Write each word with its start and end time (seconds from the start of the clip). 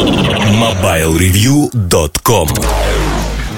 MobileReview.com 0.00 2.48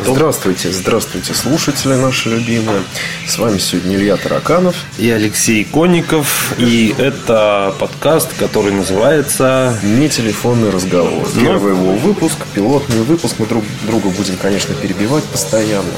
Здравствуйте, 0.04 0.72
здравствуйте, 0.72 1.34
слушатели 1.34 1.94
наши 1.94 2.30
любимые. 2.30 2.82
С 3.28 3.38
вами 3.38 3.58
сегодня 3.58 3.94
Илья 3.94 4.16
Тараканов. 4.16 4.74
И 4.98 5.08
Алексей 5.08 5.62
Конников. 5.62 6.54
И 6.58 6.92
это 6.98 7.72
подкаст, 7.78 8.36
который 8.36 8.72
называется... 8.72 9.78
Не 9.84 10.08
телефонный 10.08 10.70
разговор. 10.70 11.28
Ну. 11.32 11.40
Первый 11.40 11.76
его 11.76 11.92
выпуск, 11.92 12.38
пилотный 12.52 13.02
выпуск. 13.02 13.36
Мы 13.38 13.46
друг 13.46 13.62
друга 13.86 14.08
будем, 14.08 14.36
конечно, 14.36 14.74
перебивать 14.74 15.22
постоянно. 15.24 15.94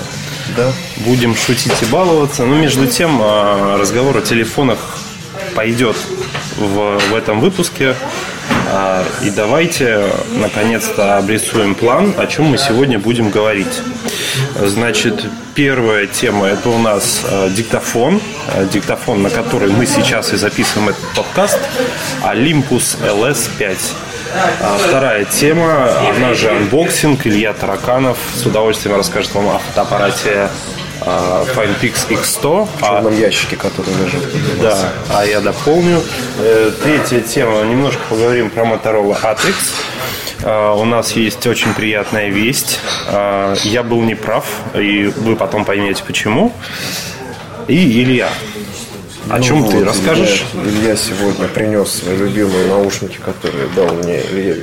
Да. 0.58 0.70
Будем 1.06 1.34
шутить 1.34 1.72
и 1.80 1.86
баловаться. 1.86 2.44
Но 2.44 2.56
между 2.56 2.86
тем 2.86 3.18
а, 3.22 3.78
разговор 3.78 4.18
о 4.18 4.20
телефонах 4.20 4.78
пойдет 5.54 5.96
в, 6.58 6.98
в 6.98 7.14
этом 7.14 7.40
выпуске. 7.40 7.96
А, 8.70 9.04
И 9.22 9.30
давайте 9.30 10.06
наконец-то 10.32 11.18
обрисуем 11.18 11.74
план, 11.74 12.14
о 12.16 12.26
чем 12.26 12.46
мы 12.46 12.58
сегодня 12.58 12.98
будем 12.98 13.30
говорить. 13.30 13.80
Значит, 14.60 15.24
первая 15.54 16.06
тема 16.06 16.46
это 16.46 16.68
у 16.68 16.78
нас 16.78 17.22
а, 17.24 17.48
диктофон. 17.50 18.20
А, 18.48 18.64
Диктофон, 18.64 19.22
на 19.22 19.30
который 19.30 19.70
мы 19.70 19.86
сейчас 19.86 20.32
и 20.32 20.36
записываем 20.36 20.90
этот 20.90 21.04
подкаст. 21.14 21.58
Olympus 22.22 22.96
LS5. 23.00 23.76
А 24.60 24.78
Вторая 24.78 25.24
тема, 25.24 25.90
она 26.16 26.34
же 26.34 26.50
unboxing. 26.50 27.26
Илья 27.26 27.52
Тараканов 27.52 28.18
с 28.34 28.44
удовольствием 28.44 28.96
расскажет 28.96 29.32
вам 29.34 29.48
о 29.48 29.58
фотоаппарате 29.58 30.48
а, 31.06 31.44
FinePix 31.54 32.08
X100. 32.08 32.68
В 32.76 32.80
черном 32.80 33.18
ящике, 33.18 33.56
который 33.56 33.92
лежит. 33.94 34.22
Да, 34.60 34.92
а 35.10 35.24
я 35.24 35.40
дополню. 35.40 36.02
Э, 36.38 36.70
Третья 36.82 37.20
тема. 37.20 37.62
Немножко 37.64 38.00
поговорим 38.08 38.50
про 38.50 38.64
Motorola 38.64 39.20
Atrix. 39.20 39.54
А, 40.42 40.74
У 40.74 40.84
нас 40.84 41.12
есть 41.12 41.46
очень 41.46 41.72
приятная 41.74 42.28
весть. 42.28 42.80
А, 43.08 43.54
Я 43.64 43.82
был 43.82 44.02
неправ, 44.02 44.44
и 44.74 45.06
вы 45.16 45.36
потом 45.36 45.64
поймете 45.64 46.02
почему. 46.06 46.52
И 47.68 48.02
Илья. 48.02 48.28
О 49.30 49.40
чем 49.40 49.60
Ну 49.60 49.70
ты 49.70 49.76
вот, 49.78 49.86
расскажешь? 49.86 50.44
Илья, 50.54 50.70
Илья 50.80 50.96
сегодня 50.96 51.48
принес 51.48 51.88
свои 51.90 52.16
любимые 52.16 52.66
наушники, 52.68 53.18
которые 53.24 53.68
дал 53.74 53.94
мне 53.94 54.20
Илья- 54.20 54.56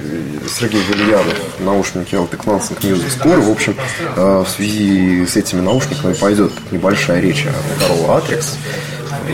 Сергей 0.47 0.81
Вильянов. 0.83 1.35
Наушники 1.59 2.13
LT 2.15 2.31
Classic 2.37 2.79
Music 2.81 3.19
Score. 3.19 3.39
В 3.41 3.49
общем, 3.51 3.75
э, 4.15 4.43
в 4.45 4.49
связи 4.49 5.25
с 5.25 5.35
этими 5.35 5.61
наушниками 5.61 6.13
пойдет 6.13 6.51
небольшая 6.71 7.21
речь 7.21 7.45
о 7.47 7.49
Motorola 7.49 8.21
Atrix. 8.23 8.45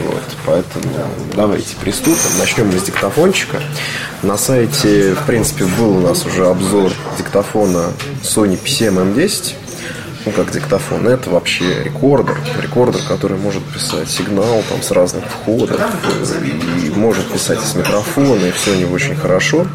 Вот, 0.05 0.23
поэтому 0.45 0.86
давайте 1.36 1.75
приступим. 1.78 2.38
Начнем 2.39 2.67
мы 2.67 2.80
с 2.80 2.83
диктофончика. 2.83 3.61
На 4.22 4.38
сайте, 4.38 5.14
в 5.14 5.25
принципе, 5.25 5.66
был 5.66 5.98
у 5.98 6.00
нас 6.02 6.25
уже 6.25 6.45
обзор 6.48 6.92
диктофона 7.17 7.92
Sony 8.23 8.58
PCM-M10 8.61 9.53
ну, 10.28 10.33
как 10.33 10.52
диктофон, 10.52 11.08
это 11.08 11.30
вообще 11.30 11.83
рекордер. 11.83 12.38
Рекордер, 12.61 13.02
который 13.08 13.38
может 13.38 13.64
писать 13.64 14.09
сигнал 14.09 14.61
там, 14.70 14.81
с 14.81 14.92
разных 14.92 15.23
входов 15.25 15.80
и 16.44 16.89
может 16.89 17.31
писать 17.31 17.59
из 17.64 17.75
микрофона, 17.75 18.45
и 18.45 18.52
все 18.52 18.72
у 18.72 18.75
него 18.75 18.94
очень 18.94 19.16
хорошо. 19.16 19.66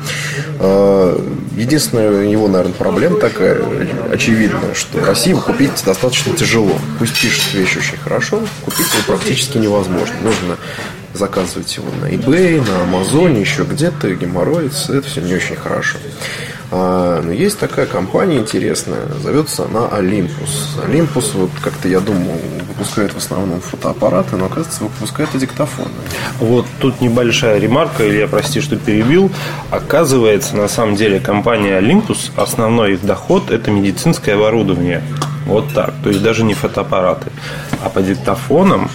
Э, 0.61 1.19
Единственная 1.57 2.11
у 2.11 2.23
него, 2.23 2.49
наверное, 2.49 2.75
проблема 2.75 3.19
такая 3.19 3.63
очевидная, 4.11 4.75
что 4.75 4.99
в 4.99 5.05
России 5.05 5.33
купить 5.33 5.83
достаточно 5.85 6.35
тяжело. 6.35 6.79
Пусть 6.99 7.19
пишет 7.21 7.55
вещь 7.55 7.77
очень 7.77 7.99
хорошо, 7.99 8.41
купить 8.65 8.87
его 8.93 9.03
практически 9.07 9.59
невозможно. 9.59 10.15
Нужно 10.23 10.57
заказывать 11.15 11.75
его 11.77 11.89
на 12.01 12.07
eBay, 12.07 12.67
на 12.67 12.83
Амазоне, 12.83 13.41
еще 13.41 13.65
где-то, 13.65 14.15
геморроится, 14.15 14.95
это 14.95 15.07
все 15.07 15.21
не 15.21 15.35
очень 15.35 15.57
хорошо. 15.57 15.99
А, 16.75 17.21
Но 17.23 17.33
есть 17.33 17.59
такая 17.59 17.85
компания 17.85 18.39
интересная, 18.39 19.07
зовется 19.23 19.67
она 19.67 19.81
Olympus. 19.81 20.83
Olympus, 20.89 21.33
вот 21.35 21.51
как-то 21.61 21.87
я 21.87 22.01
думал, 22.01 22.41
выпускает 22.67 23.13
в 23.13 23.19
основном 23.19 23.61
фотоаппараты, 23.61 24.37
но 24.37 24.47
оказывается 24.47 24.85
выпускает 24.85 25.35
и 25.35 25.39
диктофоны. 25.39 25.91
Вот 26.41 26.65
тут 26.81 27.03
небольшая 27.03 27.59
ремарка, 27.59 28.09
Илья, 28.09 28.27
прости, 28.27 28.63
что 28.63 28.77
перебил. 28.77 29.31
Оказывается, 29.71 30.57
на 30.57 30.67
самом 30.67 30.97
деле 30.97 31.21
компания 31.21 31.79
Olympus, 31.79 32.31
основной 32.37 32.95
их 32.95 33.05
доход– 33.05 33.51
это 33.51 33.71
медицинское 33.71 34.33
оборудование. 34.33 35.03
Вот 35.45 35.75
так. 35.75 35.93
То 36.03 36.09
есть 36.09 36.23
даже 36.23 36.43
не 36.43 36.55
фотоаппараты. 36.55 37.31
А 37.85 37.91
по 37.91 38.01
диктофонам, 38.01 38.91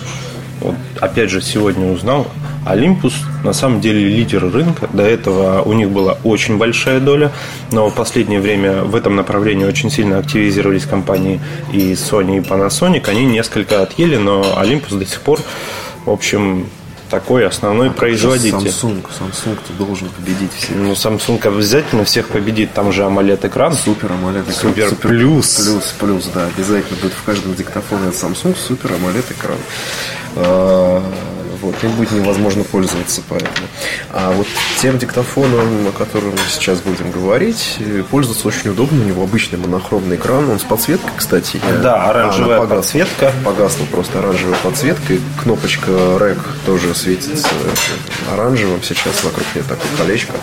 вот 0.62 0.76
опять 1.00 1.30
же 1.30 1.42
сегодня 1.42 1.92
узнал, 1.92 2.28
Olympus 2.74 3.14
на 3.44 3.54
самом 3.54 3.82
деле 3.82 4.08
лидер 4.08 4.50
рынка. 4.52 4.90
До 4.92 5.04
этого 5.04 5.62
у 5.62 5.74
них 5.74 5.90
была 5.90 6.18
очень 6.24 6.58
большая 6.58 7.00
доля, 7.00 7.32
но 7.72 7.90
в 7.90 7.96
последнее 7.96 8.40
время 8.40 8.84
в 8.84 8.96
этом 8.96 9.16
направлении 9.16 9.66
очень 9.66 9.90
сильно 9.90 10.20
активизировались 10.20 10.86
компании 10.86 11.40
и 11.72 11.94
Sony, 11.94 12.38
и 12.38 12.40
Panasonic. 12.42 13.10
Они 13.10 13.26
несколько 13.26 13.82
отъели, 13.82 14.18
но 14.18 14.42
Olympus 14.42 14.98
до 14.98 15.06
сих 15.06 15.22
пор, 15.22 15.40
в 16.06 16.12
общем, 16.12 16.68
такой 17.10 17.48
основной 17.48 17.90
производитель. 17.90 18.58
Samsung, 18.58 19.06
Samsung 19.18 19.58
ты 19.66 19.74
должен 19.74 20.10
победить 20.10 20.52
все. 20.54 20.74
Ну, 20.74 20.92
Samsung 20.92 21.46
обязательно 21.48 22.04
всех 22.04 22.28
победит, 22.28 22.74
там 22.74 22.92
же 22.92 23.04
AMOLED 23.04 23.48
экран. 23.48 23.74
Супер 23.74 24.12
AMOLED 24.12 24.42
экран. 24.42 24.56
Супер 24.56 24.96
плюс. 24.96 25.56
Плюс, 25.56 25.96
плюс, 26.00 26.30
да, 26.34 26.48
обязательно 26.48 26.98
будет 27.02 27.14
в 27.14 27.24
каждом 27.24 27.56
диктофоне 27.56 28.10
от 28.10 28.14
Samsung 28.14 28.56
супер 28.58 28.92
AMOLED 28.92 29.26
экран. 29.32 29.58
А, 31.62 31.66
Вот, 31.66 31.76
им 31.84 31.92
будет 31.92 32.12
невозможно 32.12 32.64
пользоваться 32.64 33.22
поэтому. 33.28 33.68
А 34.12 34.32
вот 34.32 34.48
тем 34.82 34.98
диктофоном, 34.98 35.88
о 35.88 35.92
котором 35.92 36.32
мы 36.32 36.38
сейчас 36.50 36.80
будем 36.80 37.12
говорить, 37.12 37.78
э, 37.80 38.04
пользоваться 38.10 38.48
очень 38.48 38.70
удобно. 38.72 39.02
У 39.02 39.06
него 39.08 39.24
обычный 39.24 39.58
монохромный 39.60 40.16
экран, 40.16 40.50
он 40.50 40.60
с 40.60 40.64
подсветкой, 40.64 41.12
кстати. 41.18 41.60
Да, 41.82 42.06
оранжевая 42.10 42.58
она 42.58 42.68
погасла. 42.68 42.76
подсветка. 42.78 43.32
Погасла 43.44 43.86
просто 43.92 44.20
оранжевой 44.20 44.56
подсветкой. 44.64 45.20
Кнопочка 45.42 45.92
REC 45.92 46.38
тоже 46.66 46.94
светится 46.96 47.48
оранжевым. 48.34 48.82
Сейчас 48.84 49.24
вокруг 49.24 49.46
нее 49.56 49.64
такое 49.68 49.88
колечко. 49.98 50.34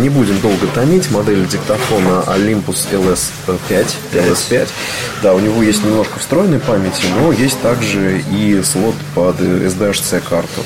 Не 0.00 0.08
будем 0.08 0.38
долго 0.40 0.66
томить. 0.74 1.10
Модель 1.10 1.46
диктофона 1.46 2.24
Olympus 2.26 2.86
LS5. 2.92 3.86
LS5. 4.12 4.68
Да, 5.22 5.34
у 5.34 5.40
него 5.40 5.62
есть 5.62 5.84
немножко 5.84 6.18
встроенной 6.18 6.58
памяти, 6.60 7.04
но 7.18 7.32
есть 7.32 7.60
также 7.60 8.20
и 8.30 8.62
слот 8.62 8.94
под 9.14 9.40
SDHC 9.40 10.22
карту. 10.34 10.62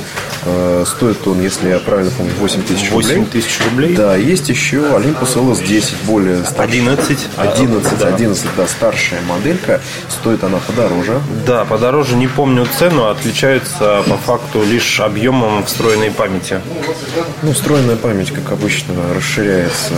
Э, 0.47 0.84
Стоит 0.87 1.27
он, 1.27 1.43
если 1.43 1.69
я 1.69 1.79
правильно 1.79 2.11
помню, 2.17 2.33
8 2.39 2.62
тысяч 2.62 2.91
рублей. 2.91 3.17
8 3.19 3.27
тысяч 3.27 3.59
рублей. 3.65 3.95
Да, 3.95 4.17
есть 4.17 4.49
еще 4.49 4.77
Olympus 4.79 5.34
LS10, 5.37 5.95
более 6.06 6.39
старшая. 6.45 6.65
11. 6.69 7.19
11, 7.37 7.99
Да. 7.99 8.09
11, 8.09 8.47
да, 8.57 8.67
старшая 8.67 9.21
моделька. 9.23 9.81
Стоит 10.09 10.43
она 10.45 10.59
подороже. 10.67 11.21
Да, 11.47 11.65
подороже 11.65 12.17
не 12.17 12.28
помню 12.28 12.67
цену, 12.78 13.09
отличаются 13.09 14.03
по 14.09 14.17
факту 14.17 14.62
лишь 14.65 15.01
объемом 15.01 15.65
встроенной 15.65 16.11
памяти. 16.11 16.61
Ну, 17.43 17.53
встроенная 17.53 17.97
память, 17.97 18.33
как 18.33 18.51
обычно, 18.53 18.95
расширяется 19.15 19.93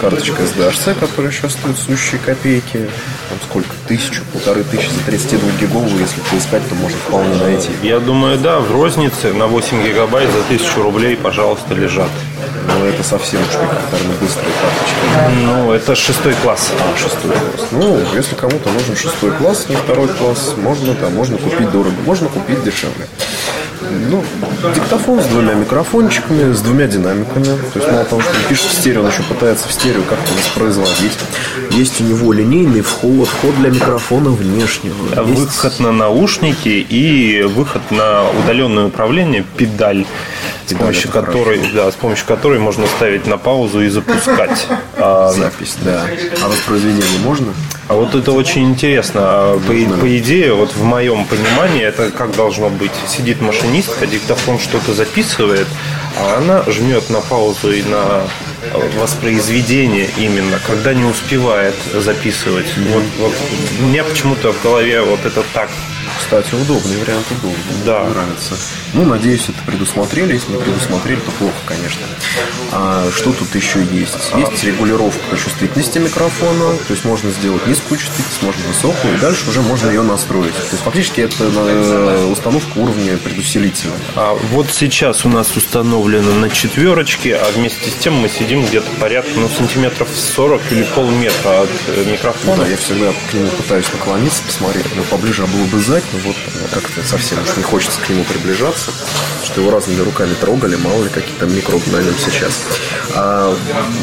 карточка 0.00 0.42
SDHC, 0.42 0.98
которая 0.98 1.30
сейчас 1.32 1.52
стоит 1.52 1.78
сущие 1.78 2.20
копейки. 2.24 2.88
Там 3.28 3.38
сколько? 3.48 3.68
Тысячу, 3.86 4.22
полторы 4.32 4.64
тысячи 4.64 4.88
за 4.90 5.00
32 5.06 5.50
гиговую, 5.60 6.00
если 6.00 6.20
поискать, 6.30 6.68
то 6.68 6.74
можно 6.74 6.96
вполне 7.06 7.34
найти. 7.36 7.68
Я 7.82 8.00
думаю, 8.00 8.38
да, 8.38 8.58
в 8.58 8.72
рознице 8.96 9.32
на 9.32 9.46
8 9.46 9.82
гигабайт 9.82 10.30
за 10.30 10.38
1000 10.38 10.82
рублей, 10.82 11.16
пожалуйста, 11.16 11.74
лежат. 11.74 12.10
Но 12.68 12.86
это 12.86 13.02
совсем 13.02 13.40
уж 13.40 13.48
какие-то 13.48 13.96
быстрые 14.20 14.52
карточки. 14.60 15.44
Ну, 15.44 15.72
это 15.72 15.94
шестой 15.94 16.34
класс. 16.42 16.72
А, 16.80 16.98
шестой 16.98 17.30
класс. 17.30 17.68
Ну, 17.72 17.98
если 18.14 18.34
кому-то 18.34 18.70
нужен 18.70 18.96
шестой 18.96 19.32
класс, 19.32 19.66
не 19.68 19.76
второй 19.76 20.08
класс, 20.08 20.54
можно, 20.56 20.94
да, 20.94 21.08
можно 21.10 21.36
купить 21.36 21.70
дорого, 21.70 21.94
можно 22.06 22.28
купить 22.28 22.64
дешевле. 22.64 23.06
Ну, 24.10 24.22
диктофон 24.74 25.20
с 25.22 25.26
двумя 25.26 25.54
микрофончиками, 25.54 26.52
с 26.52 26.60
двумя 26.60 26.86
динамиками. 26.86 27.44
То 27.44 27.78
есть 27.78 27.90
мало 27.90 28.04
того, 28.04 28.20
что 28.20 28.30
он 28.30 28.36
пишет 28.48 28.66
в 28.66 28.72
стерео, 28.72 29.02
он 29.02 29.08
еще 29.10 29.22
пытается 29.22 29.68
в 29.68 29.72
стерео 29.72 30.02
как-то 30.08 30.32
воспроизводить. 30.34 31.12
Есть 31.70 32.00
у 32.00 32.04
него 32.04 32.32
линейный 32.32 32.80
вход, 32.80 33.28
вход 33.28 33.56
для 33.58 33.70
микрофона 33.70 34.30
внешнего. 34.30 34.94
Есть- 35.28 35.40
Выход 35.40 35.80
на 35.80 35.92
наушники 35.92 36.68
и 36.88 37.42
выход 37.42 37.82
на 37.90 38.22
удаленное 38.42 38.86
управление 38.86 39.44
педаль, 39.56 40.04
с 40.66 40.74
помощью 40.74 41.10
которой, 41.10 41.60
да, 41.72 41.90
с 41.90 41.94
помощью 41.94 42.26
которой 42.26 42.58
можно 42.58 42.86
ставить 42.86 43.26
на 43.26 43.38
паузу 43.38 43.82
и 43.82 43.88
запускать. 43.88 44.66
А, 44.98 45.30
запись, 45.30 45.76
да. 45.82 46.06
А 46.42 46.48
воспроизведение 46.48 47.18
можно? 47.22 47.52
А 47.86 47.94
вот 47.94 48.14
это 48.14 48.32
очень 48.32 48.64
интересно. 48.70 49.20
А 49.22 49.58
По, 49.58 50.00
по 50.00 50.18
идее, 50.18 50.54
вот 50.54 50.72
в 50.74 50.82
моем 50.82 51.26
понимании, 51.26 51.82
это 51.82 52.10
как 52.10 52.34
должно 52.34 52.70
быть? 52.70 52.90
Сидит 53.06 53.42
машинистка, 53.42 54.06
диктофон 54.06 54.58
что-то 54.58 54.94
записывает, 54.94 55.66
а 56.18 56.38
она 56.38 56.64
жмет 56.66 57.10
на 57.10 57.20
паузу 57.20 57.72
и 57.72 57.82
на 57.82 58.22
воспроизведение 58.98 60.08
именно, 60.16 60.58
когда 60.66 60.94
не 60.94 61.04
успевает 61.04 61.74
записывать. 61.94 62.66
Вот, 62.76 63.04
вот 63.18 63.34
у 63.80 63.82
меня 63.84 64.02
почему-то 64.02 64.52
в 64.52 64.62
голове 64.62 65.02
вот 65.02 65.24
это 65.24 65.42
так 65.52 65.68
кстати, 66.26 66.56
удобный 66.56 66.96
вариант, 66.96 67.24
удобный. 67.30 67.84
Да. 67.84 68.00
Мне 68.00 68.14
нравится. 68.14 68.56
Ну, 68.94 69.04
надеюсь, 69.04 69.48
это 69.48 69.58
предусмотрели. 69.64 70.32
Если 70.32 70.50
не 70.50 70.58
предусмотрели, 70.58 71.20
то 71.20 71.30
плохо, 71.30 71.54
конечно. 71.64 72.02
А 72.72 73.08
что 73.14 73.32
тут 73.32 73.54
еще 73.54 73.78
есть? 73.92 74.32
Есть 74.36 74.64
регулировка 74.64 75.36
чувствительности 75.36 76.00
микрофона. 76.00 76.76
То 76.88 76.94
есть 76.94 77.04
можно 77.04 77.30
сделать 77.30 77.64
низкую 77.68 78.00
чувствительность, 78.00 78.42
можно 78.42 78.66
высокую. 78.66 79.14
И 79.14 79.20
дальше 79.20 79.48
уже 79.48 79.62
можно 79.62 79.88
ее 79.88 80.02
настроить. 80.02 80.52
То 80.52 80.72
есть 80.72 80.82
фактически 80.82 81.20
это 81.20 81.44
э, 81.44 82.26
установка 82.26 82.76
уровня 82.76 83.16
предусилителя. 83.18 83.92
А 84.16 84.34
вот 84.50 84.66
сейчас 84.72 85.24
у 85.24 85.28
нас 85.28 85.56
установлено 85.56 86.34
на 86.34 86.50
четверочке, 86.50 87.36
а 87.36 87.48
вместе 87.54 87.88
с 87.88 87.94
тем 87.94 88.14
мы 88.14 88.28
сидим 88.28 88.66
где-то 88.66 88.90
порядка 88.98 89.30
ну, 89.36 89.48
сантиметров 89.48 90.08
40 90.12 90.60
или 90.72 90.82
полметра 90.82 91.62
от 91.62 91.70
э, 91.86 92.04
микрофона. 92.10 92.64
да, 92.64 92.68
я 92.68 92.76
всегда 92.76 93.12
к 93.30 93.34
нему 93.34 93.48
пытаюсь 93.50 93.92
наклониться, 93.92 94.42
посмотреть, 94.42 94.86
но 94.96 95.04
поближе 95.04 95.46
было 95.46 95.64
бы 95.66 95.78
сзади, 95.78 96.04
но 96.15 96.15
вот 96.24 96.36
э, 96.36 96.74
как-то 96.74 97.02
совсем 97.02 97.42
уж 97.42 97.56
не 97.56 97.62
хочется 97.62 98.00
к 98.00 98.08
нему 98.08 98.24
приближаться, 98.24 98.90
что 99.44 99.60
его 99.60 99.70
разными 99.70 100.00
руками 100.00 100.34
трогали, 100.34 100.76
мало 100.76 101.04
ли 101.04 101.10
какие 101.10 101.36
там 101.36 101.54
микробы 101.54 101.90
на 101.90 101.98
нем 101.98 102.14
сейчас. 102.18 102.64
А, 103.14 103.56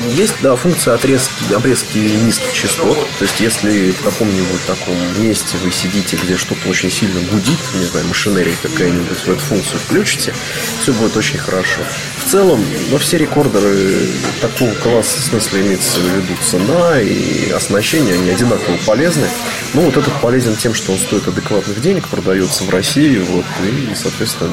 есть, 0.10 0.36
да, 0.42 0.56
функция 0.56 0.96
отрезки, 0.96 1.54
обрезки 1.54 1.98
низких 1.98 2.54
частот, 2.54 2.98
то 3.20 3.26
есть 3.26 3.40
если 3.40 3.92
в 3.92 4.02
каком-нибудь 4.02 4.66
таком 4.66 4.96
месте 5.22 5.58
вы 5.64 5.72
сидите, 5.72 6.18
где 6.24 6.38
что-то 6.38 6.70
очень 6.70 6.92
сильно 6.92 7.20
гудит, 7.32 7.60
не 7.76 7.86
знаю, 7.86 8.08
машинерия 8.08 8.56
какая-нибудь, 8.62 9.26
вы 9.26 9.34
эту 9.34 9.42
функцию 9.42 9.80
включите, 9.80 10.34
все 10.82 10.94
будет 10.94 11.16
очень 11.18 11.38
хорошо. 11.38 11.82
В 12.26 12.30
целом, 12.30 12.64
во 12.90 13.00
все 13.00 13.18
рекордеры 13.18 14.08
такого 14.42 14.74
класса, 14.76 15.20
в 15.20 15.24
смысле, 15.24 15.62
имеется 15.62 16.00
в 16.00 16.04
виду 16.04 16.36
цена 16.42 17.00
и 17.02 17.52
оснащение, 17.52 18.16
они 18.16 18.30
одинаково 18.30 18.78
полезны. 18.86 19.28
Ну, 19.74 19.82
вот 19.82 19.98
этот 19.98 20.14
полезен 20.22 20.56
тем, 20.56 20.74
что 20.74 20.92
он 20.92 21.00
стоит 21.00 21.28
адекватных 21.28 21.82
денег, 21.82 22.03
продается 22.10 22.64
в 22.64 22.70
России, 22.70 23.18
вот, 23.20 23.46
и, 23.64 23.94
соответственно, 23.96 24.52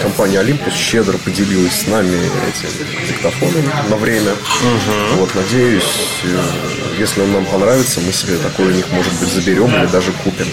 компания 0.00 0.38
Olympus 0.42 0.74
щедро 0.76 1.18
поделилась 1.18 1.72
с 1.82 1.86
нами 1.86 2.16
этим 2.48 2.68
диктофоном 3.08 3.64
на 3.88 3.96
время. 3.96 4.32
Вот, 5.16 5.34
надеюсь, 5.34 5.84
э, 6.24 6.38
если 6.98 7.20
он 7.22 7.32
нам 7.32 7.44
понравится, 7.46 8.00
мы 8.00 8.12
себе 8.12 8.36
такой 8.38 8.66
у 8.66 8.70
них, 8.70 8.86
может 8.92 9.12
быть, 9.14 9.28
заберем 9.28 9.74
или 9.74 9.86
даже 9.86 10.12
купим. 10.12 10.46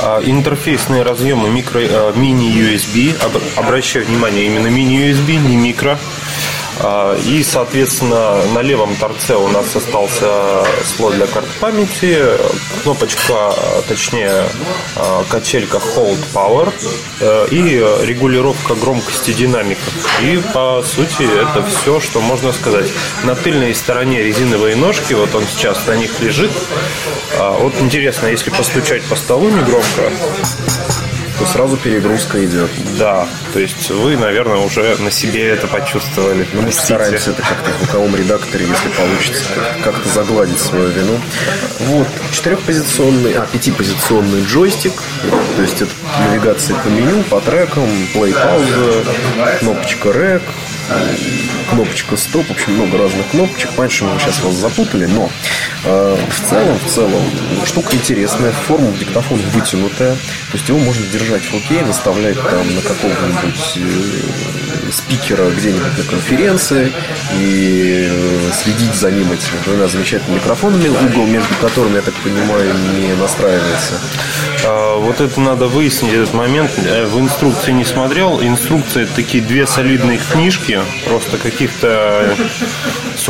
А, 0.00 0.20
Интерфейсные 0.24 1.02
разъемы 1.02 1.48
микро, 1.50 1.80
э, 1.80 2.12
мини-USB. 2.14 3.16
Об- 3.20 3.42
Обращаю 3.64 4.06
внимание, 4.06 4.46
именно 4.46 4.68
мини-USB, 4.68 5.36
не 5.36 5.56
микро. 5.56 5.98
А, 6.80 7.16
И, 7.26 7.42
соответственно, 7.42 8.42
на 8.54 8.60
левом 8.60 8.94
торце 8.96 9.34
у 9.36 9.48
нас 9.48 9.74
остался 9.74 10.64
слот 10.84 11.14
для 11.14 11.26
карт 11.26 11.48
памяти, 11.60 12.18
кнопочка, 12.82 13.52
точнее, 13.88 14.44
а, 14.96 15.24
качелька 15.28 15.78
Hold 15.78 16.18
Power 16.32 16.72
э, 17.20 17.46
и 17.50 17.84
регулировка 18.06 18.74
громкости 18.74 19.32
динамиков. 19.32 19.92
И, 20.22 20.40
по 20.54 20.82
сути, 20.86 21.22
это 21.22 21.64
все, 21.66 22.00
что 22.00 22.20
можно 22.20 22.52
сказать. 22.52 22.86
На 23.24 23.34
тыльной 23.34 23.74
стороне 23.74 24.22
резиновые 24.22 24.76
ножки, 24.76 25.14
вот 25.14 25.34
он 25.34 25.44
сейчас 25.46 25.86
на 25.86 25.96
них 25.96 26.20
лежит. 26.20 26.50
А, 27.38 27.58
Вот 27.58 27.74
интересно, 27.80 28.26
если 28.26 28.50
постучать 28.50 29.02
по 29.04 29.16
столу 29.16 29.48
негромко, 29.50 30.12
То 31.38 31.46
сразу 31.46 31.76
перегрузка 31.76 32.44
идет. 32.44 32.68
да, 32.98 33.26
то 33.52 33.60
есть 33.60 33.90
вы, 33.90 34.16
наверное, 34.16 34.56
уже 34.58 34.96
на 34.98 35.10
себе 35.10 35.48
это 35.48 35.68
почувствовали. 35.68 36.46
Мы 36.52 36.62
Простите. 36.62 36.84
стараемся 36.86 37.30
это 37.30 37.42
как-то 37.42 37.70
в 37.70 37.78
звуковом 37.84 38.16
редакторе, 38.16 38.66
если 38.66 38.88
получится, 38.88 39.44
как- 39.54 39.94
как-то 39.94 40.08
загладить 40.08 40.58
свою 40.58 40.88
вину. 40.88 41.20
Вот, 41.80 42.08
четырехпозиционный, 42.32 43.34
а, 43.34 43.46
пятипозиционный 43.52 44.42
джойстик, 44.46 44.94
то 45.56 45.62
есть 45.62 45.80
это 45.80 45.92
навигация 46.28 46.76
по 46.76 46.88
меню, 46.88 47.22
по 47.24 47.40
трекам, 47.40 47.88
плей 48.12 48.32
пауза, 48.34 49.04
кнопочка 49.60 50.10
рек, 50.10 50.42
кнопочка 51.70 52.16
стоп, 52.16 52.46
в 52.46 52.50
общем, 52.52 52.74
много 52.74 52.98
разных 52.98 53.28
кнопочек. 53.28 53.70
Раньше 53.76 54.04
мы 54.04 54.18
сейчас 54.18 54.40
вас 54.42 54.54
запутали, 54.54 55.06
но 55.06 55.30
э, 55.84 56.16
в 56.30 56.48
целом, 56.48 56.78
в 56.78 56.90
целом, 56.90 57.22
штука 57.64 57.96
интересная, 57.96 58.52
форма 58.52 58.92
диктофона 58.92 59.42
вытянутая, 59.52 60.14
то 60.14 60.52
есть 60.54 60.68
его 60.68 60.78
можно 60.78 61.04
держать 61.06 61.42
в 61.42 61.52
руке, 61.52 61.82
наставлять 61.84 62.36
там 62.36 62.74
на 62.74 62.82
какого-нибудь 62.82 63.76
э, 63.76 64.90
спикера 64.92 65.50
где-нибудь 65.50 65.98
на 65.98 66.04
конференции 66.04 66.92
и 67.38 68.08
э, 68.10 68.50
следить 68.52 68.94
за 68.94 69.10
ним 69.10 69.30
этими 69.32 69.62
двумя 69.64 69.88
замечательными 69.88 70.38
микрофонами, 70.38 70.88
угол 70.88 71.26
между 71.26 71.54
которыми, 71.60 71.96
я 71.96 72.02
так 72.02 72.14
понимаю, 72.14 72.74
не 72.98 73.14
настраивается. 73.14 73.94
А, 74.64 74.96
Вот 74.98 75.20
это 75.20 75.40
надо 75.40 75.66
выяснить, 75.66 76.12
этот 76.12 76.34
момент. 76.34 76.70
Э, 76.78 77.06
В 77.06 77.18
инструкции 77.20 77.72
не 77.72 77.84
смотрел. 77.84 78.40
Инструкции 78.42 79.02
это 79.02 79.14
такие 79.14 79.42
две 79.42 79.66
солидные 79.66 80.18
книжки, 80.18 80.77
просто 81.04 81.38
каких-то 81.38 82.36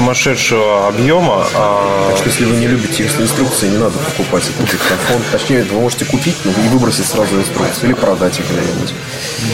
сумасшедшего 0.08 0.86
объема. 0.86 1.44
А, 1.56 2.08
Так 2.10 2.18
что, 2.18 2.28
если 2.28 2.44
вы 2.44 2.56
не 2.56 2.68
любите 2.68 3.02
их 3.02 3.20
инструкцией, 3.20 3.72
не 3.72 3.78
надо 3.78 3.98
покупать 3.98 4.44
этот 4.44 4.70
диктофон. 4.70 5.20
Точнее, 5.32 5.64
вы 5.64 5.80
можете 5.80 6.04
купить, 6.04 6.36
но 6.44 6.52
и 6.52 6.68
выбросить 6.68 7.04
сразу 7.06 7.34
инструкцию 7.36 7.86
или 7.86 7.94
продать 7.94 8.38
их 8.38 8.44
где-нибудь. 8.48 8.94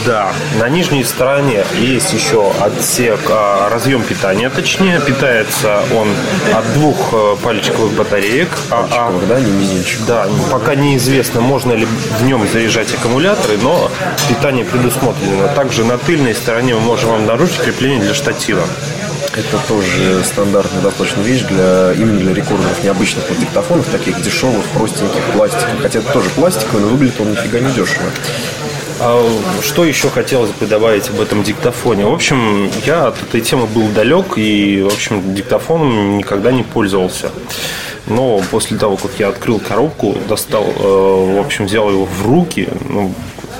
Да, 0.05 0.33
на 0.59 0.69
нижней 0.69 1.03
стороне 1.03 1.65
есть 1.79 2.13
еще 2.13 2.51
отсек, 2.61 3.19
а, 3.29 3.69
разъем 3.69 4.03
питания, 4.03 4.49
точнее, 4.51 4.99
питается 5.01 5.81
он 5.95 6.09
от 6.53 6.73
двух 6.73 6.97
э, 7.13 7.35
пальчиковых 7.43 7.93
батареек. 7.93 8.49
А- 8.69 8.87
а- 8.91 9.09
Чего, 9.09 9.21
да, 9.27 9.39
не 9.39 9.51
мининчик. 9.51 9.99
Да, 10.05 10.27
пока 10.51 10.75
неизвестно, 10.75 11.41
можно 11.41 11.73
ли 11.73 11.87
в 12.19 12.23
нем 12.23 12.47
заряжать 12.53 12.93
аккумуляторы, 12.93 13.57
но 13.57 13.89
питание 14.29 14.63
предусмотрено. 14.63 15.47
Также 15.55 15.83
на 15.83 15.97
тыльной 15.97 16.35
стороне 16.35 16.75
мы 16.75 16.81
можем 16.81 17.11
обнаружить 17.15 17.57
крепление 17.57 17.99
для 18.01 18.13
штатива. 18.13 18.61
Это 19.37 19.67
тоже 19.67 20.23
стандартная 20.23 20.81
достаточно 20.81 21.21
вещь 21.21 21.41
для 21.41 21.91
именно 21.93 22.19
для 22.19 22.33
рекордеров 22.33 22.81
необычных 22.83 23.27
вот 23.29 23.37
диктофонов, 23.37 23.85
таких 23.87 24.21
дешевых, 24.21 24.63
простеньких, 24.67 25.21
пластиковых. 25.33 25.81
Хотя 25.81 25.99
это 25.99 26.13
тоже 26.13 26.29
пластиковый, 26.29 26.83
но 26.83 26.87
выглядит 26.87 27.19
он 27.19 27.31
нифига 27.31 27.59
не 27.59 27.71
дешево. 27.73 28.09
А 29.01 29.29
что 29.61 29.83
еще 29.83 30.09
хотелось 30.09 30.51
бы 30.51 30.67
добавить 30.67 31.09
об 31.09 31.19
этом 31.19 31.43
диктофоне? 31.43 32.05
В 32.05 32.13
общем, 32.13 32.71
я 32.85 33.07
от 33.07 33.21
этой 33.21 33.41
темы 33.41 33.67
был 33.67 33.89
далек 33.89 34.37
и, 34.37 34.81
в 34.81 34.93
общем, 34.93 35.35
диктофоном 35.35 36.17
никогда 36.17 36.53
не 36.53 36.63
пользовался. 36.63 37.29
Но 38.07 38.39
после 38.51 38.77
того, 38.77 38.95
как 38.95 39.11
я 39.19 39.29
открыл 39.29 39.59
коробку, 39.59 40.15
достал, 40.29 40.63
э, 40.63 40.81
в 40.81 41.39
общем, 41.39 41.65
взял 41.65 41.89
его 41.89 42.05
в 42.05 42.25
руки, 42.25 42.69
ну, 42.87 43.13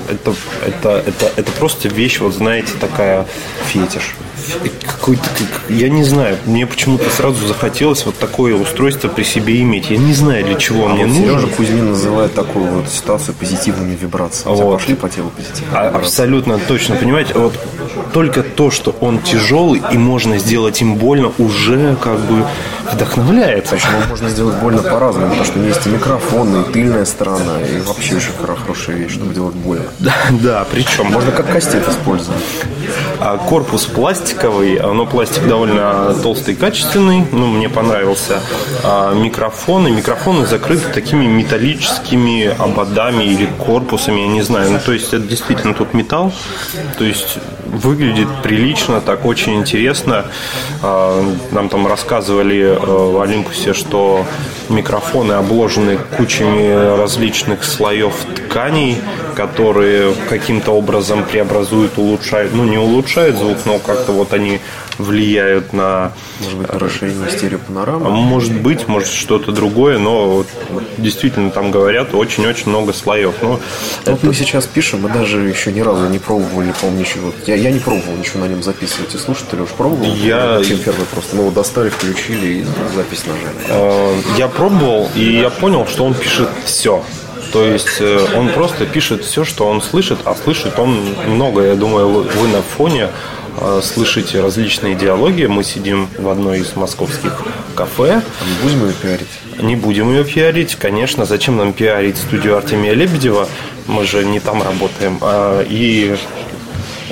это, 0.10 0.36
это, 0.66 1.04
это, 1.06 1.32
это 1.36 1.52
просто 1.54 1.90
вещь, 1.90 2.20
вот 2.20 2.34
знаете, 2.34 2.74
такая 2.80 3.26
фетиш. 3.68 4.16
Какой-то, 5.00 5.24
как- 5.38 5.70
я 5.70 5.90
не 5.90 6.04
знаю, 6.04 6.38
мне 6.46 6.66
почему-то 6.66 7.10
сразу 7.10 7.46
захотелось 7.48 8.06
вот 8.06 8.18
такое 8.18 8.56
устройство 8.56 9.08
при 9.08 9.24
себе 9.24 9.62
иметь. 9.62 9.90
Я 9.92 9.98
не 9.98 10.14
знаю, 10.14 10.46
для 10.46 10.56
чего 10.56 10.86
он 10.86 10.94
мне 10.94 11.06
Вот 11.06 11.14
нужен. 11.16 11.40
Сережа 11.40 11.48
Кузьмин 11.56 11.90
называет 11.92 12.34
такую 12.34 12.66
вот 12.66 12.90
ситуацию 12.90 13.36
позитивными 13.40 13.96
вибрациями. 13.96 14.56
Вот. 14.56 14.80
пошли 14.80 14.96
по 14.96 15.10
телу 15.10 15.32
позитивные 15.36 15.78
А- 15.80 15.86
вибрации? 15.88 16.06
Абсолютно 16.08 16.58
точно, 16.60 16.96
понимаете, 16.96 17.34
вот 17.36 17.54
только 18.14 18.42
то, 18.44 18.72
что 18.72 18.96
он 19.02 19.20
тяжелый 19.20 19.82
и 19.92 19.98
можно 19.98 20.38
сделать 20.40 20.82
им 20.82 20.96
больно, 20.96 21.32
уже 21.38 21.96
как 22.02 22.20
бы 22.20 22.44
вдохновляет. 22.94 23.68
Причем 23.70 23.90
его 23.98 24.08
можно 24.10 24.30
сделать 24.30 24.56
больно 24.56 24.82
по-разному, 24.82 25.28
потому 25.30 25.46
что 25.46 25.60
есть 25.60 25.86
и 25.86 25.90
микрофон, 25.90 26.62
и 26.62 26.72
тыльная 26.72 27.06
сторона, 27.06 27.62
и 27.62 27.80
вообще 27.82 28.16
очень 28.16 28.30
хоро- 28.42 28.58
хорошая 28.60 28.96
вещь, 28.96 29.14
чтобы 29.14 29.34
делать 29.34 29.56
больно. 29.56 29.86
Да, 30.00 30.14
да, 30.32 30.66
причем 30.72 31.08
Можно 31.12 31.32
как 31.32 31.52
кастет 31.52 31.88
использовать. 31.88 32.40
а, 33.20 33.38
корпус 33.38 33.86
пластиковый, 33.86 34.78
но 34.94 35.06
пластик 35.06 35.48
довольно 35.48 36.16
толстый 36.22 36.54
и 36.54 36.58
качественный, 36.58 37.26
ну, 37.32 37.48
мне 37.48 37.70
понравился. 37.70 38.40
А, 38.84 39.14
микрофоны, 39.14 39.90
микрофоны 39.90 40.46
закрыты 40.46 40.90
такими 40.94 41.26
металлическими 41.26 42.56
ободами 42.58 43.24
или 43.24 43.46
корпусами, 43.46 44.22
я 44.22 44.28
не 44.28 44.42
знаю. 44.42 44.72
Ну, 44.72 44.80
то 44.86 44.92
есть 44.92 45.14
это 45.14 45.20
действительно 45.20 45.74
тут 45.74 45.94
металл, 45.94 46.32
то 46.98 47.04
есть 47.04 47.38
выглядит 47.76 48.28
прилично, 48.44 49.02
так 49.02 49.26
очень 49.26 49.56
интересно. 49.56 50.26
А, 50.82 51.24
Нам 51.52 51.70
там 51.70 51.88
рассказывали 51.88 52.62
э, 52.62 52.76
в 52.78 53.22
Олимпусе, 53.22 53.74
что 53.74 54.26
микрофоны 54.70 55.34
обложены 55.34 55.98
кучами 56.18 56.98
различных 56.98 57.64
слоев 57.64 58.14
тканей, 58.36 58.98
которые 59.36 60.14
каким-то 60.30 60.72
образом 60.72 61.24
преобразуют, 61.24 61.98
улучшают, 61.98 62.54
ну 62.54 62.64
не 62.64 62.78
улучшают 62.78 63.38
звук, 63.38 63.58
но 63.66 63.80
как-то 63.80 64.12
вот 64.12 64.34
они 64.34 64.60
влияют 64.98 65.74
на 65.74 66.12
Может 66.42 66.58
быть, 66.60 66.74
на 66.74 66.80
расширение 66.80 67.30
стереопанорамы. 67.30 68.10
Может 68.12 68.54
быть, 68.62 68.88
может 68.88 69.10
что-то 69.10 69.52
другое, 69.52 69.98
но 69.98 70.30
вот 70.30 70.48
действительно 70.98 71.52
там 71.52 71.72
говорят 71.72 72.14
очень-очень 72.14 72.70
много 72.70 72.94
слоев. 72.94 73.36
Ну, 73.42 73.60
Вот 74.06 74.24
мы 74.24 74.34
сейчас 74.34 74.66
пишем, 74.66 75.02
мы 75.02 75.10
даже 75.10 75.40
еще 75.42 75.72
ни 75.72 75.82
разу 75.82 76.08
не 76.08 76.20
пробовали, 76.20 76.74
по-моему, 76.80 77.02
ничего. 77.02 77.34
Я, 77.46 77.56
я 77.56 77.72
не 77.72 77.80
пробовал 77.80 78.16
ничего 78.18 78.40
на 78.42 78.48
нем 78.48 78.64
записывать. 78.64 79.14
И 79.16 79.18
слушатели 79.18 79.62
уж 79.62 79.70
пробовал? 79.70 80.06
Я- 80.16 80.62
Чем 80.64 80.80
первый 80.80 81.06
просто. 81.06 81.36
Мы 81.36 81.42
его 81.44 81.52
достали, 81.52 81.90
включили 81.90 82.46
и 82.62 82.66
запись 82.96 83.24
нажали. 83.26 83.56
э, 83.68 84.16
я 84.38 84.48
пробовал, 84.48 85.10
и 85.16 85.24
я 85.40 85.50
понял, 85.50 85.86
что 85.88 86.06
он 86.06 86.14
пишет 86.14 86.48
все. 86.66 87.04
То 87.54 87.64
есть 87.64 87.98
э, 88.00 88.20
он 88.36 88.50
просто 88.50 88.86
пишет 88.86 89.24
все, 89.24 89.44
что 89.46 89.68
он 89.68 89.82
слышит, 89.82 90.20
а 90.26 90.36
слышит 90.36 90.78
он 90.80 91.00
много. 91.28 91.62
Я 91.64 91.76
думаю, 91.76 92.08
вы 92.24 92.48
на 92.50 92.62
фоне 92.62 93.04
э, 93.04 93.10
слышите 93.82 94.42
различные 94.42 94.96
диалоги. 94.96 95.46
Мы 95.46 95.64
сидим 95.64 96.08
в 96.18 96.28
одной 96.30 96.60
из 96.60 96.76
московских 96.76 97.42
кафе. 97.76 98.22
Не 98.46 98.64
будем 98.64 98.86
ее 98.88 98.94
пиарить. 98.94 99.28
Не 99.62 99.76
будем 99.76 100.10
ее 100.10 100.24
пиарить, 100.24 100.76
конечно. 100.76 101.26
Зачем 101.26 101.58
нам 101.58 101.74
пиарить 101.74 102.18
студию 102.18 102.58
Артемия 102.58 102.94
Лебедева? 102.94 103.48
Мы 103.88 104.06
же 104.06 104.26
не 104.26 104.40
там 104.40 104.62
работаем. 104.62 105.18
А, 105.22 105.64
И, 105.68 106.16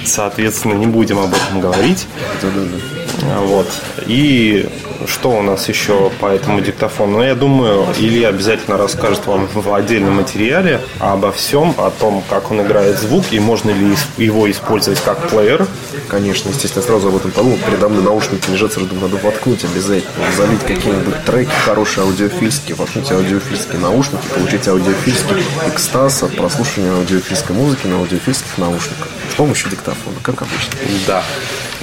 соответственно, 0.03 0.73
не 0.73 0.87
будем 0.87 1.19
об 1.19 1.33
этом 1.33 1.61
говорить. 1.61 2.07
Да-да-да. 2.41 3.02
Вот. 3.21 3.67
И 4.07 4.69
что 5.07 5.31
у 5.31 5.41
нас 5.41 5.67
еще 5.69 6.11
по 6.19 6.27
этому 6.27 6.61
диктофону? 6.61 7.17
Ну, 7.17 7.23
я 7.23 7.35
думаю, 7.35 7.85
Илья 7.99 8.29
обязательно 8.29 8.77
расскажет 8.77 9.25
вам 9.25 9.47
в 9.53 9.73
отдельном 9.73 10.15
материале 10.15 10.81
обо 10.99 11.31
всем, 11.31 11.75
о 11.77 11.89
том, 11.91 12.23
как 12.29 12.51
он 12.51 12.61
играет 12.61 12.97
звук 12.99 13.25
и 13.31 13.39
можно 13.39 13.71
ли 13.71 13.95
его 14.17 14.49
использовать 14.49 15.01
как 15.01 15.29
плеер. 15.29 15.67
Конечно, 16.07 16.49
естественно, 16.49 16.85
сразу 16.85 17.09
об 17.09 17.15
этом 17.15 17.31
подумал. 17.31 17.57
Передо 17.65 17.89
мной 17.89 18.03
наушники 18.03 18.49
лежат, 18.49 18.73
сразу 18.73 18.93
надо 18.95 19.17
воткнуть 19.17 19.63
обязательно. 19.63 20.31
Залить 20.37 20.61
какие-нибудь 20.61 21.25
треки 21.25 21.51
хорошие, 21.65 22.05
аудиофильские, 22.05 22.75
воткнуть 22.75 23.11
аудиофильские 23.11 23.79
наушники, 23.79 24.23
получить 24.35 24.67
аудиофильский 24.67 25.43
экстаз 25.67 26.23
от 26.23 26.35
прослушивания 26.35 26.91
аудиофильской 26.93 27.55
музыки 27.55 27.87
на 27.87 27.97
аудиофильских 27.97 28.57
наушниках. 28.57 29.07
С 29.31 29.35
помощью 29.35 29.69
диктофона, 29.71 30.17
как 30.21 30.41
обычно. 30.41 30.71
Да. 31.07 31.23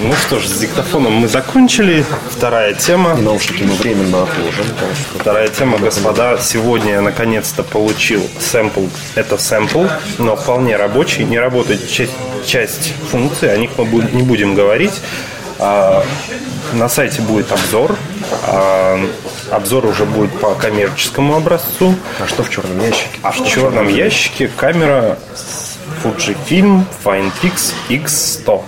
Ну 0.03 0.15
что 0.15 0.39
ж, 0.39 0.47
с 0.47 0.59
диктофоном 0.59 1.13
мы 1.13 1.29
закончили. 1.29 2.07
Вторая 2.31 2.73
тема. 2.73 3.17
И 3.19 3.21
наушники 3.21 3.65
мы 3.65 3.75
временно 3.75 4.23
отложим, 4.23 4.65
Вторая 5.19 5.49
тема, 5.49 5.77
господа. 5.77 6.39
Сегодня 6.39 6.93
я 6.93 7.01
наконец-то 7.03 7.63
получил 7.63 8.27
сэмпл. 8.39 8.87
Это 9.15 9.37
сэмпл, 9.37 9.85
но 10.17 10.37
вполне 10.37 10.77
рабочий. 10.77 11.25
Не 11.25 11.39
работает 11.39 11.87
часть, 11.91 12.15
часть 12.47 12.95
функций, 13.11 13.53
о 13.53 13.59
них 13.59 13.73
мы 13.77 13.85
не 13.85 14.23
будем 14.23 14.55
говорить. 14.55 15.03
А, 15.59 16.03
на 16.73 16.89
сайте 16.89 17.21
будет 17.21 17.53
обзор. 17.53 17.95
А, 18.45 18.99
обзор 19.51 19.85
уже 19.85 20.07
будет 20.07 20.33
по 20.41 20.55
коммерческому 20.55 21.37
образцу. 21.37 21.95
А 22.19 22.27
что 22.27 22.43
в 22.43 22.49
черном 22.49 22.81
ящике? 22.81 23.19
А 23.23 23.33
в 23.33 23.47
черном 23.47 23.89
ящике 23.89 24.49
камера 24.49 25.19
Fujifilm 26.03 26.85
FinePix 27.05 27.73
X100. 27.89 28.63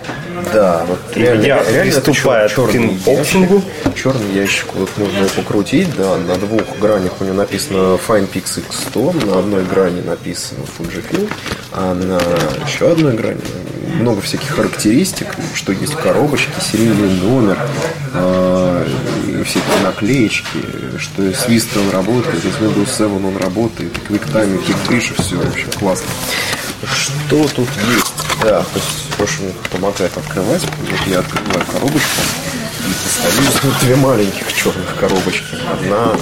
Да, 0.53 0.85
вот 0.87 0.99
Илья 1.15 1.59
приступает 1.59 2.53
к 2.53 2.59
unboxing 2.75 3.45
у. 3.45 3.63
Черный 3.95 4.33
ящик, 4.35 4.67
вот 4.75 4.91
можно 4.97 5.19
его 5.19 5.29
покрутить, 5.37 5.95
да, 5.97 6.17
на 6.17 6.37
двух 6.37 6.79
гранях 6.79 7.13
у 7.21 7.25
него 7.25 7.37
написано 7.37 7.99
FinePix 8.07 8.63
X100, 8.69 9.27
на 9.27 9.39
одной 9.39 9.65
грани 9.65 10.01
написано 10.01 10.65
Fujifilm, 10.79 11.31
а 11.73 11.95
на 11.95 12.21
еще 12.67 12.91
одной 12.91 13.15
грани 13.15 13.41
много 13.95 14.21
всяких 14.21 14.51
характеристик, 14.51 15.29
что 15.55 15.73
есть 15.73 15.95
в 15.95 15.99
коробочке, 15.99 16.53
серийный 16.61 17.11
номер, 17.21 17.59
э, 18.15 18.87
всякие 19.45 19.83
наклеечки, 19.83 20.59
что 20.99 21.23
с 21.23 21.47
Vista 21.47 21.81
он 21.81 21.91
работает, 21.91 22.43
с 22.43 22.61
Windows 22.61 22.97
7 22.97 23.27
он 23.27 23.37
работает, 23.37 23.93
QuickTime, 24.09 24.61
QuickPrish, 24.65 25.21
все 25.23 25.37
вообще 25.37 25.67
классно. 25.79 26.09
Что 26.87 27.49
тут 27.49 27.69
есть? 27.89 28.13
Да, 28.43 28.63
то 28.63 28.79
есть 28.79 29.13
помогает 29.71 30.17
открывать, 30.17 30.63
вот 30.63 31.07
я 31.07 31.21
открываю 31.21 31.65
коробочку 31.67 32.21
и 32.81 33.45
достаю 33.45 33.73
две 33.81 33.97
маленьких 33.97 34.53
черных 34.53 34.97
коробочки. 34.97 35.57
Одна 35.71 36.13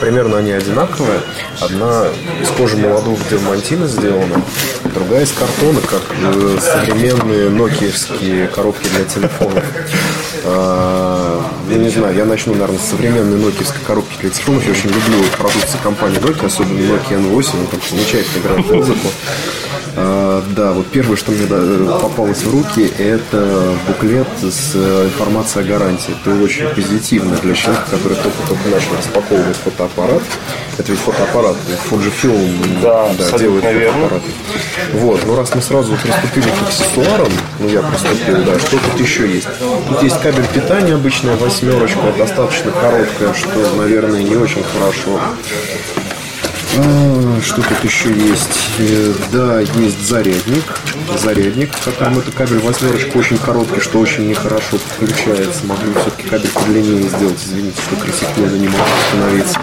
примерно 0.00 0.38
они 0.38 0.52
одинаковые. 0.52 1.20
Одна 1.60 2.06
из 2.40 2.48
кожи 2.50 2.76
молодого 2.76 3.18
дермантина 3.30 3.86
сделана, 3.86 4.42
другая 4.94 5.24
из 5.24 5.32
картона, 5.32 5.80
как 5.80 6.02
э, 6.20 6.58
современные 6.60 7.50
нокиевские 7.50 8.48
коробки 8.48 8.88
для 8.88 9.04
телефонов. 9.04 9.64
А, 10.44 11.40
Я 11.70 11.76
не 11.78 11.88
знаю, 11.88 12.14
я 12.16 12.24
начну, 12.24 12.52
наверное, 12.54 12.78
с 12.78 12.90
современной 12.90 13.38
нокиевской 13.38 13.80
коробки 13.86 14.16
для 14.20 14.30
телефонов. 14.30 14.64
Я 14.64 14.72
очень 14.72 14.88
люблю 14.88 15.24
продукцию 15.38 15.80
компании 15.82 16.18
Nokia, 16.18 16.46
особенно 16.46 16.78
Nokia 16.80 17.18
N8, 17.20 17.60
он 17.60 17.66
там 17.66 17.80
замечательно 17.88 18.40
играет 18.42 18.70
музыку. 18.70 19.08
А, 19.94 20.42
Да, 20.56 20.72
вот 20.72 20.86
первое, 20.88 21.16
что 21.16 21.32
мне 21.32 21.46
попалось 21.46 22.42
в 22.42 22.50
руки, 22.52 22.90
это 22.98 23.74
буклет 23.86 24.26
с 24.42 24.72
э, 24.74 25.04
информацией 25.12 25.64
о 25.64 25.68
гарантии. 25.68 26.14
Это 26.24 26.34
очень 26.42 26.66
позитивно 26.68 27.36
для 27.36 27.54
человека, 27.54 27.84
который 27.90 28.16
только-только 28.16 28.68
начал 28.70 28.96
распаковывать 28.96 29.51
фотоаппарат. 29.56 30.22
Это 30.78 30.90
ведь 30.90 31.00
фотоаппарат, 31.00 31.56
Fujifilm 31.90 32.80
Да, 32.80 33.10
абсолютно 33.10 33.38
делает 33.38 33.64
верно. 33.64 33.92
фотоаппараты. 34.08 34.30
Вот, 34.94 35.26
ну 35.26 35.36
раз 35.36 35.54
мы 35.54 35.60
сразу 35.62 35.94
приступили 35.96 36.48
к 36.48 36.62
аксессуарам, 36.62 37.32
ну 37.58 37.68
я 37.68 37.82
приступил, 37.82 38.44
да, 38.44 38.58
что 38.58 38.78
тут 38.78 39.00
еще 39.00 39.28
есть? 39.30 39.48
Тут 39.88 40.02
есть 40.02 40.20
кабель 40.20 40.46
питания 40.48 40.94
обычная 40.94 41.36
восьмерочка, 41.36 42.12
достаточно 42.16 42.70
короткая, 42.70 43.34
что, 43.34 43.74
наверное, 43.76 44.22
не 44.22 44.36
очень 44.36 44.62
хорошо. 44.64 45.20
А, 46.74 47.40
Что 47.42 47.56
тут 47.62 47.84
еще 47.84 48.08
есть? 48.10 48.70
Э, 48.78 49.12
Да, 49.32 49.60
есть 49.60 50.06
зарядник. 50.06 50.64
Зарядник, 51.22 51.74
в 51.74 51.84
котором 51.84 52.18
это 52.18 52.32
кабель 52.32 52.60
восьмерочка 52.60 53.16
очень 53.18 53.36
короткий, 53.38 53.80
что 53.80 53.98
очень 53.98 54.28
нехорошо 54.28 54.78
подключается. 54.78 55.64
Бы 55.64 55.74
все-таки 56.00 56.28
кабель 56.28 56.50
подлиннее 56.50 57.08
сделать. 57.08 57.38
Извините, 57.44 57.76
что 57.82 57.96
красивее 57.96 58.58
не 58.58 58.68
могу 58.68 58.84
остановиться. 59.06 59.60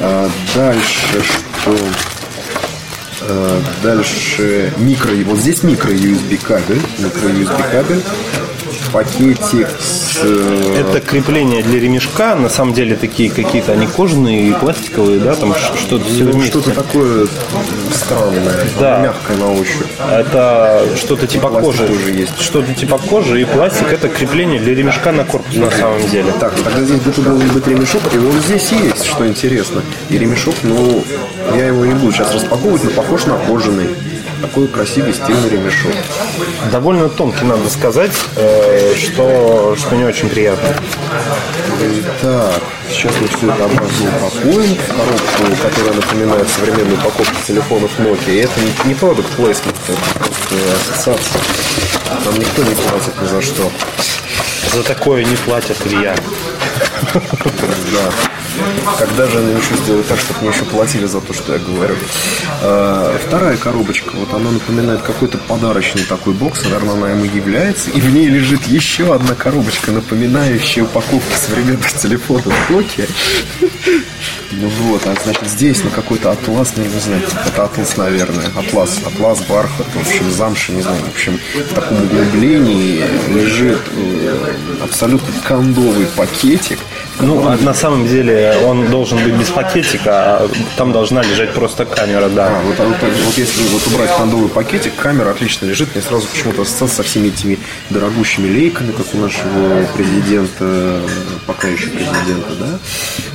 А, 0.00 0.30
Дальше 0.54 1.22
что? 1.60 1.76
А, 3.22 3.62
Дальше 3.82 4.72
микро. 4.78 5.12
Вот 5.26 5.38
здесь 5.38 5.62
микро 5.62 5.90
USB 5.92 6.38
кабель. 6.42 6.82
Микро 6.98 7.28
USB 7.28 7.70
кабель. 7.70 8.02
Пакетик 8.92 9.68
с 9.80 10.20
э, 10.22 10.80
Это 10.80 11.00
крепление 11.00 11.62
для 11.62 11.80
ремешка, 11.80 12.34
на 12.34 12.48
самом 12.48 12.72
деле 12.72 12.96
такие 12.96 13.30
какие-то, 13.30 13.72
они 13.72 13.86
кожаные 13.86 14.48
и 14.48 14.52
пластиковые, 14.52 15.20
да, 15.20 15.34
там 15.34 15.54
что-то 15.54 16.04
все 16.04 16.24
ну, 16.24 16.32
вместе. 16.32 16.50
что-то 16.50 16.70
такое 16.72 17.26
странное, 17.92 18.54
Да. 18.78 19.00
мягкое 19.00 19.36
на 19.36 19.52
ощупь. 19.52 19.86
Это 20.10 20.86
что-то 20.96 21.26
типа 21.26 21.48
кожи. 21.48 21.86
тоже 21.86 22.10
есть. 22.12 22.40
Что-то 22.40 22.72
типа 22.74 22.98
кожи 22.98 23.40
и 23.40 23.44
пластик 23.44 23.92
это 23.92 24.08
крепление 24.08 24.60
для 24.60 24.74
ремешка 24.74 25.12
на 25.12 25.24
корпус 25.24 25.54
на 25.56 25.70
самом 25.70 26.06
деле. 26.08 26.32
Так, 26.38 26.54
тогда 26.54 26.80
здесь 26.82 27.00
должен 27.16 27.48
быть 27.48 27.66
ремешок, 27.66 28.02
и 28.14 28.18
он 28.18 28.40
здесь 28.42 28.70
есть, 28.72 29.04
что 29.04 29.26
интересно. 29.26 29.82
И 30.08 30.18
ремешок, 30.18 30.54
ну, 30.62 31.04
я 31.56 31.66
его 31.66 31.84
не 31.84 31.94
буду 31.94 32.12
сейчас 32.12 32.32
распаковывать, 32.34 32.84
но 32.84 32.90
похож 32.90 33.26
на 33.26 33.36
кожаный. 33.38 33.88
Такой 34.40 34.68
красивый 34.68 35.14
стильный 35.14 35.48
ремешок. 35.48 35.92
Довольно 36.70 37.08
тонкий, 37.08 37.44
надо 37.44 37.68
сказать, 37.70 38.12
э, 38.36 38.94
что, 38.96 39.74
что 39.76 39.96
не 39.96 40.04
очень 40.04 40.28
приятно. 40.28 40.68
Так, 42.20 42.62
сейчас 42.90 43.12
мы 43.20 43.28
все 43.28 43.50
это 43.50 43.64
обратно 43.64 44.08
упакуем 44.18 44.74
в 44.74 44.88
коробку, 44.88 45.62
которая 45.62 45.94
напоминает 45.94 46.48
современную 46.48 46.98
упаковку 46.98 47.34
телефонов 47.46 47.90
Nokia. 47.98 48.32
И 48.32 48.36
это 48.38 48.60
не, 48.60 48.88
не 48.88 48.94
продукт 48.94 49.28
placement, 49.38 49.76
это 49.88 50.18
просто 50.18 50.54
ассоциация. 50.74 51.40
Нам 52.24 52.34
никто 52.38 52.62
не 52.62 52.74
платит 52.74 53.20
ни 53.22 53.26
за 53.26 53.42
что. 53.42 53.70
За 54.72 54.82
такое 54.82 55.24
не 55.24 55.36
платят 55.36 55.76
Илья. 55.86 56.14
Да. 57.92 58.35
Когда 58.98 59.26
же 59.26 59.38
они 59.38 59.52
еще 59.52 59.76
сделают 59.82 60.06
так, 60.08 60.18
чтобы 60.18 60.40
мне 60.40 60.50
еще 60.50 60.64
платили 60.64 61.06
за 61.06 61.20
то, 61.20 61.32
что 61.32 61.52
я 61.52 61.58
говорю? 61.58 61.94
А, 62.62 63.18
Вторая 63.26 63.56
коробочка, 63.56 64.10
вот 64.14 64.32
она 64.34 64.50
напоминает 64.50 65.02
какой-то 65.02 65.38
подарочный 65.38 66.04
такой 66.04 66.32
бокс, 66.34 66.62
наверное, 66.64 66.94
она 66.94 67.10
ему 67.10 67.24
является, 67.24 67.90
и 67.90 68.00
в 68.00 68.12
ней 68.12 68.28
лежит 68.28 68.66
еще 68.66 69.14
одна 69.14 69.34
коробочка, 69.34 69.90
напоминающая 69.92 70.84
упаковку 70.84 71.32
современных 71.36 71.92
телефонов 71.92 72.52
Nokia. 72.70 73.08
Ну 74.52 74.68
вот, 74.68 75.02
а 75.06 75.14
значит 75.22 75.46
здесь 75.48 75.82
на 75.84 75.90
какой-то 75.90 76.30
атлас, 76.30 76.72
ну, 76.76 76.84
не 76.84 77.00
знаю, 77.00 77.22
это 77.46 77.64
атлас, 77.64 77.96
наверное, 77.96 78.46
атлас, 78.56 78.98
атлас, 79.04 79.40
бархат, 79.42 79.86
в 79.94 80.00
общем, 80.00 80.30
замша, 80.30 80.72
не 80.72 80.82
знаю, 80.82 80.98
в 81.02 81.08
общем, 81.08 81.38
в 81.54 81.74
таком 81.74 82.02
углублении 82.02 83.04
лежит 83.34 83.80
э, 83.96 84.54
абсолютно 84.82 85.28
кондовый 85.44 86.06
пакетик, 86.16 86.78
Ну, 87.20 87.46
а 87.46 87.56
на 87.56 87.74
самом 87.74 88.06
деле 88.06 88.45
он 88.66 88.90
должен 88.90 89.18
быть 89.22 89.34
без 89.34 89.48
пакетика, 89.50 90.10
а 90.12 90.48
там 90.76 90.92
должна 90.92 91.22
лежать 91.22 91.52
просто 91.54 91.84
камера, 91.84 92.28
да. 92.28 92.48
А, 92.48 92.62
вот, 92.62 92.78
вот, 92.78 92.96
вот 93.00 93.38
если 93.38 93.62
вот 93.68 93.86
убрать 93.86 94.10
кондовый 94.16 94.48
пакетик, 94.48 94.94
камера 94.96 95.30
отлично 95.30 95.66
лежит. 95.66 95.94
Мне 95.94 96.02
сразу 96.02 96.26
почему-то 96.26 96.62
ассоциация 96.62 96.96
со 96.96 97.02
всеми 97.02 97.28
этими 97.28 97.58
дорогущими 97.90 98.48
лейками, 98.48 98.92
как 98.92 99.06
у 99.14 99.18
нашего 99.18 99.84
президента, 99.96 101.00
пока 101.46 101.68
еще 101.68 101.88
президента, 101.88 102.52
да. 102.60 102.78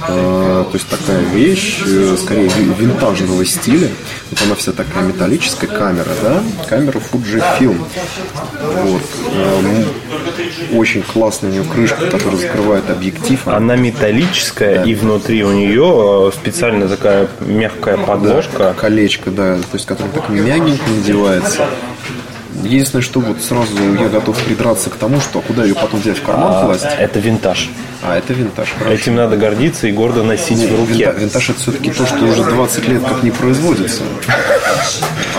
А, 0.02 0.64
то 0.66 0.74
есть 0.78 0.88
такая 0.88 1.20
вещь, 1.34 1.80
э, 1.86 2.18
скорее 2.22 2.48
ви- 2.58 2.74
винтажного 2.86 3.46
стиля. 3.46 3.90
Вот 4.32 4.42
она 4.46 4.56
вся 4.56 4.72
такая 4.72 5.04
металлическая 5.04 5.70
камера, 5.70 6.10
да. 6.22 6.42
Камера 6.68 7.00
Fujifilm. 7.12 7.84
Вот. 8.84 9.02
А, 9.36 9.60
м, 9.60 9.86
Очень 10.78 11.02
классная 11.02 11.50
у 11.50 11.54
нее 11.54 11.64
крышка, 11.64 12.06
которая 12.08 12.38
закрывает 12.38 12.90
объектив. 12.90 13.40
Она 13.48 13.76
металлическая, 13.76 14.84
и 14.84 14.94
внутри 15.02 15.44
у 15.44 15.52
нее 15.52 16.32
специально 16.34 16.88
такая 16.88 17.28
мягкая 17.42 17.98
подложка. 17.98 18.74
Колечко, 18.80 19.30
да, 19.32 19.56
то 19.56 19.62
есть, 19.74 19.86
которое 19.86 20.10
так 20.10 20.30
мягенько 20.30 20.90
надевается. 20.90 21.66
Единственное, 22.64 23.02
что 23.02 23.20
вот 23.22 23.42
сразу 23.42 23.72
я 24.00 24.08
готов 24.10 24.38
придраться 24.44 24.90
к 24.92 24.96
тому, 24.96 25.20
что 25.20 25.42
куда 25.42 25.64
ее 25.64 25.74
потом 25.74 26.00
взять 26.00 26.18
в 26.20 26.24
карман 26.24 26.52
А, 26.54 26.66
класть. 26.66 26.86
это 27.00 27.20
винтаж. 27.20 27.70
А 28.04 28.16
это 28.18 28.34
винтаж, 28.34 28.70
хорошо. 28.78 28.94
Этим 28.94 29.16
надо 29.16 29.36
гордиться 29.38 29.88
и 29.88 29.92
гордо 29.92 30.22
носить 30.24 30.60
в 30.70 30.76
руке. 30.80 31.06
Винта- 31.06 31.20
Винтаж 31.20 31.50
это 31.50 31.60
все-таки 31.60 31.90
то, 31.90 32.06
что 32.06 32.18
уже 32.24 32.44
20 32.44 32.88
лет 32.88 33.02
как 33.04 33.24
не 33.24 33.32
производится. 33.32 34.04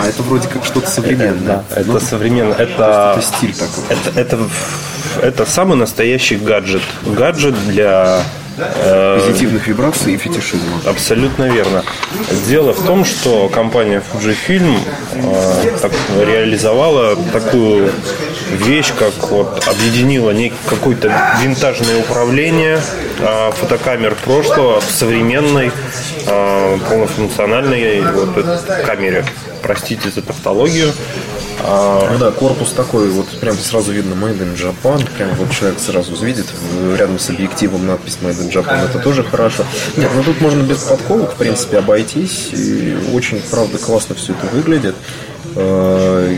А 0.01 0.07
это 0.07 0.21
вроде 0.23 0.47
как 0.49 0.65
что-то 0.65 0.89
современное. 0.89 1.63
Да, 1.69 1.75
это 1.79 1.91
Ну, 1.91 1.99
современно. 2.01 2.53
Это, 2.53 3.15
это 3.17 3.21
стиль 3.21 3.53
такой. 3.53 3.83
это, 3.89 4.19
это, 4.19 4.39
это 5.21 5.45
самый 5.45 5.77
настоящий 5.77 6.35
гаджет. 6.35 6.81
Гаджет 7.05 7.55
для 7.67 8.19
э, 8.19 8.21
Позитивных 8.55 9.67
вибраций 9.67 10.13
и 10.13 10.17
фетишизма. 10.17 10.81
Абсолютно 10.85 11.45
верно. 11.45 11.83
Дело 12.47 12.73
в 12.73 12.85
том, 12.85 13.05
что 13.05 13.49
компания 13.49 14.01
Fujifilm 14.13 14.77
э, 15.13 15.77
так, 15.81 15.91
реализовала 16.19 17.15
такую 17.31 17.91
вещь, 18.51 18.91
как 18.97 19.13
вот 19.29 19.67
объединила 19.67 20.33
какое-то 20.67 21.11
винтажное 21.41 21.97
управление 21.99 22.79
э, 23.19 23.51
фотокамер 23.51 24.15
прошлого 24.23 24.81
в 24.81 24.91
современной 24.91 25.71
э, 26.27 26.77
полнофункциональной 26.89 28.01
вот, 28.01 28.45
камере. 28.85 29.25
Простите 29.61 30.09
за 30.09 30.21
тавтологию. 30.21 30.91
А, 31.65 32.09
Ну 32.11 32.17
да, 32.17 32.31
корпус 32.31 32.71
такой, 32.71 33.09
вот 33.09 33.27
прям 33.39 33.55
сразу 33.57 33.91
видно 33.91 34.13
Made 34.13 34.39
in 34.39 34.55
Japan, 34.55 35.07
прям 35.17 35.33
вот 35.35 35.49
человек 35.51 35.79
сразу 35.79 36.13
увидит 36.13 36.45
в- 36.51 36.95
рядом 36.95 37.19
с 37.19 37.29
объективом 37.29 37.87
надпись 37.87 38.17
Made 38.21 38.39
in 38.41 38.51
Japan, 38.51 38.83
это 38.89 38.99
тоже 38.99 39.23
хорошо. 39.23 39.63
Нет, 39.97 40.09
ну 40.15 40.23
тут 40.23 40.41
можно 40.41 40.61
без 40.63 40.79
подколок, 40.79 41.33
в 41.33 41.35
принципе, 41.35 41.77
обойтись, 41.77 42.49
и 42.53 42.97
очень, 43.13 43.41
правда, 43.49 43.77
классно 43.77 44.15
все 44.15 44.33
это 44.33 44.47
выглядит. 44.53 44.95
Э, 45.55 46.35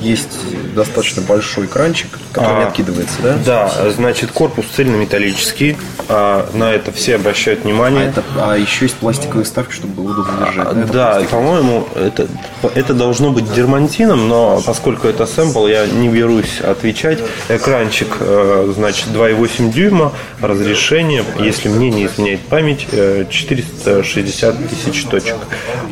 Есть 0.00 0.38
достаточно 0.74 1.22
большой 1.22 1.66
экранчик, 1.66 2.08
который 2.32 2.56
не 2.58 2.62
А. 2.64 2.68
откидывается, 2.68 3.16
да? 3.22 3.36
Да, 3.44 3.90
значит, 3.90 4.30
корпус 4.30 4.64
цельнометаллический. 4.74 5.76
а, 6.10 6.48
на 6.54 6.72
это 6.72 6.90
все 6.92 7.16
обращают 7.16 7.60
А, 7.60 7.68
внимание. 7.68 8.06
это, 8.06 8.22
а 8.38 8.56
еще 8.56 8.86
есть 8.86 8.94
пластиковые 8.96 9.44
вставки, 9.44 9.72
чтобы 9.74 9.92
было 9.94 10.12
удобно 10.12 10.46
держать. 10.46 10.64
да, 10.74 10.80
это 10.80 10.92
Да, 10.92 11.10
пластик? 11.12 11.30
по-моему, 11.30 11.88
это, 11.96 12.28
это 12.74 12.94
должно 12.94 13.30
быть 13.30 13.52
дермантином, 13.52 14.26
но 14.28 14.62
поскольку 14.64 15.06
это 15.08 15.26
сэмпл, 15.26 15.66
я 15.66 15.86
не 15.86 16.08
берусь 16.08 16.60
отвечать. 16.62 17.18
Экранчик, 17.50 18.16
э, 18.20 18.72
значит, 18.74 19.08
2,8 19.08 19.70
дюйма, 19.70 20.12
разрешение, 20.40 21.24
если 21.38 21.68
мне 21.68 21.90
не 21.90 22.06
изменяет 22.06 22.40
память, 22.40 22.86
э, 22.92 23.26
460 23.28 24.56
тысяч 24.68 25.04
точек. 25.04 25.36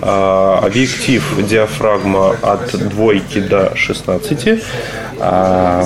А, 0.01 0.61
Объектив 0.65 1.23
диафрагма 1.47 2.37
от 2.63 2.89
двойки 2.89 3.41
до 3.41 3.73
16. 3.77 4.63
А, 5.21 5.85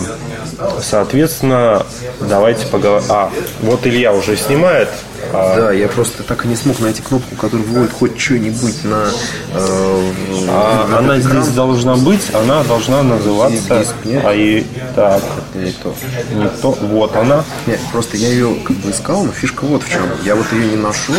Соответственно, 0.83 1.87
давайте 2.21 2.67
поговорим. 2.67 3.07
А, 3.09 3.31
вот 3.61 3.87
Илья 3.87 4.13
уже 4.13 4.37
снимает. 4.37 4.89
А, 5.33 5.57
Да, 5.57 5.73
я 5.73 5.89
просто 5.89 6.23
так 6.23 6.45
и 6.45 6.49
не 6.49 6.57
смог 6.57 6.81
найти 6.81 7.01
кнопку, 7.03 7.35
которая 7.37 7.67
выводит 7.67 7.93
хоть 7.93 8.19
что-нибудь 8.21 8.85
на... 8.85 9.07
э, 9.55 10.13
А, 10.49 10.87
на 10.89 10.99
она 10.99 11.19
экран. 11.19 11.43
здесь 11.43 11.55
должна 11.55 11.97
быть, 11.97 12.23
она 12.35 12.63
должна 12.65 13.03
называться. 13.03 13.79
Диск, 13.79 13.95
нет? 14.05 14.23
А 14.27 14.35
и 14.35 14.65
так, 14.95 15.23
Не 15.55 15.73
то. 15.73 15.95
не 16.35 16.49
то. 16.61 16.71
Вот 16.73 17.17
она. 17.17 17.45
Нет, 17.67 17.81
просто 17.93 18.17
я 18.17 18.29
ее 18.29 18.55
как 18.65 18.77
бы 18.77 18.91
искал, 18.91 19.25
но 19.25 19.33
фишка 19.33 19.65
вот 19.65 19.83
в 19.83 19.91
чем. 19.91 20.03
Я 20.25 20.35
вот 20.35 20.47
ее 20.53 20.67
не 20.67 20.77
нашел. 20.77 21.15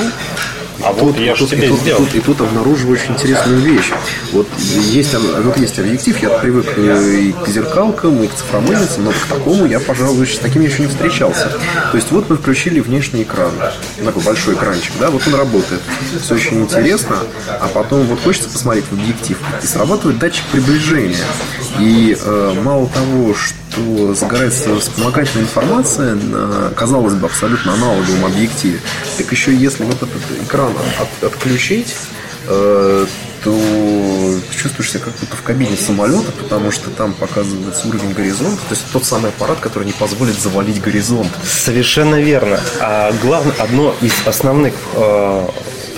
А 0.83 0.91
вот 0.93 1.17
я 1.17 1.35
тут, 1.35 1.53
и 1.53 1.67
тут, 1.67 1.79
сделал. 1.79 2.03
И 2.03 2.05
тут, 2.05 2.15
и 2.15 2.19
тут 2.21 2.41
обнаруживаю 2.41 2.97
очень 2.97 3.13
интересную 3.13 3.59
вещь. 3.59 3.91
Вот 4.31 4.47
есть, 4.57 5.13
вот 5.13 5.57
есть 5.57 5.79
объектив, 5.79 6.21
я 6.21 6.29
привык 6.29 6.73
э, 6.77 7.15
и 7.19 7.31
к 7.33 7.47
зеркалкам, 7.47 8.23
и 8.23 8.27
к 8.27 8.33
цифромыльницам, 8.33 9.05
но 9.05 9.11
к 9.11 9.27
такому 9.27 9.65
я, 9.65 9.79
пожалуй, 9.79 10.27
с 10.27 10.39
таким 10.39 10.63
еще 10.63 10.83
не 10.83 10.87
встречался. 10.87 11.51
То 11.91 11.97
есть 11.97 12.11
вот 12.11 12.29
мы 12.29 12.37
включили 12.37 12.79
внешний 12.79 13.23
экран, 13.23 13.51
такой 14.03 14.23
большой 14.23 14.55
экранчик, 14.55 14.93
да, 14.99 15.09
вот 15.09 15.21
он 15.27 15.35
работает. 15.35 15.81
Все 16.21 16.35
очень 16.35 16.61
интересно, 16.61 17.17
а 17.47 17.67
потом 17.67 18.03
вот 18.03 18.21
хочется 18.21 18.49
посмотреть 18.49 18.85
в 18.85 18.93
объектив, 18.93 19.37
и 19.61 19.65
срабатывает 19.65 20.19
датчик 20.19 20.43
приближения. 20.51 21.25
И 21.79 22.17
э, 22.19 22.53
мало 22.63 22.87
того, 22.87 23.33
что 23.33 23.60
загорается 24.15 24.77
вспомогательная 24.79 25.45
информация 25.45 26.15
на, 26.15 26.69
казалось 26.75 27.13
бы, 27.13 27.27
абсолютно 27.27 27.73
аналоговом 27.73 28.25
объективе, 28.25 28.79
так 29.17 29.31
еще 29.31 29.55
если 29.55 29.83
вот 29.83 29.95
этот 29.97 30.21
экран 30.43 30.73
от- 30.99 31.23
отключить, 31.23 31.95
э, 32.47 33.05
то 33.43 33.59
чувствуешь 34.55 34.91
себя 34.91 34.99
как 35.05 35.13
будто 35.19 35.35
в 35.35 35.41
кабине 35.41 35.75
самолета, 35.75 36.31
потому 36.31 36.69
что 36.71 36.91
там 36.91 37.13
показывается 37.13 37.87
уровень 37.87 38.13
горизонта. 38.13 38.57
То 38.69 38.75
есть 38.75 38.83
тот 38.93 39.03
самый 39.03 39.29
аппарат, 39.29 39.59
который 39.59 39.85
не 39.85 39.93
позволит 39.93 40.39
завалить 40.39 40.79
горизонт. 40.79 41.31
Совершенно 41.43 42.21
верно. 42.21 42.59
А 42.79 43.11
главное, 43.23 43.55
одно 43.57 43.95
из 44.01 44.13
основных 44.27 44.75
э, 44.93 45.47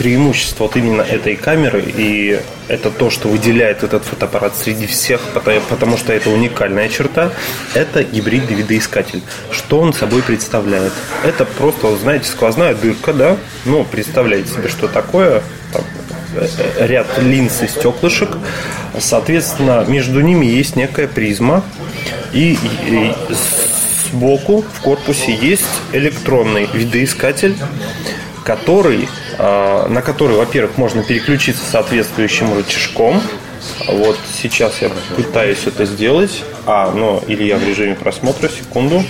преимуществ 0.03 0.59
вот 0.59 0.75
именно 0.75 1.01
этой 1.01 1.37
камеры, 1.37 1.81
и 1.87 2.37
это 2.67 2.91
то, 2.91 3.09
что 3.09 3.29
выделяет 3.29 3.83
этот 3.83 4.03
фотоаппарат 4.03 4.53
среди 4.53 4.85
всех, 4.85 5.21
потому, 5.69 5.97
что 5.97 6.11
это 6.11 6.29
уникальная 6.29 6.89
черта, 6.89 7.31
это 7.73 8.03
гибридный 8.03 8.55
видоискатель. 8.55 9.21
Что 9.49 9.79
он 9.79 9.93
собой 9.93 10.21
представляет? 10.21 10.91
Это 11.23 11.45
просто, 11.45 11.95
знаете, 11.95 12.27
сквозная 12.27 12.75
дырка, 12.75 13.13
да? 13.13 13.37
Ну, 13.63 13.85
представляете 13.85 14.49
себе, 14.49 14.67
что 14.67 14.89
такое? 14.89 15.41
Там, 15.71 15.83
э, 16.35 16.47
э, 16.57 16.87
ряд 16.87 17.07
линз 17.21 17.61
и 17.61 17.67
стеклышек. 17.69 18.37
Соответственно, 18.99 19.85
между 19.87 20.19
ними 20.19 20.45
есть 20.45 20.75
некая 20.75 21.07
призма. 21.07 21.63
И, 22.33 22.57
и 22.87 23.13
сбоку 24.11 24.65
в 24.73 24.81
корпусе 24.81 25.33
есть 25.33 25.63
электронный 25.93 26.67
видоискатель, 26.73 27.55
который, 28.43 29.07
на 29.37 30.01
который, 30.01 30.35
во-первых, 30.37 30.77
можно 30.77 31.03
переключиться 31.03 31.63
соответствующим 31.69 32.53
рычажком. 32.55 33.21
Вот 33.87 34.17
сейчас 34.41 34.81
я 34.81 34.89
пытаюсь 35.15 35.65
это 35.65 35.85
сделать. 35.85 36.43
А, 36.65 36.91
но 36.91 37.21
или 37.27 37.43
я 37.43 37.57
в 37.57 37.63
режиме 37.67 37.95
просмотра, 37.95 38.49
секунду. 38.49 39.03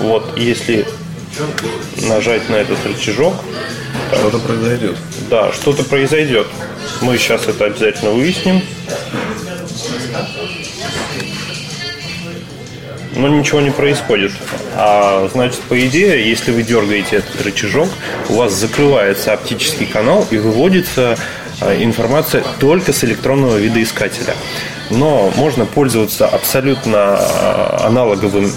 Вот, 0.00 0.36
если 0.36 0.86
нажать 2.08 2.48
на 2.48 2.56
этот 2.56 2.84
рычажок, 2.84 3.34
Что-то 4.12 4.38
произойдет. 4.38 4.96
да, 5.30 5.52
что-то 5.52 5.84
произойдет. 5.84 6.46
Мы 7.00 7.16
сейчас 7.18 7.46
это 7.46 7.66
обязательно 7.66 8.10
выясним. 8.10 8.62
Но 13.16 13.28
ничего 13.28 13.60
не 13.60 13.70
происходит. 13.70 14.32
А 14.76 15.28
значит, 15.32 15.60
по 15.62 15.78
идее, 15.86 16.28
если 16.28 16.52
вы 16.52 16.62
дергаете 16.62 17.16
этот 17.16 17.42
рычажок, 17.42 17.88
у 18.28 18.34
вас 18.34 18.52
закрывается 18.52 19.32
оптический 19.32 19.86
канал 19.86 20.26
и 20.30 20.38
выводится 20.38 21.18
а, 21.60 21.74
информация 21.74 22.44
только 22.58 22.92
с 22.92 23.02
электронного 23.04 23.56
видоискателя. 23.56 24.34
Но 24.90 25.32
можно 25.36 25.66
пользоваться 25.66 26.26
абсолютно 26.26 27.16
а, 27.18 27.86
аналоговым 27.86 28.52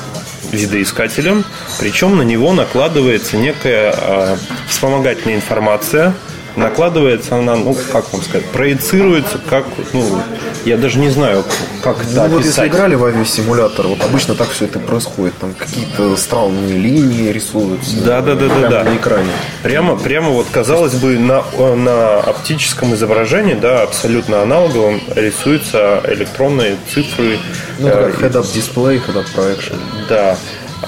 видоискателем, 0.52 1.44
причем 1.80 2.16
на 2.16 2.22
него 2.22 2.54
накладывается 2.54 3.38
некая 3.38 3.94
а, 3.96 4.38
вспомогательная 4.68 5.36
информация, 5.36 6.14
накладывается 6.56 7.38
она, 7.38 7.56
ну, 7.56 7.76
как 7.92 8.12
вам 8.14 8.22
сказать, 8.22 8.46
проецируется, 8.48 9.40
как, 9.50 9.66
ну, 9.94 10.22
я 10.66 10.78
даже 10.78 11.00
не 11.00 11.10
знаю, 11.10 11.44
как 11.82 12.04
это 12.04 12.28
Ну, 12.28 12.36
вот 12.36 12.46
если 12.46 12.68
играли 12.68 12.96
в 12.96 13.04
авиасимулятор, 13.04 13.88
вот 13.88 14.02
обычно 14.04 14.36
так 14.36 14.50
все 14.50 14.66
это 14.66 14.80
происходит. 14.80 15.38
Там 15.40 15.54
какие-то 15.54 16.16
странные 16.16 16.78
линии 16.78 17.32
рисуются. 17.32 17.98
Да, 18.04 18.22
да, 18.22 18.36
да, 18.36 18.48
да, 18.48 18.70
да. 18.70 18.84
на 18.84 18.96
экране. 18.96 19.32
Прямо, 19.62 19.98
прямо 19.98 20.30
вот 20.30 20.48
казалось 20.52 20.94
бы 20.94 21.18
на, 21.20 21.44
на 21.76 22.20
оптическом 22.20 22.94
изображении, 22.94 23.56
да, 23.56 23.84
абсолютно 23.84 24.42
аналоговом 24.42 25.02
рисуются 25.16 26.02
электронные 26.08 26.78
цифры. 26.94 27.40
Ну, 27.80 27.88
э, 27.88 28.12
как 28.12 28.22
head-up 28.22 28.54
дисплей, 28.54 28.98
head-up 28.98 29.26
projection. 29.36 29.78
Да. 30.08 30.38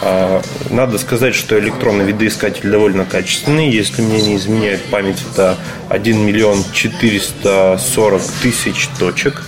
А, 0.02 0.42
Надо 0.70 0.98
сказать, 0.98 1.36
что 1.36 1.58
электронный 1.60 2.06
видоискатель 2.06 2.70
довольно 2.70 3.06
качественный. 3.06 3.70
Если 3.70 4.02
мне 4.02 4.22
не 4.22 4.36
изменяет 4.36 4.84
память, 4.86 5.18
это 5.32 5.58
1 5.90 6.20
миллион 6.26 6.64
440 6.74 8.22
тысяч 8.42 8.88
точек. 9.00 9.44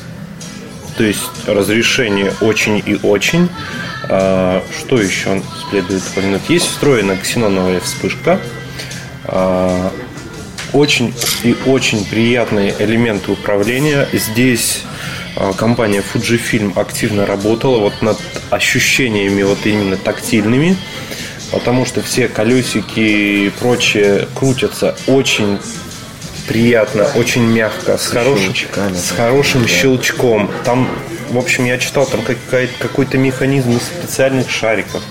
То 0.98 1.04
есть 1.04 1.22
разрешение 1.46 2.34
очень 2.42 2.82
и 2.86 3.00
очень. 3.04 3.50
А, 4.10 4.64
Что 4.80 5.02
еще 5.02 5.42
следует 5.70 6.04
упомянуть? 6.12 6.50
Есть 6.50 6.68
встроенная 6.68 7.18
ксеноновая 7.18 7.80
вспышка. 7.80 8.40
А, 9.26 9.92
Очень 10.74 11.14
и 11.44 11.56
очень 11.66 12.06
приятные 12.06 12.74
элементы 12.80 13.32
управления. 13.32 14.08
Здесь 14.14 14.84
компания 15.58 16.02
Fujifilm 16.14 16.80
активно 16.80 17.26
работала 17.26 17.78
вот 17.80 18.02
над 18.02 18.18
ощущениями 18.50 19.44
вот 19.44 19.60
именно 19.66 19.98
тактильными. 19.98 20.76
потому 21.52 21.86
что 21.86 22.02
все 22.02 22.28
колесики 22.28 23.00
и 23.00 23.50
прочее 23.60 24.28
крутятся 24.36 24.96
очень 25.08 25.58
приятно, 26.48 27.08
очень 27.16 27.44
мягко, 27.44 27.98
с, 27.98 28.08
хорошим, 28.08 28.54
с 28.56 28.66
да. 28.76 29.16
хорошим 29.16 29.62
Да. 29.64 29.68
щелчком. 29.68 30.50
Там, 30.66 30.88
в 31.30 31.38
общем, 31.38 31.66
я 31.66 31.78
читал, 31.78 32.06
там 32.06 32.22
какой-то 32.80 33.18
механизм 33.18 33.72
из 33.78 33.84
специальных 33.84 34.50
шариков. 34.50 35.02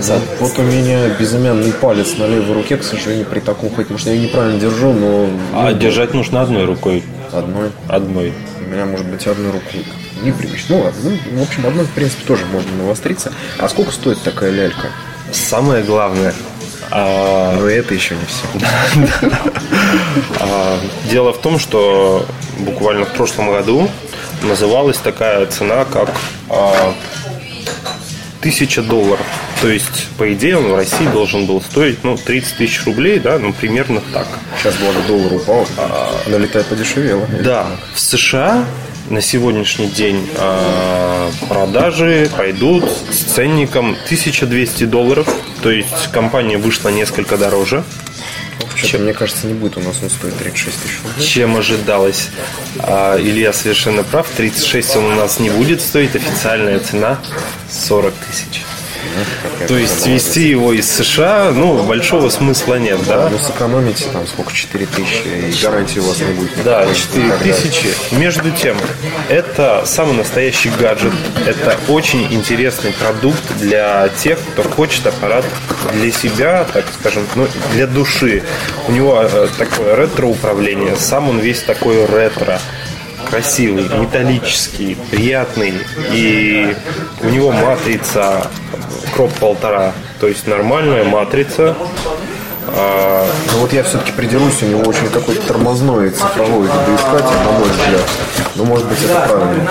За- 0.00 0.20
Вот 0.40 0.58
у 0.58 0.62
меня 0.62 1.08
безымянный 1.08 1.72
палец 1.72 2.16
на 2.18 2.26
левой 2.26 2.54
руке, 2.54 2.76
к 2.76 2.84
сожалению, 2.84 3.26
при 3.26 3.40
таком 3.40 3.68
ходе, 3.70 3.82
потому 3.84 3.98
что 3.98 4.10
я 4.12 4.18
неправильно 4.18 4.58
держу, 4.60 4.92
но 4.92 5.28
А 5.54 5.72
держать 5.72 6.14
нужно 6.14 6.40
одной 6.42 6.64
рукой. 6.64 7.02
одной. 7.32 7.70
Одной. 7.88 8.32
У 8.68 8.70
меня, 8.70 8.84
может 8.84 9.06
быть, 9.06 9.26
одной 9.26 9.50
рукой 9.50 9.82
непривычно. 10.22 10.76
Ну 10.76 10.82
ладно, 10.82 11.00
ну, 11.30 11.40
в 11.40 11.42
общем, 11.42 11.66
одной, 11.66 11.86
в 11.86 11.90
принципе, 11.90 12.22
тоже 12.26 12.44
можно 12.44 12.70
навостриться. 12.76 13.32
А 13.56 13.66
сколько 13.66 13.92
стоит 13.92 14.20
такая 14.22 14.50
лялька? 14.50 14.90
Самое 15.32 15.82
главное, 15.82 16.34
а, 16.90 17.56
Но 17.58 17.66
это 17.66 17.94
еще 17.94 18.14
не 18.14 18.26
все. 18.26 19.30
а, 20.40 20.78
дело 21.10 21.32
в 21.32 21.38
том, 21.38 21.58
что 21.58 22.26
буквально 22.58 23.06
в 23.06 23.12
прошлом 23.14 23.52
году 23.52 23.88
называлась 24.42 24.98
такая 24.98 25.46
цена, 25.46 25.86
как 25.86 26.10
а, 26.50 26.92
тысяча 28.42 28.82
долларов. 28.82 29.24
То 29.60 29.68
есть, 29.68 30.08
по 30.16 30.32
идее, 30.32 30.58
он 30.58 30.68
в 30.68 30.74
России 30.76 31.06
должен 31.12 31.46
был 31.46 31.60
стоить 31.60 32.04
ну, 32.04 32.16
30 32.16 32.58
тысяч 32.58 32.84
рублей, 32.84 33.18
да, 33.18 33.38
ну, 33.38 33.52
примерно 33.52 34.00
так. 34.12 34.26
Сейчас, 34.58 34.76
благо, 34.76 35.00
доллар 35.08 35.34
упал, 35.34 35.66
налетай 36.28 36.62
подешевело. 36.62 37.26
Да, 37.42 37.66
в 37.92 37.98
США 37.98 38.64
на 39.10 39.20
сегодняшний 39.20 39.88
день 39.88 40.28
а, 40.36 41.30
продажи 41.48 42.30
пойдут 42.36 42.84
с 43.10 43.34
ценником 43.34 43.96
1200 44.04 44.84
долларов. 44.84 45.28
То 45.62 45.70
есть 45.70 46.08
компания 46.12 46.58
вышла 46.58 46.90
несколько 46.90 47.36
дороже, 47.36 47.82
Что-то, 48.76 48.98
мне 48.98 49.12
кажется, 49.14 49.46
не 49.46 49.54
будет 49.54 49.76
у 49.76 49.80
нас 49.80 49.96
он 50.02 50.10
стоит 50.10 50.36
36 50.36 50.82
тысяч 50.82 50.98
рублей. 51.02 51.26
чем 51.26 51.56
ожидалось. 51.56 52.28
А, 52.78 53.18
Илья 53.18 53.52
совершенно 53.52 54.04
прав. 54.04 54.28
36 54.36 54.96
он 54.96 55.04
у 55.06 55.14
нас 55.16 55.40
не 55.40 55.50
будет 55.50 55.80
стоить. 55.80 56.14
Официальная 56.14 56.78
цена 56.78 57.18
40 57.70 58.14
тысяч. 58.14 58.62
То 59.66 59.76
есть 59.76 60.06
вести 60.06 60.48
его 60.48 60.72
из 60.72 60.88
США, 60.90 61.50
ну, 61.52 61.82
большого 61.82 62.28
смысла 62.30 62.76
нет, 62.76 63.00
да? 63.06 63.28
Ну, 63.28 63.38
сэкономите 63.38 64.06
там 64.12 64.26
сколько, 64.26 64.52
4 64.54 64.86
тысячи, 64.86 65.26
и 65.28 65.62
гарантии 65.62 65.98
у 65.98 66.04
вас 66.04 66.18
не 66.20 66.32
будет. 66.32 66.50
Да, 66.64 66.84
никакой 66.84 66.94
4 66.94 67.24
никогда. 67.24 67.44
тысячи. 67.44 67.88
Между 68.12 68.50
тем, 68.50 68.76
это 69.28 69.82
самый 69.86 70.14
настоящий 70.16 70.70
гаджет. 70.70 71.12
Это 71.46 71.76
очень 71.88 72.32
интересный 72.32 72.92
продукт 72.92 73.42
для 73.58 74.08
тех, 74.22 74.38
кто 74.52 74.62
хочет 74.62 75.06
аппарат 75.06 75.44
для 75.94 76.12
себя, 76.12 76.66
так 76.72 76.84
скажем, 77.00 77.26
ну, 77.34 77.46
для 77.72 77.86
души. 77.86 78.42
У 78.86 78.92
него 78.92 79.20
э, 79.22 79.48
такое 79.58 79.96
ретро-управление. 79.96 80.96
Сам 80.96 81.28
он 81.28 81.38
весь 81.40 81.62
такой 81.62 82.06
ретро 82.06 82.60
красивый, 83.30 83.84
металлический, 83.98 84.96
приятный. 85.10 85.74
И 86.12 86.74
у 87.22 87.28
него 87.28 87.52
матрица 87.52 88.46
кроп 89.14 89.32
полтора. 89.34 89.92
То 90.20 90.28
есть 90.28 90.46
нормальная 90.46 91.04
матрица. 91.04 91.76
А, 92.70 93.26
Ну 93.52 93.58
вот 93.60 93.72
я 93.72 93.82
все-таки 93.82 94.12
придерусь, 94.12 94.62
у 94.62 94.66
него 94.66 94.82
очень 94.82 95.08
какой-то 95.08 95.46
тормозной 95.46 96.10
цифровой 96.10 96.66
видоискатель, 96.66 97.36
на 97.44 97.52
мой 97.52 97.68
взгляд. 97.68 98.10
Ну, 98.56 98.64
может 98.64 98.86
быть, 98.86 98.98
это 99.04 99.14
правильно. 99.28 99.70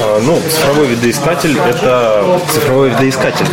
А, 0.00 0.20
Ну, 0.20 0.40
цифровой 0.50 0.86
видоискатель– 0.88 1.58
это 1.68 2.40
цифровой 2.52 2.90
видоискатель. 2.90 3.46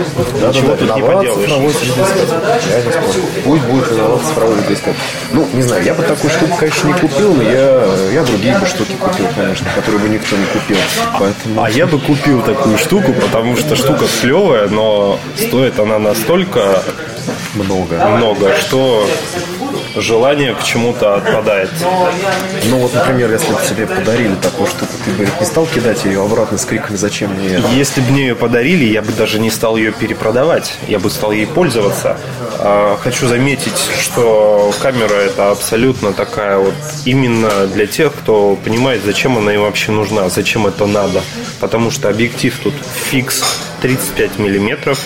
Ничего 0.48 0.76
тут 0.76 0.96
не 0.96 1.02
поделаешь. 1.02 1.50
цифровой 1.50 1.74
видоискатель. 1.74 2.34
Я 2.70 2.82
не 2.84 2.92
спорю. 2.92 3.26
Пусть 3.46 3.64
будет 3.64 3.92
виноват 3.92 4.22
цифровой 4.28 4.56
видоискатель. 4.58 5.00
Ну, 5.32 5.48
не 5.54 5.62
знаю, 5.62 5.84
я 5.84 5.94
бы 5.94 6.04
такую 6.04 6.32
штуку, 6.32 6.58
конечно, 6.58 6.88
не 6.88 6.94
купил, 6.94 7.34
но 7.34 7.44
я, 7.44 7.84
я 8.14 8.24
другие 8.24 8.58
бы 8.58 8.66
штуки 8.66 8.94
купил, 9.00 9.26
конечно, 9.36 9.68
которые 9.76 10.02
бы 10.02 10.10
никто 10.10 10.36
не 10.36 10.46
купил. 10.46 10.78
Поэтому... 11.20 11.64
А 11.64 11.70
я 11.70 11.88
бы 11.88 12.00
купил 12.00 12.42
такую 12.42 12.78
штуку, 12.78 13.14
потому 13.14 13.56
что 13.58 13.76
штука 13.76 14.06
клевая, 14.22 14.68
но 14.68 15.20
стоит 15.38 15.80
она 15.80 16.00
настолько 16.00 16.82
много. 17.56 17.96
много, 18.18 18.52
что 18.62 19.08
желание 19.96 20.54
к 20.54 20.64
чему-то 20.64 21.16
отпадает. 21.16 21.70
Ну 22.66 22.78
вот, 22.80 22.94
например, 22.94 23.32
если 23.32 23.52
бы 23.52 23.60
тебе 23.68 23.88
подарили 23.88 24.36
такую 24.36 24.68
штуку, 24.68 24.92
ты 25.06 25.12
бы 25.12 25.28
не 25.40 25.46
стал 25.46 25.66
кидать 25.66 26.06
ее 26.06 26.24
обратно 26.24 26.58
с 26.58 26.66
криками 26.66 26.96
«Зачем 26.96 27.34
мне 27.34 27.56
это?» 27.56 27.68
Если 27.70 28.02
бы 28.02 28.12
мне 28.12 28.28
ее 28.28 28.36
подарили, 28.36 28.86
я 28.86 29.02
бы 29.02 29.12
даже 29.12 29.40
не 29.40 29.50
стал 29.50 29.78
ее 29.78 29.92
перепродавать, 29.92 30.78
я 30.88 31.00
бы 31.00 31.10
стал 31.10 31.32
ей 31.32 31.48
пользоваться. 31.48 32.18
А, 32.60 32.98
Хочу 33.02 33.28
заметить, 33.28 33.78
что 34.02 34.74
камера 34.82 35.14
это 35.16 35.52
абсолютно 35.52 36.14
такая 36.14 36.58
вот 36.58 36.74
именно 37.06 37.68
для 37.68 37.88
тех, 37.88 38.14
кто 38.14 38.56
понимает, 38.56 39.02
зачем 39.06 39.38
она 39.38 39.54
им 39.54 39.62
вообще 39.62 39.92
нужна, 39.92 40.30
зачем 40.30 40.68
это 40.68 40.86
надо. 40.86 41.22
Потому 41.60 41.92
что 41.92 42.10
объектив 42.10 42.58
тут 42.64 42.74
фикс 43.10 43.44
35 43.82 44.40
миллиметров. 44.40 45.00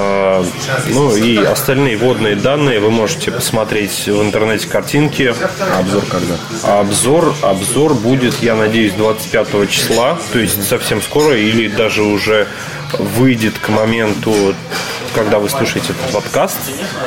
А, 0.00 0.44
Ну 0.90 1.16
и 1.16 1.36
остальные 1.38 1.96
водные 1.96 2.36
данные 2.36 2.78
вы 2.78 2.90
можете 2.90 3.32
посмотреть 3.32 4.06
в 4.06 4.22
интернете 4.22 4.68
картинки. 4.68 5.34
А 5.60 5.80
обзор 5.80 6.04
когда? 6.06 6.36
А 6.62 6.80
Обзор, 6.80 7.34
обзор 7.42 7.94
будет, 7.94 8.40
я 8.40 8.54
надеюсь, 8.54 8.92
25 8.92 9.68
числа, 9.68 10.16
то 10.32 10.38
есть 10.38 10.68
совсем 10.68 11.02
скоро, 11.02 11.36
или 11.36 11.66
даже 11.66 12.04
уже 12.04 12.46
выйдет 12.98 13.58
к 13.58 13.68
моменту, 13.70 14.54
когда 15.14 15.40
вы 15.40 15.48
слушаете 15.48 15.88
этот 15.92 16.12
подкаст. 16.12 16.58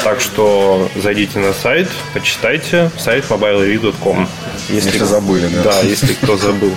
Так 0.04 0.20
что 0.20 0.90
зайдите 0.96 1.40
на 1.40 1.54
сайт, 1.54 1.88
почитайте, 2.14 2.92
сайт 3.00 3.24
mobilereview.com. 3.30 4.28
Если 4.68 4.98
забыли, 4.98 5.48
да. 5.48 5.64
Да, 5.64 5.80
если 5.80 6.14
кто 6.14 6.36
забыл. 6.36 6.76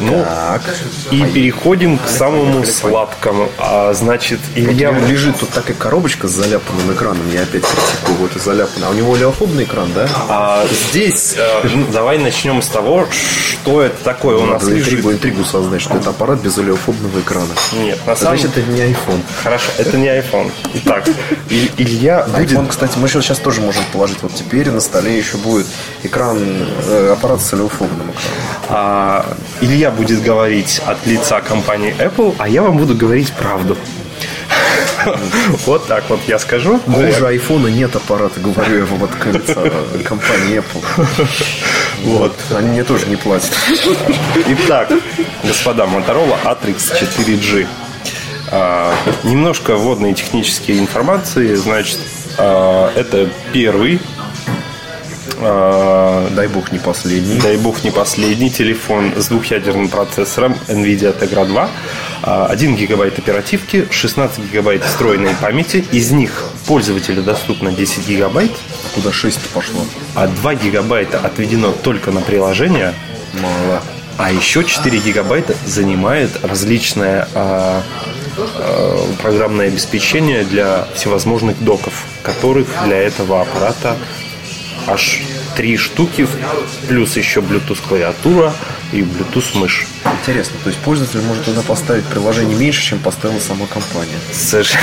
Ну, 0.00 0.24
Так. 0.24 0.62
и 1.10 1.22
переходим 1.26 1.98
к 1.98 2.08
самому 2.08 2.64
сладкому. 2.64 3.48
А, 3.58 3.92
значит, 3.94 4.40
Илья... 4.54 4.90
Я 4.90 4.98
лежит 5.06 5.38
тут 5.38 5.50
такая 5.50 5.76
коробочка 5.76 6.28
с 6.28 6.32
заляпанным 6.32 6.92
экраном, 6.92 7.30
я 7.32 7.42
опять 7.42 7.62
критикую, 7.64 8.18
вот 8.18 8.36
и 8.36 8.38
заляпанный. 8.38 8.86
А 8.86 8.90
у 8.90 8.94
него 8.94 9.14
олеофобный 9.14 9.64
экран, 9.64 9.92
да? 9.94 10.08
А, 10.28 10.64
здесь 10.90 11.34
э, 11.36 11.68
ну, 11.74 11.86
давай 11.92 12.18
начнем 12.18 12.60
с 12.62 12.68
того, 12.68 13.06
что 13.10 13.82
это 13.82 14.02
такое 14.04 14.36
у 14.36 14.46
нас 14.46 14.62
Надо 14.62 14.74
лежит. 14.74 14.88
интригу, 14.94 15.12
интригу 15.12 15.44
создать, 15.44 15.80
что 15.80 15.96
это 15.96 16.10
аппарат 16.10 16.40
без 16.40 16.56
олеофобного 16.58 17.20
экрана. 17.20 17.46
Нет, 17.74 17.98
на 18.06 18.16
самом 18.16 18.38
Значит, 18.38 18.56
это 18.58 18.70
не 18.70 18.80
iPhone. 18.80 19.20
Хорошо, 19.42 19.70
это 19.78 19.96
не 19.96 20.06
iPhone. 20.08 20.50
Итак, 20.74 21.04
Илья 21.76 22.24
будет... 22.24 22.52
iPhone, 22.52 22.68
кстати, 22.68 22.98
мы 22.98 23.08
сейчас 23.08 23.38
тоже 23.38 23.60
можем 23.60 23.82
положить. 23.92 24.18
Вот 24.22 24.34
теперь 24.34 24.70
на 24.70 24.80
столе 24.80 25.16
еще 25.16 25.36
будет 25.36 25.66
экран, 26.02 26.38
э, 26.86 27.12
аппарат 27.12 27.40
с 27.42 27.52
олеофобным 27.52 28.10
экраном. 28.10 28.14
а, 28.68 29.26
Илья 29.60 29.73
будет 29.90 30.22
говорить 30.22 30.80
от 30.86 31.04
лица 31.06 31.40
компании 31.40 31.94
Apple, 31.98 32.34
а 32.38 32.48
я 32.48 32.62
вам 32.62 32.78
буду 32.78 32.94
говорить 32.94 33.32
правду. 33.32 33.76
Вот 35.66 35.86
так 35.86 36.04
вот 36.08 36.20
я 36.26 36.38
скажу. 36.38 36.78
Хуже 36.86 37.26
айфона 37.26 37.66
нет 37.66 37.94
аппарата, 37.96 38.40
говорю 38.40 38.78
я 38.78 38.84
вам 38.84 39.02
от 39.04 39.10
компании 40.04 40.62
Apple. 40.62 41.06
Вот. 42.04 42.36
Они 42.54 42.68
мне 42.68 42.84
тоже 42.84 43.06
не 43.06 43.16
платят. 43.16 43.52
Итак, 44.46 44.92
господа, 45.42 45.84
Motorola 45.84 46.36
Atrix 46.44 46.92
4G. 47.00 47.66
А, 48.50 48.94
немножко 49.22 49.76
вводной 49.76 50.12
технической 50.12 50.78
информации. 50.78 51.54
Значит, 51.54 51.98
а, 52.38 52.92
это 52.94 53.28
первый 53.52 54.00
а, 55.38 56.28
Дай 56.30 56.48
бог 56.48 56.72
не 56.72 56.78
последний. 56.78 57.38
дай 57.40 57.56
бог 57.56 57.84
не 57.84 57.90
последний 57.90 58.50
телефон 58.50 59.12
с 59.16 59.26
двухъядерным 59.28 59.88
процессором 59.88 60.56
NVIDIA 60.68 61.16
Tegra 61.18 61.46
2, 61.46 61.68
а, 62.22 62.46
1 62.46 62.76
гигабайт 62.76 63.18
оперативки, 63.18 63.86
16 63.90 64.38
гигабайт 64.50 64.84
встроенной 64.84 65.34
памяти, 65.34 65.84
из 65.92 66.10
них 66.10 66.44
пользователю 66.66 67.22
доступно 67.22 67.72
10 67.72 68.06
гигабайт, 68.08 68.52
Куда 68.94 69.12
6 69.12 69.40
пошло? 69.52 69.80
а 70.14 70.26
2 70.28 70.54
гигабайта 70.54 71.18
отведено 71.18 71.72
только 71.72 72.10
на 72.10 72.20
приложение, 72.20 72.94
Мало. 73.34 73.82
а 74.18 74.30
еще 74.32 74.62
4 74.64 74.98
гигабайта 74.98 75.54
занимает 75.66 76.30
различное 76.44 77.28
а, 77.34 77.82
а, 78.36 79.06
программное 79.22 79.68
обеспечение 79.68 80.44
для 80.44 80.86
всевозможных 80.94 81.62
доков, 81.62 82.04
которых 82.22 82.66
для 82.86 82.96
этого 82.98 83.40
аппарата 83.42 83.96
аж 84.86 85.22
три 85.56 85.76
штуки, 85.76 86.26
плюс 86.88 87.16
еще 87.16 87.40
Bluetooth 87.40 87.86
клавиатура 87.86 88.52
и 88.92 89.00
Bluetooth 89.00 89.58
мышь. 89.58 89.86
Интересно, 90.12 90.56
то 90.62 90.70
есть 90.70 90.80
пользователь 90.80 91.20
может 91.22 91.44
туда 91.44 91.62
поставить 91.62 92.04
приложение 92.04 92.56
меньше, 92.56 92.82
чем 92.82 92.98
поставила 92.98 93.38
сама 93.38 93.66
компания. 93.66 94.18
Совершенно. 94.32 94.82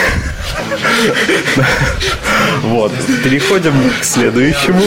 Вот. 2.63 2.91
Переходим 3.23 3.73
к 3.99 4.03
следующему. 4.03 4.81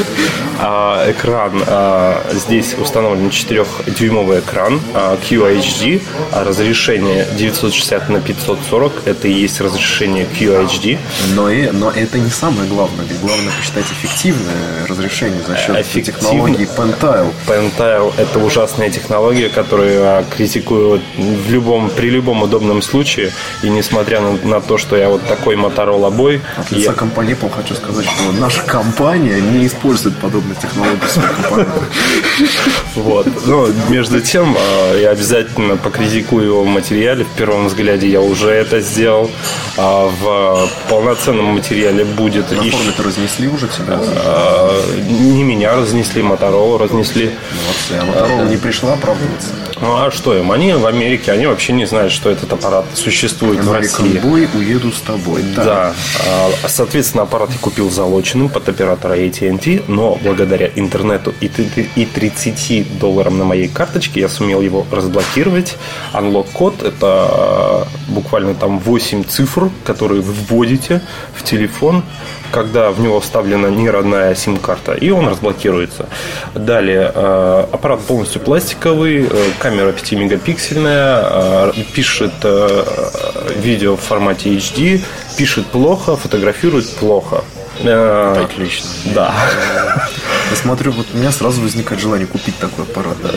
А, 0.60 1.10
экран. 1.10 1.62
а, 1.66 2.24
здесь 2.32 2.74
установлен 2.74 3.28
4-дюймовый 3.28 4.40
экран 4.40 4.80
а, 4.94 5.16
QHD. 5.28 6.02
разрешение 6.32 7.26
960 7.36 8.08
на 8.10 8.20
540. 8.20 9.02
Это 9.06 9.28
и 9.28 9.32
есть 9.32 9.60
разрешение 9.60 10.26
QHD. 10.38 10.98
Но, 11.34 11.50
и, 11.50 11.70
но 11.70 11.90
это 11.90 12.18
не 12.18 12.30
самое 12.30 12.68
главное. 12.68 13.04
Ведь 13.06 13.20
главное 13.20 13.52
посчитать 13.58 13.86
эффективное 13.86 14.86
разрешение 14.88 15.42
за 15.46 15.56
счет 15.56 15.76
Эффективно. 15.80 16.20
технологии 16.20 16.68
Pentile. 16.76 17.32
Pentile– 17.46 18.14
это 18.18 18.38
ужасная 18.38 18.90
технология, 18.90 19.48
которую 19.48 20.23
критикую 20.30 21.00
в 21.18 21.50
любом, 21.50 21.90
при 21.90 22.10
любом 22.10 22.42
удобном 22.42 22.82
случае. 22.82 23.32
И 23.62 23.68
несмотря 23.68 24.20
на, 24.20 24.32
на 24.44 24.60
то, 24.60 24.78
что 24.78 24.96
я 24.96 25.08
вот 25.08 25.22
такой 25.26 25.56
Motorola 25.56 26.10
бой, 26.10 26.40
От 26.56 26.70
лица 26.70 26.90
я- 26.90 26.92
компании 26.92 27.36
Apple 27.36 27.50
хочу 27.54 27.74
сказать, 27.74 28.04
что 28.06 28.32
наша 28.40 28.62
компания 28.62 29.40
не 29.40 29.66
использует 29.66 30.16
подобные 30.18 30.56
технологии 30.56 30.98
в 31.06 31.10
своей 31.10 31.28
компании. 31.34 31.66
Вот. 32.96 33.26
Но 33.46 33.68
между 33.88 34.20
тем, 34.20 34.56
э, 34.58 35.00
я 35.02 35.10
обязательно 35.10 35.76
покритикую 35.76 36.44
его 36.46 36.62
в 36.64 36.66
материале. 36.66 37.24
В 37.24 37.28
первом 37.38 37.66
взгляде 37.66 38.08
я 38.08 38.20
уже 38.20 38.50
это 38.50 38.80
сделал. 38.80 39.30
А 39.76 40.04
В 40.08 40.68
полноценном 40.88 41.46
материале 41.46 42.04
будет 42.04 42.50
На 42.50 42.60
еще... 42.62 42.70
форуме-то 42.76 43.02
разнесли 43.02 43.48
уже 43.48 43.66
тебя. 43.68 43.98
э, 44.00 45.00
Не 45.08 45.42
меня 45.42 45.74
разнесли, 45.76 46.22
Моторолу 46.22 46.78
разнесли. 46.78 47.30
Молодцы. 47.64 47.92
А 47.92 48.04
Motorola 48.26 48.48
не 48.50 48.56
пришла 48.56 48.92
оправдываться. 48.94 49.48
Ну 49.80 49.96
а 49.96 50.10
что 50.14 50.36
им? 50.36 50.50
Они 50.52 50.72
в 50.72 50.86
Америке, 50.86 51.32
они 51.32 51.46
вообще 51.46 51.72
не 51.72 51.86
знают, 51.86 52.12
что 52.12 52.30
этот 52.30 52.52
аппарат 52.52 52.84
существует 52.94 53.62
в 53.62 53.72
России. 53.72 54.20
Boy, 54.22 54.48
уеду 54.56 54.92
с 54.92 55.00
тобой. 55.00 55.42
Так. 55.54 55.64
Да, 55.64 55.94
а, 56.26 56.50
соответственно, 56.68 57.24
аппарат 57.24 57.50
я 57.52 57.58
купил 57.58 57.90
залоченным 57.90 58.48
под 58.48 58.68
оператора 58.68 59.14
AT&T, 59.16 59.82
но 59.88 60.18
благодаря 60.22 60.70
интернету 60.74 61.34
и 61.40 61.48
т- 61.48 61.88
и 61.96 62.04
30 62.06 62.98
долларам 62.98 63.38
на 63.38 63.44
моей 63.44 63.68
карточке 63.68 64.20
я 64.20 64.28
сумел 64.28 64.60
его 64.60 64.86
разблокировать. 64.90 65.76
Unlock-код– 66.12 66.82
это 66.86 67.86
э, 68.08 68.12
буквально 68.12 68.54
там 68.54 68.78
8 68.78 69.24
цифр, 69.24 69.70
которые 69.84 70.20
вы 70.22 70.32
вводите 70.48 71.00
в 71.34 71.42
телефон, 71.42 72.02
когда 72.54 72.90
в 72.90 73.00
него 73.00 73.18
вставлена 73.18 73.68
не 73.68 73.90
родная 73.90 74.36
сим-карта, 74.36 74.92
и 74.92 75.10
он 75.10 75.26
разблокируется. 75.26 76.06
Далее, 76.54 77.10
э, 77.12 77.66
аппарат 77.72 78.00
полностью 78.00 78.40
пластиковый, 78.40 79.26
э, 79.28 79.50
камера 79.58 79.90
5-мегапиксельная, 79.90 81.72
э, 81.74 81.82
пишет 81.94 82.32
видео 83.56 83.96
в 83.96 84.00
формате 84.00 84.50
HD, 84.50 85.00
пишет 85.36 85.66
плохо, 85.66 86.16
фотографирует 86.16 86.88
плохо. 87.00 87.42
Э, 87.82 88.44
Отлично. 88.44 88.86
Да. 89.14 89.34
Я 90.50 90.56
смотрю, 90.56 90.92
вот 90.92 91.06
у 91.14 91.16
меня 91.16 91.32
сразу 91.32 91.60
возникает 91.62 92.00
желание 92.00 92.26
купить 92.26 92.56
такой 92.58 92.84
аппарат. 92.84 93.16
да. 93.22 93.30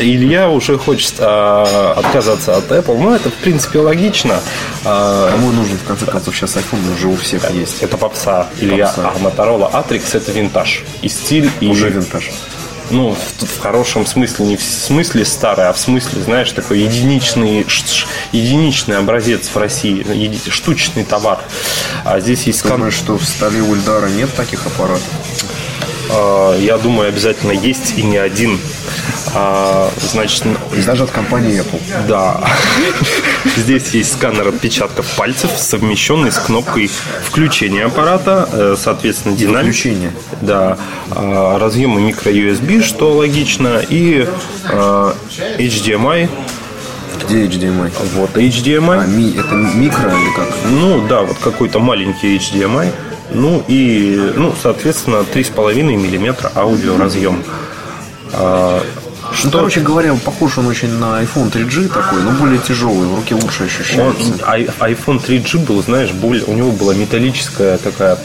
Илья 0.00 0.48
уже 0.50 0.76
хочет 0.76 1.14
а, 1.20 1.94
отказаться 1.96 2.56
от 2.56 2.70
Apple. 2.70 2.98
Ну, 2.98 3.14
это, 3.14 3.30
в 3.30 3.34
принципе, 3.34 3.78
логично. 3.78 4.40
А, 4.84 5.30
Кому 5.30 5.52
нужен, 5.52 5.78
в 5.78 5.84
конце 5.84 6.04
концов, 6.06 6.36
сейчас 6.36 6.56
iPhone 6.56 6.94
уже 6.94 7.06
у 7.08 7.16
всех 7.16 7.48
есть. 7.52 7.82
это 7.82 7.96
попса. 7.96 8.48
Илья, 8.60 8.86
Попса. 8.86 9.12
а 9.14 9.18
Motorola 9.18 9.72
Atrix 9.72 10.16
это 10.16 10.32
винтаж. 10.32 10.84
И 11.02 11.08
стиль, 11.08 11.50
и... 11.60 11.68
Уже 11.68 11.88
винтаж. 11.90 12.30
Ну, 12.90 13.14
в, 13.14 13.44
в 13.44 13.60
хорошем 13.60 14.06
смысле, 14.06 14.46
не 14.46 14.56
в 14.56 14.62
смысле 14.62 15.24
старый, 15.24 15.68
а 15.68 15.72
в 15.72 15.78
смысле, 15.78 16.22
знаешь, 16.22 16.50
такой 16.52 16.80
единичный, 16.80 17.66
единичный 18.32 18.98
образец 18.98 19.48
в 19.48 19.56
России, 19.56 20.04
еди- 20.04 20.50
штучный 20.50 21.04
товар. 21.04 21.40
А 22.04 22.20
здесь 22.20 22.44
есть 22.44 22.60
скан... 22.60 22.78
Думаешь, 22.78 22.94
что 22.94 23.18
в 23.18 23.24
столе 23.24 23.60
Ульдара 23.62 24.08
нет 24.08 24.34
таких 24.34 24.66
аппаратов? 24.66 25.02
а, 26.10 26.56
я 26.58 26.78
думаю, 26.78 27.08
обязательно 27.08 27.52
есть 27.52 27.94
и 27.96 28.02
не 28.02 28.16
один. 28.16 28.58
А, 29.34 29.90
значит, 30.00 30.44
И 30.76 30.82
даже 30.82 31.04
от 31.04 31.10
компании 31.10 31.60
Apple. 31.60 31.80
Да. 32.06 32.40
Здесь 33.56 33.88
есть 33.90 34.12
сканер 34.12 34.48
отпечатков 34.48 35.06
пальцев, 35.16 35.50
совмещенный 35.56 36.32
с 36.32 36.38
кнопкой 36.38 36.90
включения 37.22 37.84
аппарата, 37.84 38.48
э, 38.52 38.76
соответственно, 38.78 39.36
динамик. 39.36 39.74
Включение. 39.74 40.12
Да. 40.40 40.78
А, 41.10 41.58
Разъемы 41.58 42.00
micro-USB, 42.10 42.82
что 42.82 43.12
логично, 43.14 43.82
и 43.88 44.26
HDMI. 45.58 46.28
Где 47.24 47.46
HDMI? 47.46 47.92
Вот 48.14 48.36
HDMI. 48.36 49.02
А, 49.02 49.06
ми, 49.06 49.36
это 49.36 49.54
микро 49.54 50.10
или 50.10 50.32
как? 50.34 50.48
Ну 50.70 51.06
да, 51.06 51.22
вот 51.22 51.36
какой-то 51.38 51.80
маленький 51.80 52.36
HDMI. 52.36 52.92
Ну 53.30 53.62
и, 53.68 54.32
ну, 54.36 54.54
соответственно, 54.60 55.24
3,5 55.34 55.82
миллиметра 55.82 56.50
аудиоразъем. 56.54 57.42
А, 58.32 58.82
Ну, 59.44 59.50
короче 59.50 59.80
говоря, 59.80 60.14
похож 60.14 60.58
он 60.58 60.66
очень 60.66 60.90
на 60.98 61.22
iPhone 61.22 61.50
3G 61.52 61.88
такой, 61.88 62.22
но 62.22 62.30
более 62.32 62.58
тяжелый, 62.58 63.06
в 63.06 63.14
руке 63.16 63.34
лучше 63.34 63.62
Он, 63.62 63.66
ощущается. 63.68 64.32
ай- 64.46 64.68
iPhone 64.80 65.20
3G 65.24 65.58
был, 65.66 65.82
знаешь, 65.82 66.10
более, 66.12 66.44
у 66.44 66.54
него 66.54 66.70
была 66.72 66.94
металлическая 66.94 67.78
такая 67.78 68.18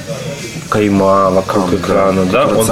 кайма 0.69 1.29
вокруг 1.29 1.69
Да, 1.71 1.77
экрана, 1.77 2.25
да, 2.25 2.45
которая 2.45 2.59
он, 2.61 2.67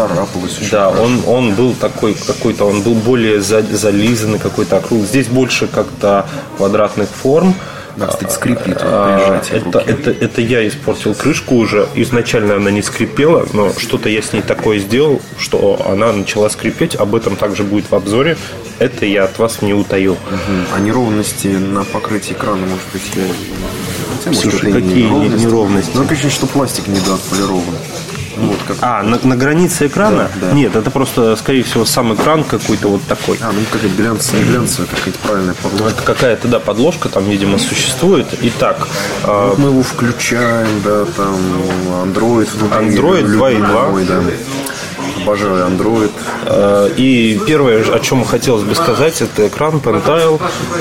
да, 0.71 0.89
хорошо. 0.89 1.03
он, 1.03 1.21
он 1.27 1.53
был 1.55 1.73
такой 1.75 2.15
какой-то, 2.15 2.65
он 2.65 2.81
был 2.81 2.95
более 2.95 3.41
за- 3.41 3.61
зализанный 3.63 4.39
какой-то 4.39 4.77
округ. 4.77 5.03
Здесь 5.05 5.27
больше 5.27 5.67
как-то 5.67 6.25
квадратных 6.57 7.09
форм. 7.09 7.53
Да, 7.95 8.07
кстати, 8.07 8.31
скрипит 8.33 8.77
А, 8.81 9.41
это, 9.51 9.79
это, 9.79 10.11
это 10.11 10.41
я 10.41 10.67
испортил 10.67 11.13
крышку 11.13 11.55
уже. 11.55 11.87
Изначально 11.95 12.55
она 12.55 12.71
не 12.71 12.81
скрипела, 12.81 13.47
но 13.53 13.73
что-то 13.73 14.09
я 14.09 14.21
с 14.21 14.33
ней 14.33 14.41
такое 14.41 14.79
сделал, 14.79 15.21
что 15.37 15.85
она 15.87 16.11
начала 16.11 16.49
скрипеть. 16.49 16.95
Об 16.95 17.15
этом 17.15 17.35
также 17.35 17.63
будет 17.63 17.89
в 17.91 17.95
обзоре. 17.95 18.37
Это 18.79 19.05
я 19.05 19.25
от 19.25 19.37
вас 19.37 19.61
не 19.61 19.73
утаю. 19.73 20.17
А 20.73 20.79
неровности 20.79 21.47
на 21.47 21.83
покрытии 21.83 22.33
экрана, 22.33 22.65
может 22.65 22.85
быть, 22.93 23.03
я... 23.15 23.23
Хотя, 24.17 24.29
может, 24.29 24.41
Слушай, 24.41 24.73
какие 24.73 25.07
неровности? 25.07 25.91
Ну, 25.93 26.05
конечно, 26.05 26.29
что 26.29 26.47
пластик 26.47 26.87
недоотполирован. 26.87 27.75
Вот 28.37 28.57
как... 28.67 28.77
А, 28.81 29.03
на, 29.03 29.19
на 29.23 29.35
границе 29.35 29.87
экрана? 29.87 30.29
Да, 30.35 30.47
да. 30.47 30.53
Нет, 30.53 30.75
это 30.75 30.91
просто, 30.91 31.35
скорее 31.35 31.63
всего, 31.63 31.85
сам 31.85 32.13
экран 32.13 32.43
какой-то 32.43 32.89
вот 32.89 33.03
такой. 33.03 33.37
А, 33.41 33.51
ну 33.51 33.59
какая-то 33.71 33.95
глянцевая, 33.95 34.43
не 34.43 34.49
глянцевая, 34.49 34.87
какая-то 34.89 35.19
правильная 35.19 35.53
подложка. 35.55 35.89
Это 35.89 36.03
какая-то, 36.03 36.47
да, 36.47 36.59
подложка 36.59 37.09
там, 37.09 37.25
видимо, 37.29 37.57
существует. 37.57 38.27
Итак, 38.41 38.87
а, 39.23 39.49
Вот 39.49 39.57
мы 39.57 39.69
его 39.69 39.83
включаем, 39.83 40.81
да, 40.83 41.05
там 41.05 41.35
Android 42.03 42.49
внутри. 42.57 42.87
Android 42.89 43.21
любимый 43.21 43.55
2.2. 43.55 43.91
мой, 43.91 44.05
да. 44.05 44.21
Обожаю 45.23 45.65
Android. 45.67 46.11
Э, 46.45 46.89
И 46.97 47.39
первое, 47.47 47.83
о 47.93 47.99
чем 47.99 48.23
хотелось 48.25 48.63
бы 48.63 48.75
сказать, 48.75 49.21
это 49.21 49.47
экран 49.47 49.77
Pentile. 49.79 50.39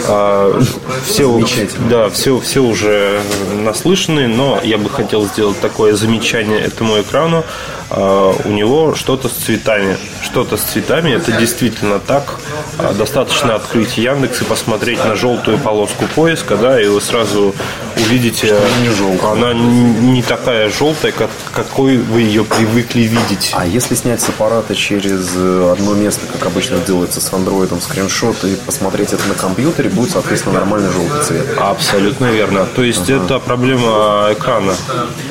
Э, 0.09 0.61
Все, 1.07 1.45
да, 1.89 2.09
все, 2.11 2.39
все 2.41 2.61
уже 2.61 3.21
наслышаны, 3.65 4.29
но 4.29 4.61
я 4.63 4.79
бы 4.79 4.89
хотел 4.91 5.25
сделать 5.27 5.61
такое 5.61 5.95
замечание 5.95 6.61
этому 6.61 7.01
экрану. 7.01 7.45
Э, 7.91 8.33
У 8.45 8.49
него 8.51 8.95
что-то 8.95 9.29
с 9.29 9.33
цветами. 9.33 9.97
Что-то 10.23 10.57
с 10.57 10.63
цветами, 10.63 11.11
это 11.13 11.33
действительно 11.33 11.99
так. 11.99 12.37
Э, 12.79 12.93
Достаточно 12.97 13.55
открыть 13.57 13.99
Яндекс 13.99 14.43
и 14.43 14.45
посмотреть 14.45 15.05
на 15.05 15.17
желтую 15.17 15.59
полоску 15.59 16.05
поиска, 16.15 16.57
да, 16.57 16.81
и 16.81 16.87
вы 16.87 17.01
сразу 17.01 17.55
увидите, 17.97 18.55
не 18.83 18.91
желтая. 18.91 19.33
она 19.33 19.53
не 19.55 20.23
такая 20.23 20.71
желтая, 20.71 21.13
как, 21.13 21.31
какой 21.53 21.97
вы 21.99 22.21
ее 22.23 22.45
привыкли 22.45 23.03
видеть. 23.03 23.53
А 23.55 23.67
если 23.67 23.95
снять 23.95 24.21
с 24.21 24.29
аппарата 24.29 24.75
через 24.75 25.31
э, 25.37 25.73
одно 25.73 25.95
место, 25.95 26.27
как 26.33 26.47
обычно 26.47 26.79
делается 26.79 27.21
с 27.21 27.33
андроидом, 27.33 27.81
скриншот 27.81 28.45
и 28.45 28.55
посмотреть 28.55 29.13
это 29.13 29.27
на 29.29 29.35
компьютере, 29.35 29.91
будет, 29.91 30.11
соответственно, 30.13 30.55
нормальный 30.61 30.91
желтый 30.93 31.23
цвет. 31.25 31.47
Абсолютно 31.59 32.27
верно. 32.27 32.67
То 32.77 32.83
есть 32.83 33.11
это 33.11 33.39
проблема 33.41 34.29
экрана. 34.31 34.75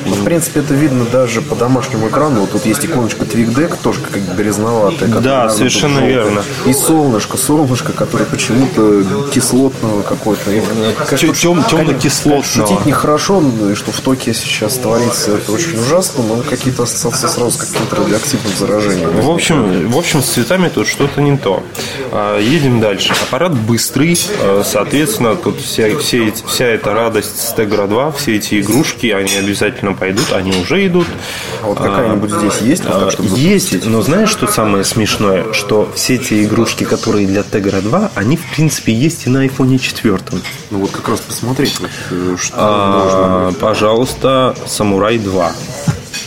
Ну, 0.06 0.14
в 0.14 0.24
принципе, 0.24 0.60
это 0.60 0.74
видно 0.74 1.04
даже 1.06 1.40
по 1.40 1.54
домашнему 1.54 2.08
экрану. 2.08 2.46
Тут 2.52 2.66
есть 2.66 2.84
иконочка 2.84 3.24
TweakDeck, 3.24 3.76
тоже 3.82 4.00
как 4.00 4.36
грязноватая. 4.36 5.08
Да, 5.08 5.48
совершенно 5.50 6.00
верно. 6.00 6.42
И 6.66 6.72
солнышко, 6.72 7.36
солнышко, 7.36 7.92
которое 7.92 8.24
почему-то 8.24 9.04
кислотного 9.32 10.02
какое-то. 10.02 10.50
И, 10.50 10.60
конечно, 11.08 11.34
Тем- 11.34 11.64
темно-кислотное. 11.64 12.42
Шутить 12.42 12.86
нехорошо, 12.86 13.40
ну, 13.40 13.74
что 13.76 13.92
в 13.92 14.00
Токио 14.00 14.32
сейчас 14.32 14.74
творится, 14.78 15.32
это 15.36 15.52
очень 15.52 15.78
ужасно, 15.78 16.22
но 16.24 16.42
какие-то 16.42 16.82
ассоциации 16.84 17.28
сразу 17.28 17.52
с 17.52 17.56
каким-то 17.56 17.96
радиоактивным 17.96 18.52
заражением. 18.58 19.20
В 19.20 19.30
общем, 19.30 19.88
в 19.88 19.98
общем, 19.98 20.22
с 20.22 20.26
цветами 20.26 20.68
тут 20.68 20.88
что-то 20.88 21.20
не 21.20 21.36
то. 21.36 21.62
А, 22.12 22.38
Едем 22.40 22.80
дальше. 22.80 23.12
Аппарат 23.28 23.54
быстрый, 23.54 24.18
а, 24.40 24.62
соответственно, 24.64 25.36
тут 25.36 25.60
вся, 25.60 25.96
все 25.98 26.32
вся 26.46 26.64
эта 26.66 26.92
радость 26.92 27.40
с 27.40 27.52
Тегра 27.54 27.86
2, 27.86 28.12
все 28.12 28.36
эти 28.36 28.60
игрушки, 28.60 29.06
они 29.08 29.34
обязательно 29.36 29.92
пойдут, 29.92 30.32
они 30.32 30.52
уже 30.60 30.86
идут. 30.86 31.06
А 31.62 31.66
вот 31.66 31.78
какая-нибудь 31.78 32.30
здесь 32.40 32.60
есть? 32.60 32.82
так, 32.84 33.10
чтобы 33.12 33.38
Есть, 33.38 33.84
но 33.86 34.02
знаешь, 34.02 34.30
что 34.30 34.46
самое 34.46 34.84
смешное? 34.84 35.52
Что 35.52 35.90
все 35.94 36.14
эти 36.16 36.44
игрушки, 36.44 36.84
которые 36.84 37.26
для 37.26 37.42
Тегра 37.42 37.80
2, 37.80 38.12
они, 38.14 38.36
в 38.36 38.44
принципе, 38.54 38.92
есть 38.92 39.26
и 39.26 39.30
на 39.30 39.46
iPhone 39.46 39.78
4. 39.78 40.18
Ну 40.70 40.78
вот 40.78 40.90
как 40.90 41.08
раз 41.08 41.20
посмотреть, 41.20 41.76
э, 42.10 42.36
что 42.38 42.54
А, 42.56 43.44
можно. 43.46 43.58
пожалуйста, 43.58 44.56
Самурай 44.66 45.18
2. 45.18 45.52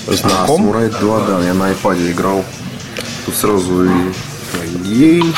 А, 0.08 0.12
Знаком? 0.14 0.58
Самурай 0.58 0.90
2, 0.90 1.20
да, 1.28 1.46
я 1.46 1.54
на 1.54 1.72
iPad 1.72 2.12
играл. 2.12 2.44
Тут 3.26 3.36
сразу 3.36 3.86
и 3.86 3.90
Game, 4.84 5.34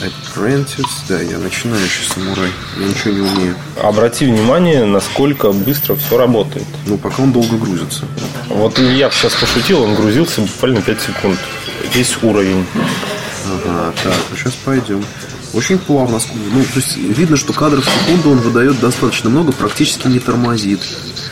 Apprentice, 0.00 0.86
да, 1.08 1.20
я 1.20 1.38
начинающий 1.38 2.04
самурай, 2.06 2.50
я 2.78 2.86
ничего 2.86 3.14
не 3.14 3.20
умею. 3.20 3.56
Обрати 3.82 4.26
внимание, 4.26 4.84
насколько 4.84 5.50
быстро 5.50 5.96
все 5.96 6.16
работает. 6.16 6.66
Ну, 6.86 6.98
пока 6.98 7.22
он 7.22 7.32
долго 7.32 7.56
грузится. 7.56 8.04
Вот 8.48 8.78
я 8.78 9.10
сейчас 9.10 9.34
пошутил, 9.34 9.82
он 9.82 9.96
грузился 9.96 10.40
буквально 10.40 10.82
5 10.82 11.00
секунд. 11.00 11.38
Весь 11.94 12.16
уровень. 12.22 12.64
Ага, 13.46 13.92
так, 14.04 14.14
ну 14.30 14.36
сейчас 14.36 14.54
пойдем. 14.64 15.04
Очень 15.54 15.78
плавно. 15.78 16.18
Ну, 16.52 16.62
то 16.62 16.76
есть 16.76 16.96
видно, 16.96 17.36
что 17.36 17.52
кадров 17.52 17.84
в 17.86 17.90
секунду 17.90 18.30
он 18.30 18.38
выдает 18.38 18.78
достаточно 18.80 19.30
много, 19.30 19.52
практически 19.52 20.06
не 20.06 20.18
тормозит. 20.18 20.80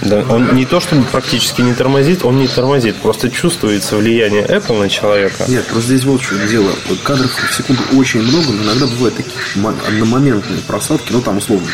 Да, 0.03 0.25
он 0.29 0.55
не 0.55 0.65
то 0.65 0.81
чтобы 0.81 1.03
практически 1.05 1.61
не 1.61 1.75
тормозит, 1.75 2.25
он 2.25 2.39
не 2.39 2.49
тормозит. 2.49 2.97
Просто 2.97 3.31
чувствуется 3.31 3.97
влияние 3.97 4.43
Apple 4.47 4.79
на 4.79 4.89
человека. 4.89 5.45
Нет, 5.49 5.67
просто 5.67 5.89
здесь 5.93 6.05
вот 6.05 6.23
чем 6.23 6.47
дело. 6.49 6.71
Кадров 7.03 7.31
в 7.31 7.55
секунду 7.55 7.83
очень 7.95 8.23
много, 8.23 8.53
но 8.53 8.63
иногда 8.65 8.87
бывают 8.87 9.17
такие 9.17 9.35
мо- 9.57 9.75
одномоментные 9.87 10.61
просадки, 10.61 11.13
ну 11.13 11.21
там 11.21 11.39
условно 11.39 11.69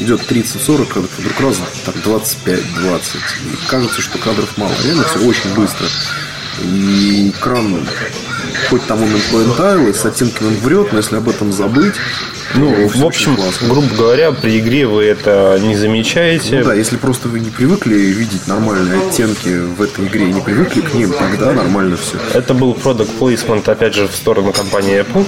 идет 0.00 0.20
30-40 0.30 0.86
кадров, 0.86 1.10
вдруг 1.18 1.40
раз 1.40 1.60
там 1.86 1.94
25-20. 2.04 3.00
И 3.52 3.66
кажется, 3.68 4.02
что 4.02 4.18
кадров 4.18 4.56
мало. 4.58 4.72
Реально 4.84 5.04
все 5.04 5.20
очень 5.20 5.54
быстро. 5.54 5.86
И 6.62 7.30
экран, 7.30 7.86
хоть 8.70 8.86
там 8.86 9.02
он 9.02 9.08
имплантайл, 9.12 9.88
и 9.88 9.92
с 9.92 10.04
оттенками 10.04 10.48
он 10.48 10.54
врет, 10.56 10.92
но 10.92 10.98
если 10.98 11.16
об 11.16 11.28
этом 11.28 11.52
забыть, 11.52 11.94
Ну, 12.54 12.88
всё 12.88 13.00
в 13.00 13.06
общем, 13.06 13.38
грубо 13.68 13.88
говоря, 13.96 14.32
при 14.32 14.58
игре 14.60 14.86
вы 14.86 15.04
это 15.04 15.58
не 15.60 15.76
замечаете. 15.76 16.58
Ну 16.58 16.64
да, 16.64 16.74
если 16.74 16.96
просто 16.96 17.28
вы 17.28 17.40
не 17.40 17.50
привыкли 17.50 17.94
видеть 17.94 18.46
нормальные 18.46 19.08
оттенки 19.08 19.48
в 19.48 19.82
этой 19.82 20.06
игре 20.06 20.28
и 20.28 20.32
не 20.32 20.40
привыкли 20.40 20.80
к 20.80 20.94
ним, 20.94 21.12
тогда 21.12 21.52
нормально 21.52 21.96
все. 21.96 22.18
Это 22.32 22.54
был 22.54 22.72
product 22.74 23.18
placement, 23.18 23.68
опять 23.70 23.94
же, 23.94 24.06
в 24.06 24.14
сторону 24.14 24.52
компании 24.52 25.00
Apple. 25.00 25.26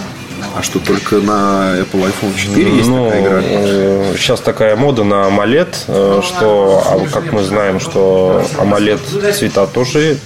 А 0.55 0.63
что, 0.63 0.79
только 0.79 1.17
на 1.17 1.79
Apple 1.79 2.13
iPhone 2.13 2.37
4 2.37 2.77
есть 2.77 2.89
ну, 2.89 3.11
такая 3.11 3.23
игра? 3.23 4.17
сейчас 4.17 4.41
такая 4.41 4.77
мода 4.77 5.05
на 5.05 5.29
AMOLED, 5.29 5.75
э, 5.89 6.21
что, 6.23 6.83
а 6.87 7.07
как 7.13 7.33
мы 7.33 7.43
знаем, 7.43 7.81
что 7.81 8.43
AMOLED 8.59 9.33
цвета 9.33 9.67
тоже 9.67 10.19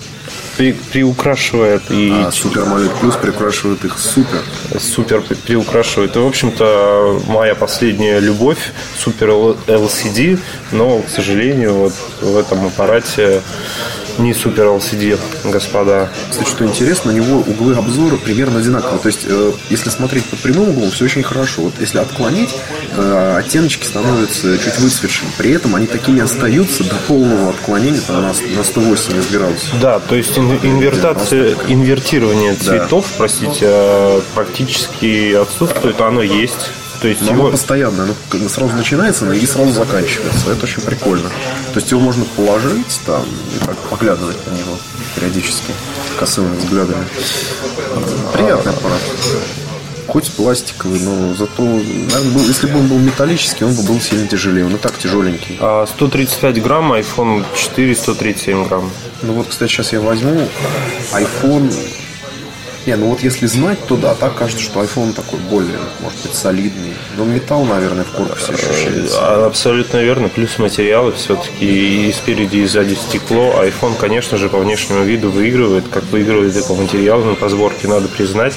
при- 0.60 0.72
приукрашивает 0.72 1.90
и 1.90 2.10
А 2.10 2.28
AMOLED 2.28 2.90
Plus 3.00 3.18
приукрашивает 3.18 3.82
их 3.86 3.98
супер. 3.98 4.42
супер 4.78 5.22
при- 5.22 5.34
приукрашивает. 5.34 6.16
И, 6.16 6.18
в 6.18 6.26
общем-то, 6.26 7.22
моя 7.28 7.54
последняя 7.54 8.20
любовь 8.20 8.58
супер 8.98 9.30
LCD, 9.30 10.38
но, 10.72 10.98
к 10.98 11.08
сожалению, 11.08 11.72
вот 11.74 11.94
в 12.20 12.36
этом 12.36 12.66
аппарате 12.66 13.40
не 14.20 14.34
супер 14.34 14.64
LCD, 14.66 15.18
господа. 15.44 16.08
Кстати, 16.30 16.48
что 16.48 16.64
интересно, 16.64 17.10
у 17.12 17.14
него 17.14 17.38
углы 17.38 17.74
обзора 17.74 18.16
примерно 18.16 18.58
одинаковые. 18.60 18.98
То 19.00 19.08
есть, 19.08 19.20
э, 19.26 19.52
если 19.70 19.90
смотреть 19.90 20.24
под 20.26 20.38
прямым 20.40 20.70
углом, 20.70 20.90
все 20.90 21.06
очень 21.06 21.22
хорошо. 21.22 21.62
Вот 21.62 21.74
если 21.80 21.98
отклонить, 21.98 22.50
э, 22.96 23.34
оттеночки 23.38 23.84
становятся 23.84 24.58
чуть 24.58 24.78
выцветшими. 24.78 25.28
При 25.38 25.52
этом 25.52 25.74
они 25.74 25.86
такими 25.86 26.20
остаются 26.20 26.84
до 26.84 26.94
полного 27.08 27.50
отклонения 27.50 28.00
там, 28.06 28.22
на, 28.22 28.28
на 28.28 28.64
180 28.64 29.30
градусов. 29.30 29.80
Да, 29.80 29.98
то 30.00 30.14
есть 30.14 30.36
ин- 30.38 30.58
инвертация, 30.62 31.54
инвертирование 31.68 32.54
цветов, 32.54 33.06
простите, 33.16 33.66
э, 33.66 34.20
практически 34.34 35.34
отсутствует, 35.34 36.00
оно 36.00 36.22
есть. 36.22 36.70
То 37.00 37.08
есть 37.08 37.22
Но 37.22 37.28
оно 37.30 37.38
его, 37.40 37.50
постоянно, 37.50 38.02
оно 38.04 38.14
как 38.28 38.40
бы 38.42 38.48
сразу 38.50 38.74
начинается 38.74 39.30
и 39.32 39.46
сразу 39.46 39.72
заканчивается. 39.72 40.50
Это 40.52 40.64
очень 40.64 40.82
прикольно. 40.82 41.28
То 41.72 41.76
есть 41.80 41.90
его 41.90 42.00
можно 42.00 42.24
положить 42.36 43.00
там 43.06 43.24
и 43.56 43.58
так 43.64 43.76
поглядывать 43.88 44.36
на 44.46 44.50
него 44.52 44.76
периодически 45.16 45.72
косыми 46.18 46.54
взглядами. 46.56 47.04
Приятный 48.32 48.72
аппарат. 48.72 49.00
Хоть 50.08 50.30
пластиковый, 50.32 50.98
но 51.00 51.34
зато, 51.34 51.62
наверное, 51.62 52.32
был- 52.32 52.44
если 52.44 52.66
бы 52.66 52.80
он 52.80 52.88
был 52.88 52.98
металлический, 52.98 53.64
он 53.64 53.74
бы 53.74 53.82
был 53.84 54.00
сильно 54.00 54.26
тяжелее. 54.26 54.66
Он 54.66 54.74
и 54.74 54.78
так 54.78 54.98
тяжеленький. 54.98 55.56
а, 55.60 55.86
135 55.86 56.60
грамм, 56.60 56.92
iPhone 56.92 57.44
4 57.56 57.94
137 57.94 58.66
грамм. 58.66 58.90
Ну 59.22 59.34
вот, 59.34 59.46
кстати, 59.48 59.70
сейчас 59.70 59.92
я 59.92 60.00
возьму 60.00 60.48
iPhone. 61.12 61.72
Не, 62.86 62.96
ну 62.96 63.08
вот 63.08 63.20
если 63.20 63.46
знать, 63.46 63.78
то 63.86 63.96
да, 63.96 64.14
так 64.14 64.34
кажется, 64.36 64.62
что 64.62 64.82
iPhone 64.82 65.12
такой 65.12 65.38
более, 65.50 65.78
может 66.00 66.22
быть, 66.22 66.34
солидный. 66.34 66.94
Но 67.16 67.24
металл, 67.24 67.64
наверное, 67.64 68.04
в 68.04 68.10
корпусе 68.10 68.52
ощущается. 68.54 69.18
А, 69.20 69.46
Абсолютно 69.46 69.98
верно. 69.98 70.28
Плюс 70.28 70.58
материалы 70.58 71.12
все-таки 71.12 72.08
и 72.08 72.12
спереди, 72.12 72.58
и 72.58 72.66
сзади 72.66 72.94
стекло. 72.94 73.62
iPhone, 73.62 73.96
конечно 73.98 74.38
же, 74.38 74.48
по 74.48 74.58
внешнему 74.58 75.04
виду 75.04 75.30
выигрывает. 75.30 75.84
Как 75.88 76.04
выигрывает 76.04 76.56
и 76.56 76.62
по 76.62 76.74
материалам, 76.74 77.34
и 77.34 77.36
по 77.36 77.48
сборке, 77.50 77.86
надо 77.86 78.08
признать. 78.08 78.54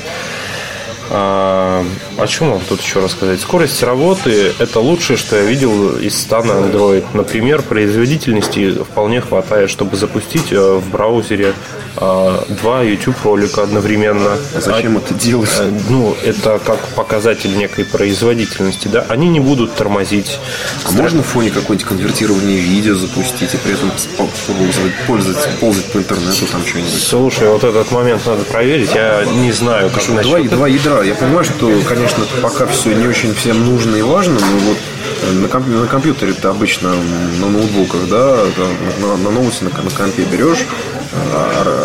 А, 1.09 1.85
о 2.17 2.27
чем 2.27 2.51
вам 2.51 2.61
тут 2.67 2.81
еще 2.81 2.99
рассказать? 2.99 3.41
Скорость 3.41 3.83
работы– 3.83 4.53
это 4.59 4.79
лучшее, 4.79 5.17
что 5.17 5.35
я 5.35 5.43
видел 5.43 5.97
из 5.97 6.17
стана 6.17 6.53
Android. 6.53 7.05
Например, 7.13 7.61
производительности 7.61 8.71
вполне 8.83 9.19
хватает, 9.21 9.69
чтобы 9.69 9.97
запустить 9.97 10.51
э, 10.51 10.75
в 10.75 10.89
браузере 10.89 11.53
два 11.95 12.81
YouTube 12.83 13.15
ролика 13.23 13.63
одновременно. 13.63 14.37
А 14.55 14.61
зачем 14.61 14.97
это 14.97 15.13
делать? 15.13 15.49
Э, 15.59 15.71
Ну, 15.89 16.15
это 16.23 16.59
как 16.65 16.79
показатель 16.89 17.55
некой 17.55 17.85
производительности, 17.85 18.87
да? 18.87 19.05
Они 19.09 19.29
не 19.29 19.39
будут 19.39 19.75
тормозить. 19.75 20.39
А 20.85 20.91
можно 20.91 21.21
в 21.21 21.27
фоне 21.27 21.49
какое-нибудь 21.49 21.83
конвертирование 21.87 22.57
видео 22.59 22.95
запустить 22.95 23.53
и 23.53 23.57
при 23.57 23.73
этом 23.73 23.91
по- 24.17 24.27
пользовать, 24.53 24.93
пользоваться, 25.07 25.49
ползать 25.59 25.85
по 25.91 25.97
интернету 25.99 26.45
там 26.51 26.65
что-нибудь? 26.65 26.91
Слушай, 27.03 27.47
вот 27.49 27.63
этот 27.63 27.91
момент 27.91 28.25
надо 28.25 28.43
проверить. 28.43 28.89
Я 28.95 29.23
не 29.25 29.51
знаю, 29.51 29.89
как 29.89 30.03
Два, 30.05 30.15
насчет 30.37 30.49
два 30.51 30.67
ядра. 30.67 31.03
Я 31.03 31.13
понимаю, 31.15 31.43
что, 31.45 31.71
конечно, 31.87 32.23
пока 32.41 32.65
все 32.67 32.93
не 32.93 33.07
очень 33.07 33.33
всем 33.35 33.65
нужно 33.65 33.95
и 33.97 34.01
важно, 34.01 34.33
но 34.39 34.57
вот 34.69 34.77
э, 35.23 35.31
на, 35.33 35.47
комп- 35.47 35.67
на 35.67 35.87
компьютере 35.87 36.33
ты 36.33 36.47
обычно 36.47 36.93
на 37.39 37.47
ноутбуках, 37.49 38.07
да, 38.09 38.37
там, 38.55 38.67
на, 39.01 39.17
на 39.17 39.29
ноуте, 39.31 39.65
на, 39.65 39.69
на 39.83 39.89
компе 39.91 40.23
берешь 40.23 40.65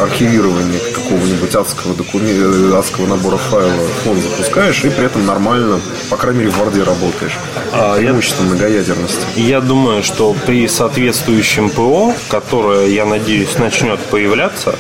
архивирование 0.03 0.81
какого-нибудь 0.93 1.55
адского, 1.55 1.95
документа, 1.95 2.79
адского 2.79 3.07
набора 3.07 3.37
файлов, 3.37 3.81
фон 4.05 4.21
запускаешь, 4.21 4.85
и 4.85 4.91
при 4.91 5.07
этом 5.07 5.27
нормально, 5.27 5.81
по 6.11 6.17
крайней 6.17 6.41
мере, 6.41 6.51
в 6.51 6.61
Word 6.61 6.83
работаешь. 6.85 7.33
А, 7.73 7.93
я- 7.97 7.99
Преимущество 8.09 8.43
многоядерности. 8.45 9.21
Я 9.37 9.61
думаю, 9.61 10.03
что 10.03 10.35
при 10.47 10.67
соответствующем 10.69 11.71
ПО, 11.71 12.15
которое, 12.29 12.89
я 12.89 13.05
надеюсь, 13.05 13.59
начнет 13.59 14.01
появляться, 14.01 14.75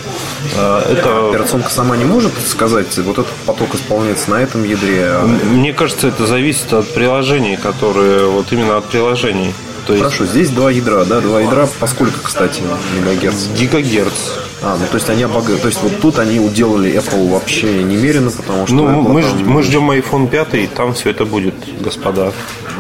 э, 0.56 0.82
это 0.92 1.28
Операционка 1.30 1.70
сама 1.70 1.96
не 1.96 2.04
может 2.04 2.32
сказать, 2.46 2.96
вот 2.98 3.18
этот 3.18 3.32
поток 3.46 3.74
исполняется 3.74 4.30
на 4.30 4.36
этом 4.36 4.64
ядре, 4.64 5.04
а 5.06 5.24
Мне 5.26 5.72
кажется, 5.72 6.08
это 6.08 6.26
зависит 6.26 6.72
от 6.72 6.92
приложений, 6.94 7.58
которые 7.62 8.26
вот 8.26 8.52
именно 8.52 8.76
от 8.76 8.86
приложений. 8.86 9.54
То 9.88 9.94
есть 9.94 10.04
Хорошо, 10.04 10.26
здесь 10.26 10.50
два 10.50 10.70
ядра, 10.70 11.04
да, 11.06 11.20
два 11.20 11.40
ядра, 11.40 11.66
поскольку, 11.80 12.20
кстати, 12.22 12.62
мегагерц. 12.94 13.46
гигагерц. 13.58 14.12
А, 14.60 14.76
ну 14.78 14.86
то 14.86 14.96
есть 14.96 15.08
они 15.08 15.22
обога... 15.22 15.56
То 15.56 15.68
есть 15.68 15.82
вот 15.82 15.98
тут 16.00 16.18
они 16.18 16.40
уделали 16.40 16.92
Apple 16.92 17.30
вообще 17.30 17.82
немерено, 17.82 18.30
потому 18.30 18.66
что... 18.66 18.74
Ну, 18.76 18.86
Apple 18.86 19.08
мы, 19.08 19.22
там- 19.22 19.48
мы 19.48 19.62
ждем 19.62 19.90
iPhone 19.90 20.28
5, 20.28 20.54
и 20.54 20.66
там 20.66 20.92
все 20.92 21.08
это 21.10 21.24
будет, 21.24 21.54
господа. 21.80 22.32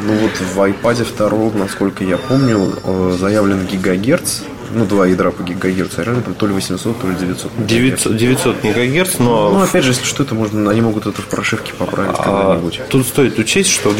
Ну 0.04 0.12
вот 0.18 0.32
в 0.54 0.58
iPad 0.60 1.06
2, 1.54 1.58
насколько 1.58 2.04
я 2.04 2.18
помню, 2.18 2.74
э, 2.84 3.16
заявлен 3.18 3.66
гигагерц. 3.66 4.40
Ну, 4.74 4.84
два 4.84 5.06
ядра 5.06 5.30
по 5.30 5.42
гигагерцу, 5.42 6.02
а 6.02 6.04
реально 6.04 6.20
там 6.20 6.34
то 6.34 6.46
ли 6.46 6.52
800, 6.52 7.00
то 7.00 7.08
ли 7.08 7.14
900. 7.14 7.52
900, 7.66 8.16
900 8.18 8.64
мегагерц, 8.64 9.18
но 9.18 9.50
Ну, 9.50 9.62
опять 9.62 9.82
же, 9.82 9.92
если 9.92 10.04
что, 10.04 10.24
это 10.24 10.34
можно, 10.34 10.70
они 10.70 10.82
могут 10.82 11.06
это 11.06 11.22
в 11.22 11.24
прошивке 11.24 11.72
поправить 11.72 12.16
а, 12.18 12.22
когда-нибудь. 12.22 12.80
тут 12.90 13.06
стоит 13.06 13.38
учесть, 13.38 13.70
что 13.70 13.88
в 13.88 13.96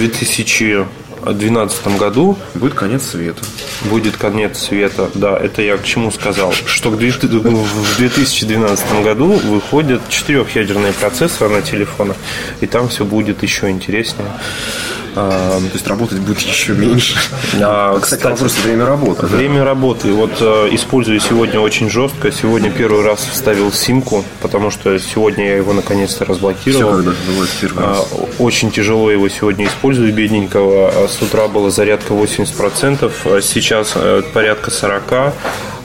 2012 1.23 1.99
году 1.99 2.37
Будет 2.55 2.75
конец 2.75 3.03
света. 3.05 3.43
будет 3.85 4.17
конец 4.17 4.59
света. 4.59 5.11
Да, 5.15 5.37
это 5.37 5.63
я 5.63 5.77
к 5.77 5.85
чему 5.85 6.11
сказал. 6.11 6.53
Что 6.53 6.91
к 6.91 6.99
2000 6.99 7.27
в 7.27 7.99
2012 7.99 9.03
году 9.05 9.27
выходят 9.33 10.01
четырехъядерные 10.09 10.93
процессоры 10.93 11.51
на 11.55 11.63
телефонах, 11.63 12.17
и 12.61 12.67
там 12.67 12.89
все 12.89 13.05
будет 13.05 13.43
еще 13.43 13.71
интереснее. 13.71 14.31
А, 15.21 15.59
то 15.59 15.73
есть 15.75 15.87
работать 15.89 16.19
будет 16.21 16.39
еще 16.41 16.75
меньше. 16.75 17.19
А, 17.61 17.99
Кстати, 17.99 18.23
вопрос 18.23 18.55
время 18.65 18.87
работы. 18.87 19.23
да. 19.23 19.37
Время 19.37 19.65
работы. 19.65 20.13
Вот 20.13 20.31
э, 20.41 20.69
использую 20.73 21.19
сегодня 21.21 21.59
очень 21.61 21.91
жестко. 21.91 22.31
Сегодня 22.31 22.71
первый 22.71 23.03
раз 23.05 23.21
вставил 23.31 23.73
симку, 23.73 24.25
потому 24.41 24.71
что 24.71 24.97
сегодня 24.99 25.47
я 25.49 25.57
его 25.57 25.73
наконец-то 25.73 26.25
Все 26.25 26.33
разблокировал. 26.33 26.91
когда 26.97 27.13
бывает 27.27 27.51
первый 27.61 27.85
А, 27.85 27.89
раз. 27.97 28.07
Очень 28.39 28.71
тяжело 28.71 29.11
его 29.11 29.29
сегодня 29.29 29.67
использую, 29.67 30.13
бедненького. 30.13 30.89
А 30.95 31.09
С 31.09 31.21
утра 31.21 31.49
была 31.49 31.71
зарядка 31.71 32.15
80%, 32.15 33.11
а 33.25 33.41
сейчас 33.43 33.93
э, 33.97 34.23
порядка 34.33 34.71
40%. 34.71 35.33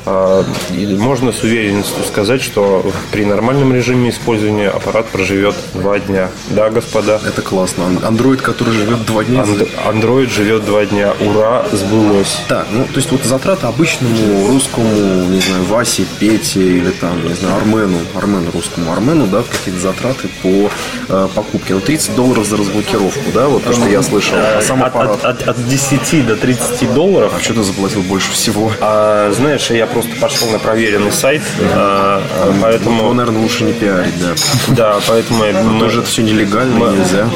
А, 0.06 0.44
и 0.76 0.86
Можно 0.96 1.32
с 1.32 1.44
уверенностью 1.44 2.04
сказать, 2.04 2.42
что 2.42 2.92
при 3.12 3.26
нормальном 3.26 3.74
режиме 3.74 4.10
использования 4.10 4.70
аппарат 4.70 5.08
проживет 5.08 5.56
два 5.74 6.00
дня. 6.00 6.30
Да, 6.50 6.70
господа? 6.70 7.20
Это 7.26 7.42
классно. 7.42 7.86
Ан- 7.86 8.00
Андроид, 8.04 8.42
который 8.42 8.74
живет 8.74 9.06
два 9.06 9.24
дня. 9.24 9.42
Анд- 9.44 9.70
Android 9.88 10.30
живет 10.30 10.66
два 10.66 10.86
дня. 10.86 11.14
Ура, 11.22 11.66
сбылось. 11.72 12.38
Так, 12.50 12.68
ну, 12.72 12.84
то 12.86 12.96
есть 12.98 13.12
вот 13.12 13.24
затраты 13.24 13.68
обычному 13.68 14.48
русскому, 14.50 14.90
не 15.30 15.40
знаю, 15.40 15.64
Васе, 15.66 16.04
Пете 16.20 16.62
или 16.62 16.90
там, 16.92 17.26
не 17.26 17.34
знаю, 17.34 17.56
Армену, 17.58 17.98
Армену, 18.16 18.52
русскому 18.52 18.92
Армену, 18.92 19.28
да, 19.28 19.44
какие-то 19.44 19.80
затраты 19.80 20.28
по 20.42 20.70
э, 21.10 21.28
покупке. 21.34 21.76
Ну, 21.76 21.80
30 21.80 22.16
долларов 22.16 22.46
за 22.46 22.58
разблокировку, 22.58 23.32
да, 23.34 23.48
вот 23.48 23.64
то, 23.64 23.72
что 23.74 23.88
я 23.88 24.02
слышал. 24.04 24.36
А 24.38 24.62
сам 24.62 24.82
От, 24.84 24.90
аппарат, 24.90 25.24
от- 25.24 25.42
от- 25.44 25.48
от 25.48 25.68
10 25.70 26.22
до 26.26 26.36
30 26.36 26.94
долларов 26.94 27.32
а 27.38 27.42
что 27.42 27.54
ты 27.54 27.64
заплатил 27.64 28.02
больше 28.02 28.32
всего? 28.32 28.72
А, 28.82 29.32
знаешь, 29.32 29.70
я 29.72 29.88
просто 29.94 30.12
пошел 30.20 30.50
на 30.50 30.60
проверенный 30.60 31.12
сайт, 31.12 31.42
а, 31.74 32.22
а, 32.44 32.48
Его, 32.50 32.58
поэтому 32.62 33.14
наверное, 33.14 33.42
лучше 33.42 33.64
не 33.64 33.74
пиарить, 33.74 34.14
да. 34.20 34.34
да, 34.70 35.00
поэтому 35.08 35.44
я- 35.46 35.54
мы, 35.62 35.80
Тоже 35.80 36.00
это 36.00 36.08
все 36.10 36.24
нелегально, 36.24 36.76
мы- 36.78 36.88
нельзя. 36.98 37.30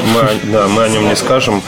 да, 0.44 0.66
мы 0.68 0.84
о 0.84 0.88
нем 0.88 1.08
не 1.08 1.16
скажем. 1.16 1.62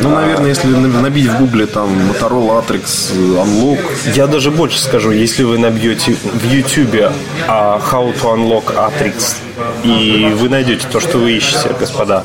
Ну, 0.00 0.08
наверное, 0.10 0.48
если 0.48 0.68
на- 0.68 1.00
набить 1.02 1.26
в 1.26 1.38
гугле 1.38 1.66
там 1.66 1.88
Motorola 2.10 2.64
Atrix 2.66 3.12
э, 3.12 3.44
Unlock, 3.44 3.80
Я 4.14 4.26
даже 4.26 4.50
больше 4.50 4.78
скажу, 4.80 5.10
если 5.10 5.42
вы 5.44 5.58
набьете 5.58 6.14
в 6.14 6.44
YouTube 6.50 7.12
а, 7.46 7.78
How 7.92 8.14
to 8.14 8.34
Unlock 8.36 8.74
Atrix, 8.74 9.36
и 9.84 10.32
вы 10.38 10.48
найдете 10.48 10.86
то, 10.90 10.98
что 11.00 11.18
вы 11.18 11.32
ищете, 11.32 11.70
господа. 11.78 12.24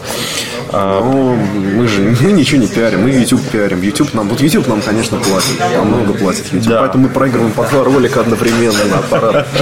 А, 0.74 1.02
ну, 1.04 1.36
мы 1.36 1.88
же 1.88 2.02
мы 2.22 2.32
ничего 2.32 2.62
не 2.62 2.68
пиарим, 2.68 3.04
мы 3.04 3.10
YouTube 3.12 3.42
пиарим. 3.52 3.82
YouTube 3.82 4.14
нам, 4.14 4.30
вот 4.30 4.40
YouTube 4.40 4.68
нам, 4.68 4.82
конечно, 4.82 5.18
платит, 5.18 5.60
нам 5.60 5.88
много 5.88 6.14
платит 6.14 6.46
YouTube, 6.52 6.70
Да. 6.70 6.80
поэтому 6.80 7.04
мы 7.06 7.10
проигрываем 7.10 7.52
по 7.52 7.64
два 7.66 7.84
ролика 7.84 8.22
одновременно 8.22 8.84
на 8.86 9.00
аппарат. 9.00 9.48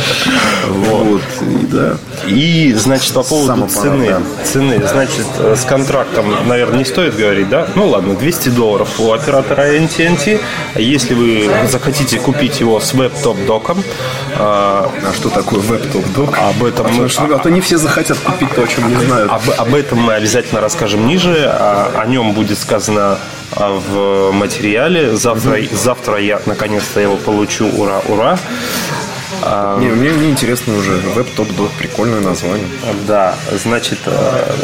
Вот, 0.70 1.22
и 1.42 1.66
да. 1.68 1.98
И, 2.28 2.74
значит, 2.74 3.14
по 3.14 3.24
поводу 3.24 3.68
цены. 3.68 4.16
Цены, 4.44 4.82
значит, 4.88 5.26
э, 5.40 5.56
с 5.56 5.66
контрактом, 5.66 6.26
наверное, 6.48 6.80
не 6.80 6.86
стоит 6.86 7.16
говорить, 7.16 7.50
да? 7.50 7.68
Ну 7.76 7.88
ладно, 7.88 8.16
200 8.16 8.50
долларов 8.50 9.00
у 9.00 9.12
оператора 9.12 9.64
AT&T. 9.74 10.40
Если 10.76 11.14
вы 11.14 11.50
захотите 11.70 12.20
купить 12.20 12.60
его 12.60 12.80
с 12.80 12.94
веб-топ-доком, 12.94 13.84
а, 14.38 14.90
А 15.10 15.14
что 15.14 15.30
такое 15.30 15.60
веб-топ-док? 15.60 16.38
Об 16.38 16.64
этом 16.64 16.86
а, 16.88 16.90
мы- 16.90 17.10
а 17.36 17.40
то 17.40 17.50
не 17.50 17.62
все 17.62 17.78
захотят 17.78 18.18
купить 18.20 18.54
то, 18.54 18.64
о 18.64 18.68
чем 18.68 18.88
не 18.90 19.06
знают. 19.06 19.32
об 19.58 19.74
этом 19.74 20.00
мы 20.00 20.14
обязательно 20.14 20.62
расскажем 20.62 20.99
ниже. 21.06 21.46
а, 21.48 21.92
о 22.02 22.06
нем 22.06 22.34
будет 22.34 22.58
сказано 22.58 23.18
а, 23.56 23.70
в 23.72 24.32
материале. 24.32 25.16
Завтра, 25.16 25.58
завтра 25.72 26.18
я 26.20 26.42
наконец-то 26.46 27.00
его 27.00 27.16
получу. 27.16 27.68
Ура, 27.68 28.02
ура. 28.08 28.38
Не, 29.80 29.88
мне, 29.88 30.10
мне 30.10 30.30
интересно 30.32 30.76
уже. 30.78 30.92
Веб-топ-док, 31.16 31.70
прикольное 31.78 32.20
название. 32.20 32.68
Да, 33.08 33.36
значит, 33.52 34.00
э, 34.06 34.56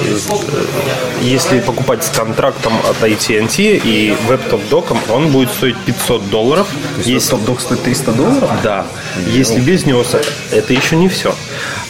если 1.21 1.59
покупать 1.61 2.03
с 2.03 2.09
контрактом 2.09 2.73
от 2.89 3.01
AT&T 3.01 3.63
и 3.63 4.15
веб-топ-доком, 4.27 4.99
он 5.09 5.31
будет 5.31 5.51
стоить 5.51 5.77
500 5.85 6.29
долларов. 6.29 6.67
Если, 7.05 7.31
Топ-док 7.31 7.61
стоит 7.61 7.83
300 7.83 8.11
долларов? 8.11 8.49
да, 8.63 8.85
если 9.27 9.61
без 9.61 9.85
него, 9.85 10.03
это 10.51 10.73
еще 10.73 10.97
не 10.97 11.07
все. 11.07 11.33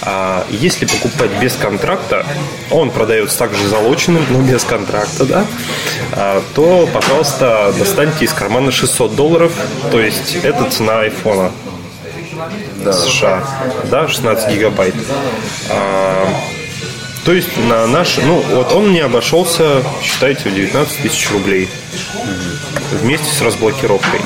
А 0.02 0.46
если 0.50 0.86
покупать 0.86 1.32
без 1.42 1.56
контракта, 1.56 2.26
он 2.72 2.92
продается 2.92 3.38
также 3.40 3.68
залоченным, 3.68 4.26
но 4.30 4.42
без 4.42 4.64
контракта, 4.64 5.26
да, 5.26 5.46
а, 6.12 6.44
то, 6.54 6.88
пожалуйста, 6.94 7.74
достаньте 7.78 8.26
из 8.26 8.34
кармана 8.34 8.72
600 8.72 9.16
долларов, 9.16 9.52
то 9.92 10.00
есть 10.00 10.36
это 10.44 10.70
цена 10.70 11.02
айфона. 11.02 11.52
США, 12.92 13.44
да, 13.90 14.08
16 14.08 14.54
гигабайт. 14.54 14.94
А, 15.70 16.28
то 17.26 17.34
есть 17.34 17.58
на 17.58 17.88
наш, 17.88 18.18
ну 18.18 18.40
вот 18.52 18.72
он 18.72 18.90
мне 18.90 19.04
обошелся, 19.04 19.84
считайте, 20.04 20.50
в 20.50 20.54
19 20.54 21.02
тысяч 21.02 21.32
рублей 21.32 21.68
вместе 23.02 23.26
с 23.32 23.42
разблокировкой. 23.42 24.22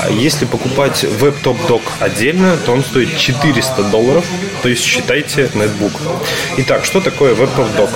А 0.00 0.10
если 0.10 0.46
покупать 0.46 1.04
веб-топ-док 1.04 1.82
отдельно, 2.00 2.56
то 2.56 2.72
он 2.72 2.82
стоит 2.82 3.16
400 3.16 3.84
долларов, 3.84 4.24
то 4.62 4.68
есть 4.68 4.82
считайте 4.84 5.48
нетбук. 5.54 5.92
Итак, 6.58 6.84
что 6.84 7.00
такое 7.00 7.34
веб-топ-док? 7.34 7.90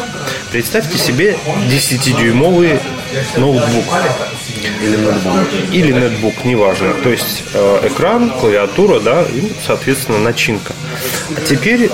Представьте 0.52 0.98
себе 0.98 1.36
10-дюймовый 1.68 2.78
ноутбук 3.36 3.84
Или 4.82 4.96
ноутбук? 4.96 5.48
или 5.72 5.92
нетбук, 5.92 6.44
неважно. 6.44 6.94
То 7.02 7.10
есть 7.10 7.42
э, 7.52 7.88
экран, 7.88 8.30
клавиатура, 8.30 9.00
да, 9.00 9.22
и, 9.22 9.52
соответственно, 9.66 10.18
начинка. 10.18 10.72
А 11.36 11.40
теперь 11.40 11.90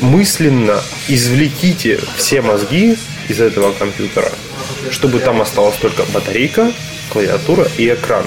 мысленно 0.00 0.82
извлеките 1.08 2.00
все 2.16 2.40
мозги 2.42 2.96
из 3.28 3.40
этого 3.40 3.72
компьютера, 3.72 4.30
чтобы 4.90 5.20
там 5.20 5.40
осталась 5.40 5.76
только 5.76 6.04
батарейка, 6.12 6.72
клавиатура 7.10 7.66
и 7.76 7.88
экран. 7.88 8.24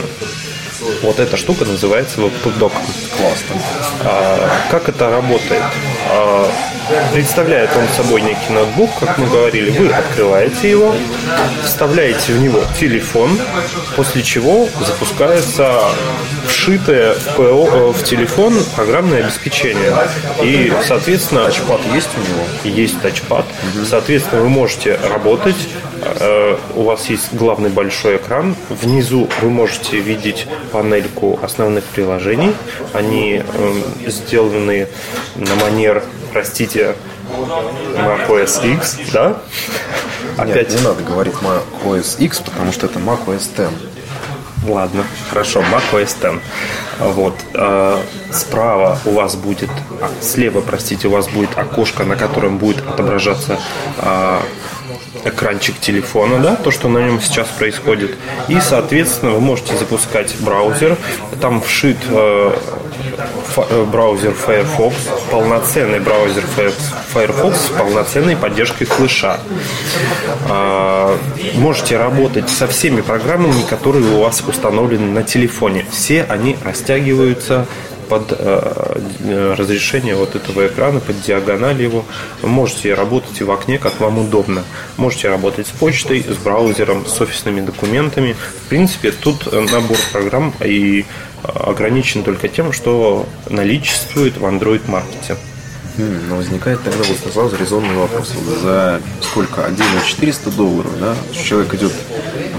Вот 1.01 1.19
эта 1.19 1.38
штука 1.38 1.65
называется 1.65 2.21
веб-доком. 2.21 2.81
Классно. 3.17 3.55
А, 4.01 4.49
как 4.71 4.89
это 4.89 5.09
работает? 5.09 5.63
А, 6.09 6.51
представляет 7.13 7.69
он 7.77 7.88
собой 7.95 8.21
некий 8.21 8.51
ноутбук, 8.51 8.89
как 8.99 9.17
мы 9.17 9.27
говорили. 9.27 9.69
Вы 9.71 9.89
открываете 9.89 10.69
его, 10.69 10.95
вставляете 11.63 12.34
в 12.34 12.41
него 12.41 12.61
телефон, 12.79 13.39
после 13.95 14.23
чего 14.23 14.67
запускается 14.86 15.81
вшитое 16.47 17.13
в, 17.13 17.36
ПО, 17.36 17.67
э, 17.71 17.91
в 17.91 18.03
телефон 18.03 18.57
программное 18.75 19.23
обеспечение. 19.23 19.93
И, 20.41 20.73
соответственно, 20.86 21.45
Тачпад 21.45 21.81
есть 21.93 22.09
у 22.15 22.19
него? 22.19 22.77
есть 22.77 23.01
тачпад. 23.01 23.45
Соответственно, 23.86 24.41
вы 24.41 24.49
можете 24.49 24.99
работать. 25.09 25.55
Э, 26.06 26.58
У 26.76 26.84
вас 26.84 27.10
есть 27.10 27.34
главный 27.34 27.70
большой 27.70 28.18
экран. 28.18 28.56
Внизу 28.70 29.28
вы 29.41 29.49
можете 29.49 29.97
видеть 29.99 30.47
панельку 30.72 31.39
основных 31.41 31.84
приложений. 31.86 32.54
Они 32.93 33.36
эм, 33.43 33.84
сделаны 34.08 34.88
на 35.36 35.56
манер, 35.56 36.04
простите, 36.32 36.95
macOS 37.95 38.74
X, 38.76 38.97
да? 39.12 39.38
Опять 40.38 40.70
Нет, 40.72 40.80
не 40.82 40.88
надо 40.88 41.04
говорить 41.04 41.34
Mac 41.41 41.64
OS 41.86 42.20
X, 42.20 42.39
потому 42.39 42.72
что 42.72 42.88
это 42.88 42.99
Mac 42.99 43.26
OS 43.26 43.49
X. 43.58 43.72
Ладно, 44.68 45.04
хорошо, 45.30 45.62
macOS 45.62 46.16
10. 46.22 46.41
Вот. 46.99 47.36
э, 47.54 47.97
Справа 48.32 48.97
у 49.06 49.12
вас 49.12 49.36
будет, 49.36 49.70
а, 49.99 50.10
слева, 50.22 50.62
простите, 50.62 51.08
у 51.08 51.12
вас 51.12 51.28
будет 51.28 51.58
окошко, 51.58 52.04
на 52.04 52.16
котором 52.16 52.58
будет 52.58 52.88
отображаться 52.88 53.60
экранчик 55.26 55.80
телефона, 55.80 56.39
да, 56.39 56.55
то, 56.55 56.71
что 56.71 56.89
на 56.89 56.99
нем 56.99 57.21
сейчас 57.21 57.47
происходит. 57.47 58.15
И, 58.47 58.59
соответственно, 58.59 59.32
вы 59.34 59.39
можете 59.41 59.76
запускать 59.78 60.36
браузер. 60.39 60.97
Там 61.41 61.61
вшит 61.61 61.97
э, 62.09 62.51
э, 63.57 63.84
браузер 63.86 64.34
Firefox, 64.34 64.95
полноценный 65.32 65.99
браузер 65.99 66.43
Fire- 66.57 66.74
Firefox 67.13 67.57
с 67.57 67.69
полноценной 67.69 68.36
поддержкой 68.36 68.86
флеша. 68.86 69.39
А, 70.49 71.17
Можете 71.55 71.97
работать 71.97 72.49
со 72.49 72.67
всеми 72.67 73.01
программами, 73.01 73.63
которые 73.69 74.05
у 74.15 74.21
вас 74.21 74.41
установлены 74.47 75.07
на 75.11 75.24
телефоне. 75.24 75.86
Все 75.91 76.24
они 76.24 76.57
растягиваются 76.63 77.65
под 78.14 78.32
э, 78.32 78.99
э, 79.22 79.55
разрешение 79.57 80.14
вот 80.16 80.36
этого 80.36 80.68
экрана, 80.68 80.99
под 80.99 81.20
диагональ 81.22 81.82
его. 81.82 82.05
Можете 82.43 82.93
работать 82.93 83.41
в 83.41 83.49
окне, 83.49 83.80
как 83.80 83.99
вам 83.99 84.20
удобно. 84.20 84.64
Можете 84.97 85.30
работать 85.30 85.66
с 85.66 85.72
почтой, 85.72 86.22
с 86.24 86.38
браузером, 86.38 87.07
с 87.07 87.20
офисными 87.22 87.61
документами. 87.61 88.36
В 88.66 88.70
принципе, 88.70 89.09
тут 89.11 89.47
э, 89.51 89.59
набор 89.72 89.97
программ 90.11 90.53
и 90.64 91.05
ограничен 91.43 92.24
только 92.24 92.47
тем, 92.49 92.72
что 92.72 93.26
наличествует 93.49 94.38
в 94.38 94.45
Android-маркете. 94.45 95.36
М, 95.97 96.30
Но 96.30 96.36
возникает 96.36 96.84
тогда 96.84 97.03
вот 97.07 97.34
сразу 97.34 97.55
резонный 97.57 97.95
вопрос. 97.95 98.32
За 98.61 99.01
сколько? 99.22 99.66
Отдельно 99.66 100.01
400 100.07 100.51
долларов, 100.51 100.91
да? 100.99 101.16
Человек 101.34 101.74
идет 101.74 101.93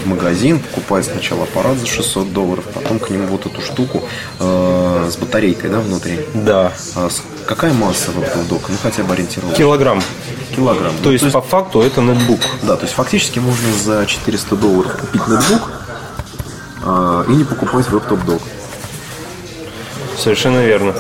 в 0.05 0.07
магазин, 0.07 0.61
покупает 0.61 1.07
сначала 1.07 1.44
аппарат 1.44 1.78
за 1.78 1.86
600 1.86 2.32
долларов, 2.32 2.64
потом 2.72 2.98
к 2.98 3.11
нему 3.11 3.26
вот 3.26 3.46
эту 3.46 3.61
штуку 3.61 4.02
э, 4.38 5.09
с 5.11 5.16
батарейкой, 5.16 5.70
да, 5.70 5.80
внутри. 5.80 6.20
Да. 6.34 6.72
А 6.94 7.09
какая 7.46 7.72
масса 7.72 8.11
в 8.11 8.22
этом 8.22 8.46
дока? 8.46 8.66
Ну, 8.68 8.76
хотя 8.82 9.02
бы 9.02 9.14
ориентировочно. 9.14 9.57
Килограмм. 9.57 10.02
Килограмм. 10.55 10.92
То 10.98 11.05
Ну, 11.07 11.11
есть, 11.12 11.32
по 11.32 11.40
факту, 11.40 11.80
это 11.80 12.00
ноутбук. 12.00 12.40
Да, 12.62 12.76
то 12.76 12.82
есть 12.82 12.94
фактически 12.94 13.38
можно 13.38 13.72
за 13.82 14.07
400 14.07 14.57
долларов 14.57 14.96
купить 15.00 15.26
ноутбук 15.26 15.70
а, 16.84 17.24
и 17.28 17.32
не 17.32 17.44
покупать 17.44 17.88
веб-топ-док. 17.88 18.42
Совершенно 20.18 20.64
верно. 20.64 20.94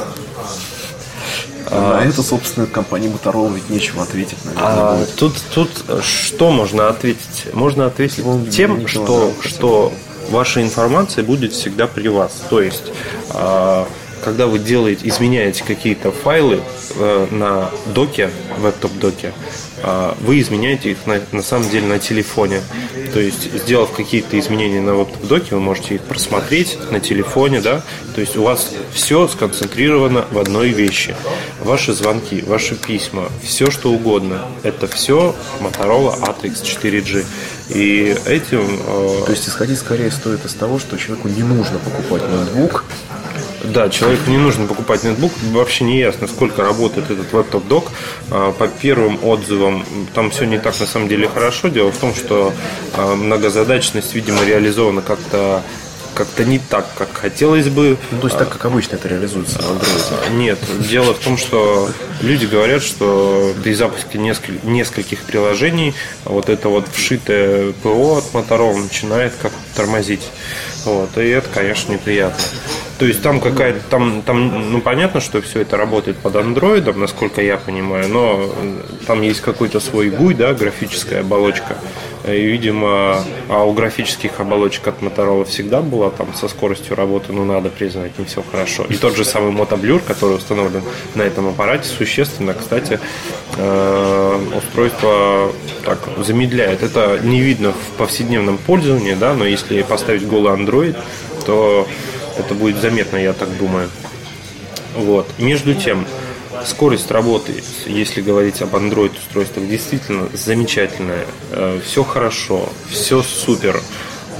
А 1.70 2.04
это, 2.04 2.22
собственно, 2.22 2.66
компании 2.66 3.10
Motorola 3.10 3.54
ведь 3.54 3.70
нечего 3.70 4.02
ответить, 4.02 4.38
наверное, 4.44 4.68
А, 4.68 4.96
будет. 4.96 5.14
тут, 5.16 5.34
тут 5.54 5.70
что 6.02 6.50
можно 6.50 6.88
ответить? 6.88 7.46
Можно 7.52 7.86
ответить 7.86 8.24
Ну, 8.24 8.46
тем, 8.46 8.86
что, 8.86 9.32
что 9.40 9.92
ваша 10.30 10.62
информация 10.62 11.24
будет 11.24 11.52
всегда 11.52 11.86
при 11.86 12.08
вас. 12.08 12.42
То 12.50 12.60
есть, 12.60 12.84
а, 13.30 13.86
когда 14.24 14.46
вы 14.46 14.58
делаете, 14.58 15.06
изменяете 15.08 15.64
какие-то 15.64 16.10
файлы 16.10 16.60
э, 16.96 17.26
на 17.30 17.70
доке, 17.94 18.30
веб-топ-доке, 18.58 19.32
а, 19.32 19.73
вы 20.20 20.40
изменяете 20.40 20.92
их 20.92 21.06
на, 21.06 21.20
на 21.32 21.42
самом 21.42 21.68
деле 21.68 21.86
на 21.86 21.98
телефоне. 21.98 22.60
То 23.12 23.20
есть, 23.20 23.52
сделав 23.52 23.92
какие-то 23.92 24.38
изменения 24.38 24.80
на 24.80 24.94
веб-топ-доке, 24.94 25.54
вы 25.54 25.60
можете 25.60 25.96
их 25.96 26.02
просмотреть 26.02 26.78
на 26.90 27.00
телефоне, 27.00 27.60
да. 27.60 27.82
То 28.14 28.20
есть, 28.20 28.36
у 28.36 28.42
вас 28.42 28.72
все 28.92 29.28
сконцентрировано 29.28 30.26
в 30.30 30.38
одной 30.38 30.70
вещи. 30.70 31.14
Ваши 31.60 31.92
звонки, 31.92 32.42
ваши 32.46 32.74
письма, 32.74 33.28
все 33.42 33.70
что 33.70 33.90
угодно. 33.90 34.42
Это 34.62 34.86
все 34.86 35.34
Motorola 35.60 36.18
ATX 36.20 36.62
4G. 36.62 37.24
И 37.70 38.16
этим 38.26 38.80
э, 38.86 39.22
То 39.24 39.32
есть 39.32 39.48
исходить 39.48 39.78
скорее 39.78 40.10
стоит 40.10 40.44
из 40.44 40.54
того, 40.54 40.78
что 40.78 40.96
человеку 40.96 41.28
не 41.28 41.42
нужно 41.42 41.78
покупать 41.78 42.22
ноутбук, 42.28 42.84
Да, 43.72 43.88
человеку 43.88 44.30
не 44.30 44.36
нужно 44.38 44.66
покупать 44.66 45.04
ноутбук. 45.04 45.32
Вообще 45.52 45.84
не 45.84 45.98
ясно, 45.98 46.26
сколько 46.28 46.62
работает 46.62 47.10
этот 47.10 47.32
лэптоп-док. 47.32 47.90
А, 48.30 48.52
По 48.52 48.68
первым 48.68 49.18
отзывам, 49.24 49.84
там 50.14 50.30
все 50.30 50.44
не 50.44 50.58
так 50.58 50.78
на 50.80 50.86
самом 50.86 51.08
деле 51.08 51.28
хорошо. 51.28 51.68
Дело 51.68 51.90
в 51.90 51.96
том, 51.98 52.14
что 52.14 52.52
а, 52.94 53.14
многозадачность, 53.14 54.14
видимо, 54.14 54.44
реализована 54.44 55.02
как-то 55.02 55.62
как-то 56.14 56.44
не 56.44 56.60
так, 56.60 56.86
как 56.96 57.08
хотелось 57.12 57.68
бы. 57.68 57.96
ну, 58.12 58.20
то 58.20 58.28
есть 58.28 58.38
так, 58.38 58.48
как 58.48 58.64
обычно 58.66 58.94
это 58.94 59.08
реализуется 59.08 59.58
на 59.58 59.64
Android. 59.64 60.32
Нет, 60.36 60.58
дело 60.88 61.12
в 61.12 61.18
том, 61.18 61.36
что 61.36 61.90
люди 62.20 62.46
говорят, 62.46 62.84
что 62.84 63.52
при 63.64 63.74
запуске 63.74 64.18
несколь- 64.18 64.60
нескольких 64.62 65.24
приложений 65.24 65.94
вот 66.24 66.48
это 66.48 66.68
вот 66.68 66.86
вшитое 66.92 67.72
ПО 67.82 68.18
от 68.18 68.32
Motorola 68.32 68.80
начинает 68.80 69.32
как 69.42 69.50
тормозить. 69.74 70.22
Вот, 70.84 71.16
и 71.18 71.28
это, 71.28 71.48
конечно, 71.48 71.92
неприятно. 71.92 72.42
То 72.98 73.06
есть 73.06 73.22
там 73.22 73.40
какая-то, 73.40 73.80
там, 73.90 74.22
там, 74.22 74.70
ну 74.70 74.80
понятно, 74.80 75.20
что 75.20 75.42
все 75.42 75.62
это 75.62 75.76
работает 75.76 76.16
под 76.18 76.36
андроидом, 76.36 77.00
насколько 77.00 77.42
я 77.42 77.56
понимаю, 77.56 78.08
но 78.08 78.50
э, 78.56 78.74
там 79.06 79.22
есть 79.22 79.40
какой-то 79.40 79.80
свой 79.80 80.10
GUI, 80.10 80.34
да, 80.34 80.54
графическая 80.54 81.20
оболочка. 81.20 81.76
И, 82.26 82.42
видимо, 82.42 83.22
а 83.50 83.64
у 83.64 83.72
графических 83.72 84.40
оболочек 84.40 84.88
от 84.88 85.02
Motorola 85.02 85.44
всегда 85.44 85.82
была 85.82 86.10
там 86.10 86.32
со 86.34 86.48
скоростью 86.48 86.96
работы, 86.96 87.32
ну 87.32 87.44
надо 87.44 87.68
признать, 87.68 88.18
не 88.18 88.24
все 88.24 88.42
хорошо. 88.50 88.86
И 88.88 88.96
тот 88.96 89.14
же 89.14 89.24
самый 89.24 89.50
мотоблюр, 89.52 90.00
который 90.00 90.36
установлен 90.36 90.82
на 91.14 91.22
этом 91.22 91.48
аппарате, 91.48 91.86
существенно, 91.86 92.54
кстати, 92.54 92.98
э, 93.58 94.40
устройство 94.56 95.52
так 95.84 95.98
замедляет. 96.18 96.82
Это 96.82 97.20
не 97.22 97.40
видно 97.40 97.72
в 97.72 97.98
повседневном 97.98 98.56
пользовании, 98.56 99.14
да, 99.14 99.34
но 99.34 99.44
если 99.44 99.82
поставить 99.82 100.26
голый 100.26 100.54
Android, 100.54 100.96
то 101.44 101.86
это 102.38 102.54
будет 102.54 102.78
заметно, 102.80 103.18
я 103.18 103.34
так 103.34 103.54
думаю. 103.58 103.90
Вот. 104.96 105.28
Между 105.38 105.74
тем, 105.74 106.06
скорость 106.66 107.10
работы, 107.10 107.62
если 107.86 108.20
говорить 108.22 108.62
об 108.62 108.74
Android 108.74 109.16
устройствах, 109.18 109.68
действительно 109.68 110.28
замечательная. 110.32 111.26
Все 111.84 112.04
хорошо, 112.04 112.68
все 112.90 113.22
супер. 113.22 113.80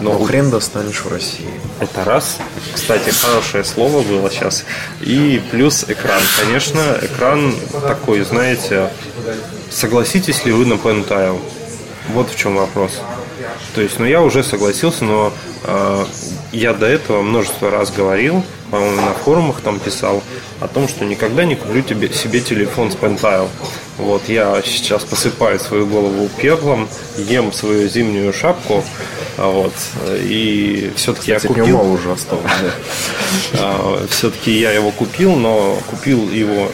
Но 0.00 0.14
Но 0.18 0.24
хрен 0.24 0.50
достанешь 0.50 1.02
в 1.04 1.08
России. 1.08 1.48
это 1.78 2.04
раз. 2.04 2.38
Кстати, 2.74 3.10
хорошее 3.10 3.62
слово 3.62 4.02
было 4.02 4.28
сейчас. 4.28 4.64
И 5.00 5.40
плюс 5.52 5.84
экран. 5.86 6.20
Конечно, 6.40 6.98
экран 7.00 7.54
такой, 7.86 8.22
знаете, 8.24 8.90
согласитесь 9.70 10.44
ли 10.44 10.52
вы 10.52 10.66
на 10.66 10.74
Pentile? 10.74 11.40
Вот 12.08 12.28
в 12.30 12.36
чем 12.36 12.56
вопрос. 12.56 13.00
То 13.74 13.80
есть, 13.80 13.98
ну 14.00 14.04
я 14.04 14.20
уже 14.20 14.42
согласился, 14.42 15.04
но 15.04 15.32
э, 15.62 16.04
я 16.54 16.72
до 16.72 16.86
этого 16.86 17.22
множество 17.22 17.70
раз 17.70 17.90
говорил, 17.90 18.42
по-моему, 18.70 19.02
на 19.02 19.12
форумах 19.12 19.60
там 19.60 19.78
писал 19.78 20.22
о 20.60 20.68
том, 20.68 20.88
что 20.88 21.04
никогда 21.04 21.44
не 21.44 21.56
куплю 21.56 21.82
тебе, 21.82 22.12
себе 22.12 22.40
телефон 22.40 22.90
с 22.90 22.94
Pentile. 22.94 23.48
Вот 23.98 24.28
я 24.28 24.60
сейчас 24.64 25.04
посыпаю 25.04 25.60
свою 25.60 25.86
голову 25.86 26.28
пеплом, 26.36 26.88
ем 27.16 27.52
свою 27.52 27.88
зимнюю 27.88 28.32
шапку, 28.32 28.84
а 29.36 29.48
вот, 29.48 29.74
и 30.10 30.92
все-таки 30.96 31.32
я 31.32 31.40
купил. 31.40 31.92
уже 31.92 32.12
осталось. 32.12 32.44
да. 33.52 34.06
Все-таки 34.10 34.52
я 34.52 34.72
его 34.72 34.90
купил, 34.90 35.36
но 35.36 35.78
купил 35.90 36.30
его 36.30 36.70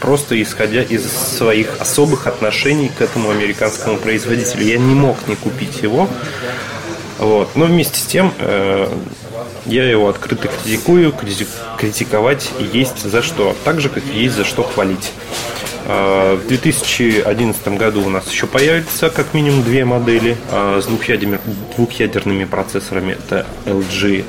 просто 0.00 0.40
исходя 0.40 0.82
из 0.82 1.10
своих 1.10 1.80
особых 1.80 2.26
отношений 2.26 2.90
к 2.96 3.00
этому 3.00 3.30
американскому 3.30 3.96
производителю. 3.96 4.64
Я 4.64 4.78
не 4.78 4.94
мог 4.94 5.16
не 5.26 5.36
купить 5.36 5.82
его. 5.82 6.08
Вот. 7.18 7.54
Но 7.56 7.64
вместе 7.66 7.98
с 8.00 8.04
тем 8.04 8.32
э, 8.38 8.88
я 9.66 9.84
его 9.88 10.08
открыто 10.08 10.48
критикую, 10.48 11.12
крити- 11.12 11.46
критиковать 11.78 12.50
есть 12.72 13.02
за 13.02 13.22
что, 13.22 13.54
так 13.64 13.80
же, 13.80 13.88
как 13.88 14.02
и 14.14 14.18
есть 14.18 14.34
за 14.36 14.44
что 14.44 14.62
хвалить. 14.62 15.12
Э, 15.86 16.36
В 16.42 16.46
2011 16.48 17.68
году 17.78 18.04
у 18.04 18.08
нас 18.10 18.30
еще 18.30 18.46
появится 18.46 19.08
как 19.10 19.32
минимум 19.34 19.62
две 19.62 19.84
модели 19.84 20.36
э, 20.50 20.80
с 20.82 20.86
двухъядерными, 20.86 21.40
двухъядерными 21.76 22.44
процессорами. 22.44 23.12
Это 23.12 23.46
LG 23.64 24.24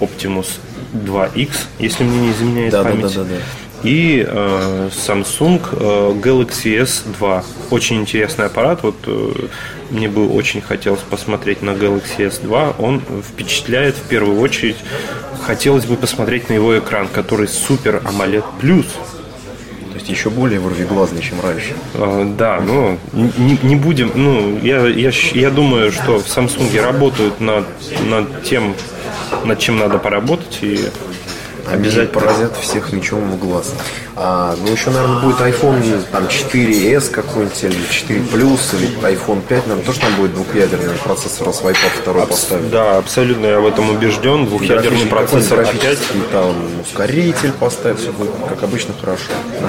Optimus 0.00 0.46
2X, 0.94 1.50
если 1.78 2.04
мне 2.04 2.18
не 2.28 2.30
изменяет 2.32 2.72
Да, 2.72 2.82
да, 2.84 2.90
память. 2.90 3.14
да, 3.14 3.24
да, 3.24 3.24
да. 3.24 3.36
И 3.82 4.24
э, 4.26 4.88
Samsung 4.90 5.60
э, 5.72 6.20
Galaxy 6.20 6.82
S2. 6.82 7.44
Очень 7.70 8.00
интересный 8.00 8.46
аппарат. 8.46 8.82
Вот 8.82 8.96
э, 9.06 9.32
мне 9.90 10.08
бы 10.08 10.28
очень 10.28 10.60
хотелось 10.60 11.00
посмотреть 11.00 11.62
на 11.62 11.70
Galaxy 11.70 12.18
S2. 12.18 12.74
Он 12.78 13.00
впечатляет 13.22 13.94
в 13.94 14.02
первую 14.08 14.40
очередь. 14.40 14.76
Хотелось 15.46 15.86
бы 15.86 15.96
посмотреть 15.96 16.48
на 16.48 16.54
его 16.54 16.78
экран, 16.78 17.08
который 17.08 17.46
супер 17.48 18.02
AMOLED 18.04 18.44
Plus. 18.60 18.86
То 19.92 19.94
есть 19.94 20.08
еще 20.08 20.28
более 20.30 20.60
ворвиглазный, 20.60 21.22
чем 21.22 21.40
раньше. 21.40 21.74
Э, 21.94 22.34
Да, 22.36 22.60
ну 22.60 22.98
не, 23.12 23.58
не 23.62 23.76
будем. 23.76 24.10
Ну, 24.14 24.58
я, 24.58 24.86
я, 24.86 25.10
я 25.34 25.50
думаю, 25.50 25.92
что 25.92 26.18
в 26.18 26.26
Samsung 26.26 26.80
работают 26.80 27.40
над, 27.40 27.64
над 28.04 28.42
тем, 28.42 28.74
над 29.44 29.58
чем 29.60 29.78
надо 29.78 29.98
поработать. 29.98 30.58
И 30.62 30.80
Обязательно 31.72 32.20
поразят 32.20 32.56
всех 32.56 32.92
мечом 32.92 33.30
в 33.30 33.38
глаз. 33.38 33.74
А, 34.16 34.56
ну, 34.60 34.72
еще, 34.72 34.90
наверное, 34.90 35.20
будет 35.20 35.38
iPhone 35.40 36.02
там, 36.10 36.24
4S 36.24 37.10
какой-нибудь, 37.10 37.62
или 37.62 37.76
4 37.90 38.20
Plus, 38.20 38.60
или 38.76 38.88
iPhone 39.02 39.42
5, 39.46 39.66
наверное, 39.66 39.84
тоже 39.84 40.00
там 40.00 40.14
будет 40.16 40.34
двухъядерный 40.34 40.94
процессор, 41.04 41.46
раз 41.46 41.60
в 41.62 41.66
iPad 41.66 42.04
2 42.04 42.26
поставят. 42.26 42.70
да, 42.70 42.98
абсолютно 42.98 43.46
я 43.46 43.60
в 43.60 43.66
этом 43.66 43.90
убежден. 43.90 44.46
Двухъядерный 44.46 45.06
процессор 45.06 45.60
опять. 45.60 45.98
там 46.32 46.56
ускоритель 46.80 47.52
поставить, 47.52 48.00
все 48.00 48.12
будет, 48.12 48.30
как 48.48 48.62
обычно, 48.62 48.94
хорошо. 49.00 49.24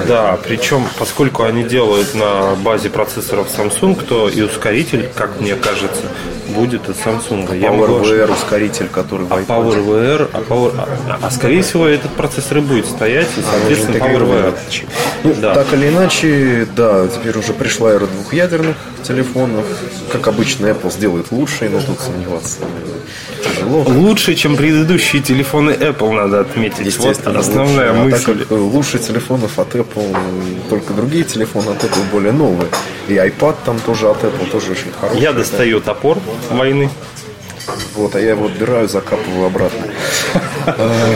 Да, 0.08 0.38
причем, 0.42 0.84
поскольку 0.98 1.44
они 1.44 1.62
делают 1.62 2.14
на 2.14 2.56
базе 2.56 2.90
процессоров 2.90 3.46
Samsung, 3.56 4.04
то 4.04 4.28
и 4.28 4.42
ускоритель, 4.42 5.08
как 5.14 5.40
мне 5.40 5.54
кажется, 5.54 6.02
будет 6.50 6.88
от 6.88 6.96
Samsung. 6.96 7.58
Я 7.58 7.70
могу 7.72 7.84
ошибаться. 8.00 8.14
PowerVR 8.14 8.32
ускоритель, 8.32 8.88
который 8.88 9.26
А 9.30 9.40
iPad. 9.40 9.46
PowerVR, 9.46 10.28
а, 10.32 10.40
Power- 10.48 10.72
а- 10.78 11.18
а 11.22 11.30
скорее 11.30 11.62
всего 11.62 11.86
этот 11.86 12.10
процессор 12.12 12.58
и 12.58 12.60
будет 12.60 12.86
стоять, 12.86 13.28
и, 13.36 13.42
соответственно, 13.42 13.96
интегрированный. 13.96 14.42
PowerVR. 14.50 14.84
Ну, 15.24 15.34
Да. 15.40 15.54
так 15.54 15.72
или 15.74 15.88
иначе, 15.88 16.66
да, 16.76 17.06
теперь 17.08 17.36
уже 17.38 17.52
пришла 17.52 17.90
эра 17.92 18.06
двухъядерных 18.06 18.76
телефонов. 19.02 19.64
Как 20.12 20.28
обычно, 20.28 20.66
Apple 20.66 20.92
сделает 20.92 21.26
лучше, 21.30 21.68
но 21.70 21.80
тут 21.80 22.00
сомневаться 22.00 22.58
тяжело. 23.42 23.84
Лучше, 23.88 24.34
чем 24.34 24.56
предыдущие 24.56 25.22
телефоны 25.22 25.70
Apple, 25.70 26.12
надо 26.12 26.40
отметить. 26.40 26.78
Вот 26.78 26.86
Естественно, 27.08 27.40
основная 27.40 27.92
лучше. 27.92 28.16
А 28.16 28.18
так 28.18 28.28
мысль. 28.28 28.44
как 28.46 28.50
лучше 28.58 28.98
телефонов 28.98 29.58
от 29.58 29.74
Apple, 29.74 30.16
только 30.68 30.92
другие 30.92 31.24
телефоны 31.24 31.70
от 31.70 31.82
Apple 31.84 32.10
более 32.12 32.32
новые. 32.32 32.68
И 33.08 33.14
iPad 33.14 33.56
там 33.64 33.78
тоже 33.80 34.08
от 34.08 34.22
Apple 34.22 34.50
тоже 34.50 34.72
очень 34.72 34.92
хороший. 35.00 35.20
Я 35.20 35.32
достаю 35.32 35.80
топор 35.80 36.18
войны. 36.50 36.90
Вот, 37.94 38.14
а 38.14 38.20
я 38.20 38.30
его 38.30 38.46
отбираю, 38.46 38.88
закапываю 38.88 39.46
обратно. 39.46 39.86
Э, 40.66 41.14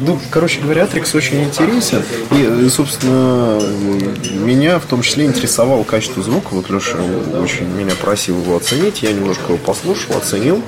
ну, 0.00 0.18
короче 0.30 0.60
говоря, 0.60 0.84
Атрикс 0.84 1.14
очень 1.14 1.44
интересен. 1.44 2.02
И, 2.32 2.68
собственно, 2.68 3.60
меня 4.44 4.78
в 4.78 4.86
том 4.86 5.02
числе 5.02 5.26
интересовало 5.26 5.84
качество 5.84 6.22
звука. 6.22 6.48
Вот 6.52 6.70
Леша 6.70 6.98
очень 7.40 7.66
меня 7.66 7.94
просил 7.94 8.40
его 8.40 8.56
оценить. 8.56 9.02
Я 9.02 9.12
немножко 9.12 9.52
его 9.52 9.58
послушал, 9.58 10.16
оценил. 10.16 10.62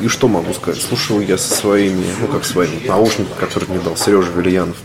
Э, 0.00 0.04
и 0.04 0.08
что 0.08 0.28
могу 0.28 0.52
сказать? 0.54 0.82
Слушал 0.82 1.20
я 1.20 1.38
со 1.38 1.54
своими, 1.54 2.04
ну 2.20 2.26
как 2.28 2.44
своими, 2.44 2.86
наушниками, 2.86 3.38
которые 3.38 3.70
мне 3.70 3.80
дал 3.80 3.96
Сережа 3.96 4.30
Вильянов. 4.32 4.76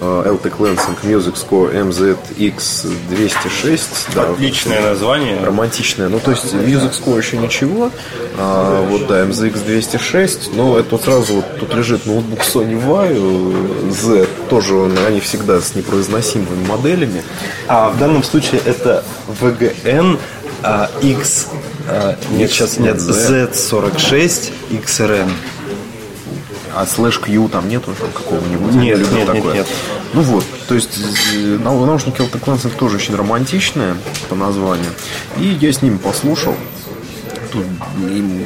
LTEC 0.00 0.58
Lansing 0.58 0.96
Music 1.02 1.34
Score 1.34 1.72
MZX206. 1.72 3.80
Да, 4.14 4.30
Отличное 4.30 4.80
вот, 4.80 4.88
название. 4.90 5.42
Романтичное. 5.42 6.08
Ну, 6.08 6.20
то 6.20 6.30
есть 6.32 6.52
Music 6.52 6.92
Score 6.92 7.18
еще 7.18 7.38
ничего. 7.38 7.90
А, 8.36 8.84
вот, 8.86 9.06
да, 9.06 9.24
MZX206. 9.24 10.50
Но 10.54 10.78
это 10.78 10.90
вот 10.92 11.04
сразу 11.04 11.34
вот 11.34 11.44
тут 11.58 11.74
лежит 11.74 12.06
ноутбук 12.06 12.40
Sony 12.40 12.82
Vaio 12.84 13.90
Z. 13.90 14.26
Тоже 14.48 14.74
он, 14.74 14.98
они 15.06 15.20
всегда 15.20 15.60
с 15.60 15.74
непроизносимыми 15.74 16.66
моделями. 16.66 17.22
А 17.68 17.90
в 17.90 17.98
данном 17.98 18.24
случае 18.24 18.62
это 18.64 19.04
VGN 19.40 20.18
а, 20.64 20.90
X 21.02 21.48
а, 21.86 22.16
нет, 22.30 22.50
сейчас 22.50 22.78
нет, 22.78 22.96
Z46 22.96 24.52
XRM. 24.70 25.30
А 26.74 26.86
слэш 26.86 27.18
Q 27.20 27.48
там 27.48 27.68
нету 27.68 27.94
какого-нибудь? 28.14 28.74
Нет, 28.74 28.98
нет, 28.98 29.12
нет, 29.12 29.26
такое. 29.26 29.54
нет. 29.54 29.66
Ну 30.12 30.22
вот, 30.22 30.44
то 30.66 30.74
есть 30.74 30.98
э, 31.34 31.58
наушники 31.62 32.20
Alta 32.20 32.40
Classic 32.40 32.74
тоже 32.76 32.96
очень 32.96 33.14
романтичные 33.14 33.94
по 34.28 34.34
названию. 34.34 34.90
И 35.36 35.56
я 35.60 35.72
с 35.72 35.82
ними 35.82 35.98
послушал. 35.98 36.56
Тут 37.52 37.64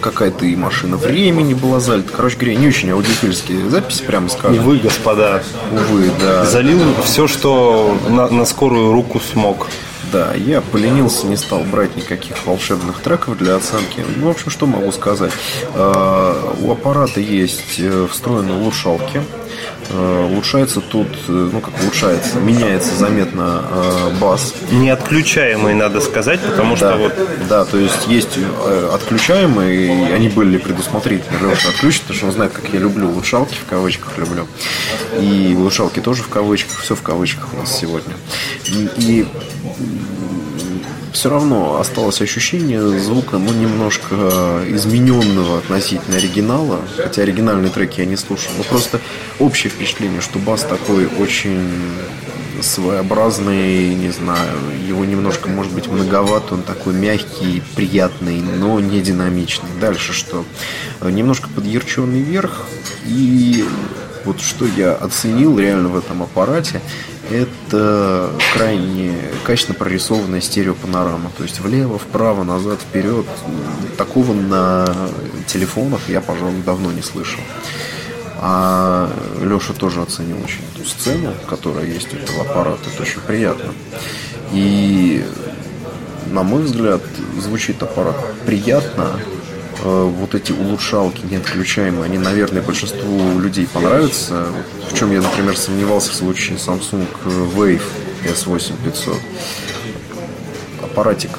какая-то 0.02 0.44
и 0.44 0.54
машина 0.56 0.98
времени 0.98 1.54
была 1.54 1.80
залита. 1.80 2.12
Короче 2.12 2.36
говоря, 2.36 2.56
не 2.56 2.68
очень 2.68 2.90
аудиофильские 2.90 3.70
записи, 3.70 4.02
прямо 4.02 4.28
скажем. 4.28 4.62
Увы, 4.62 4.78
господа. 4.78 5.42
Увы, 5.72 6.10
да. 6.20 6.44
Залил 6.44 6.80
все, 7.04 7.26
что 7.26 7.96
на, 8.10 8.28
на 8.28 8.44
скорую 8.44 8.92
руку 8.92 9.20
смог. 9.20 9.68
Да, 10.12 10.32
я 10.34 10.60
поленился, 10.60 11.26
не 11.26 11.36
стал 11.36 11.60
брать 11.64 11.96
никаких 11.96 12.46
волшебных 12.46 13.00
треков 13.00 13.36
для 13.36 13.56
оценки. 13.56 14.04
Ну, 14.16 14.28
в 14.28 14.30
общем, 14.30 14.50
что 14.50 14.66
могу 14.66 14.90
сказать. 14.92 15.32
Э, 15.74 16.54
у 16.60 16.72
аппарата 16.72 17.20
есть 17.20 17.78
э, 17.78 18.06
встроенные 18.10 18.58
улучшалки. 18.58 19.22
Э, 19.90 20.26
улучшается 20.30 20.80
тут, 20.80 21.08
ну 21.28 21.60
как 21.60 21.80
улучшается, 21.80 22.38
меняется 22.38 22.94
заметно 22.94 23.64
бас. 24.20 24.54
Неотключаемый, 24.70 25.74
надо 25.74 26.00
сказать, 26.00 26.40
потому 26.40 26.76
что 26.76 26.90
да, 26.90 26.96
вот... 26.96 27.14
Да, 27.48 27.64
то 27.64 27.78
есть 27.78 28.06
есть 28.06 28.38
отключаемые, 28.92 30.14
они 30.14 30.28
были 30.28 30.58
предусмотрительны. 30.58 31.50
Леша 31.50 31.70
отключит, 31.70 32.02
потому 32.02 32.16
что 32.16 32.26
он 32.26 32.32
знает, 32.32 32.52
как 32.52 32.68
я 32.72 32.80
люблю 32.80 33.08
улучшалки, 33.08 33.54
в 33.54 33.64
кавычках 33.68 34.18
люблю. 34.18 34.46
И 35.20 35.54
улучшалки 35.56 36.00
тоже 36.00 36.22
в 36.22 36.28
кавычках, 36.28 36.80
все 36.80 36.94
в 36.94 37.02
кавычках 37.02 37.54
у 37.54 37.56
нас 37.56 37.76
сегодня. 37.78 38.14
И, 38.66 38.88
и 38.96 39.26
все 41.12 41.30
равно 41.30 41.78
осталось 41.80 42.20
ощущение 42.20 42.98
звука, 42.98 43.38
ну, 43.38 43.52
немножко 43.52 44.62
измененного 44.68 45.58
относительно 45.58 46.16
оригинала. 46.16 46.80
Хотя 46.96 47.22
оригинальные 47.22 47.70
треки 47.70 48.00
я 48.00 48.06
не 48.06 48.16
слушал. 48.16 48.50
Но 48.56 48.64
просто 48.64 49.00
общее 49.38 49.70
впечатление, 49.70 50.20
что 50.20 50.38
бас 50.38 50.62
такой 50.62 51.06
очень 51.18 51.70
своеобразный, 52.60 53.94
не 53.94 54.10
знаю, 54.10 54.56
его 54.86 55.04
немножко, 55.04 55.48
может 55.48 55.72
быть, 55.72 55.86
многовато, 55.86 56.54
он 56.54 56.62
такой 56.62 56.92
мягкий, 56.94 57.62
приятный, 57.76 58.40
но 58.40 58.80
не 58.80 59.00
динамичный. 59.00 59.68
Дальше 59.80 60.12
что? 60.12 60.44
Немножко 61.00 61.48
подъярченный 61.54 62.20
верх, 62.20 62.66
и 63.06 63.64
вот 64.24 64.40
что 64.40 64.66
я 64.66 64.94
оценил 64.94 65.58
реально 65.58 65.88
в 65.88 65.96
этом 65.96 66.22
аппарате, 66.22 66.80
это 67.30 68.30
крайне 68.54 69.16
качественно 69.44 69.78
прорисованная 69.78 70.40
стереопанорама. 70.40 71.30
То 71.36 71.42
есть 71.44 71.60
влево, 71.60 71.98
вправо, 71.98 72.44
назад, 72.44 72.80
вперед. 72.80 73.26
Такого 73.96 74.32
на 74.32 74.86
телефонах 75.46 76.08
я, 76.08 76.20
пожалуй, 76.20 76.62
давно 76.64 76.90
не 76.92 77.02
слышал. 77.02 77.40
А 78.40 79.10
Леша 79.42 79.72
тоже 79.72 80.00
оценил 80.00 80.36
очень 80.42 80.62
эту 80.74 80.88
сцену, 80.88 81.32
которая 81.48 81.86
есть 81.86 82.12
у 82.14 82.16
этого 82.16 82.42
аппарата. 82.42 82.82
Это 82.92 83.02
очень 83.02 83.20
приятно. 83.20 83.72
И, 84.52 85.24
на 86.30 86.42
мой 86.42 86.62
взгляд, 86.62 87.02
звучит 87.40 87.82
аппарат 87.82 88.16
приятно, 88.46 89.18
вот 89.82 90.34
эти 90.34 90.52
улучшалки 90.52 91.22
неотключаемые, 91.30 92.04
они, 92.04 92.18
наверное, 92.18 92.62
большинству 92.62 93.38
людей 93.38 93.66
понравятся. 93.66 94.46
В 94.90 94.96
чем 94.96 95.12
я, 95.12 95.20
например, 95.20 95.56
сомневался 95.56 96.10
в 96.10 96.14
случае 96.14 96.58
Samsung 96.58 97.06
Wave 97.54 97.82
S8500. 98.24 99.16
Аппаратик 100.82 101.30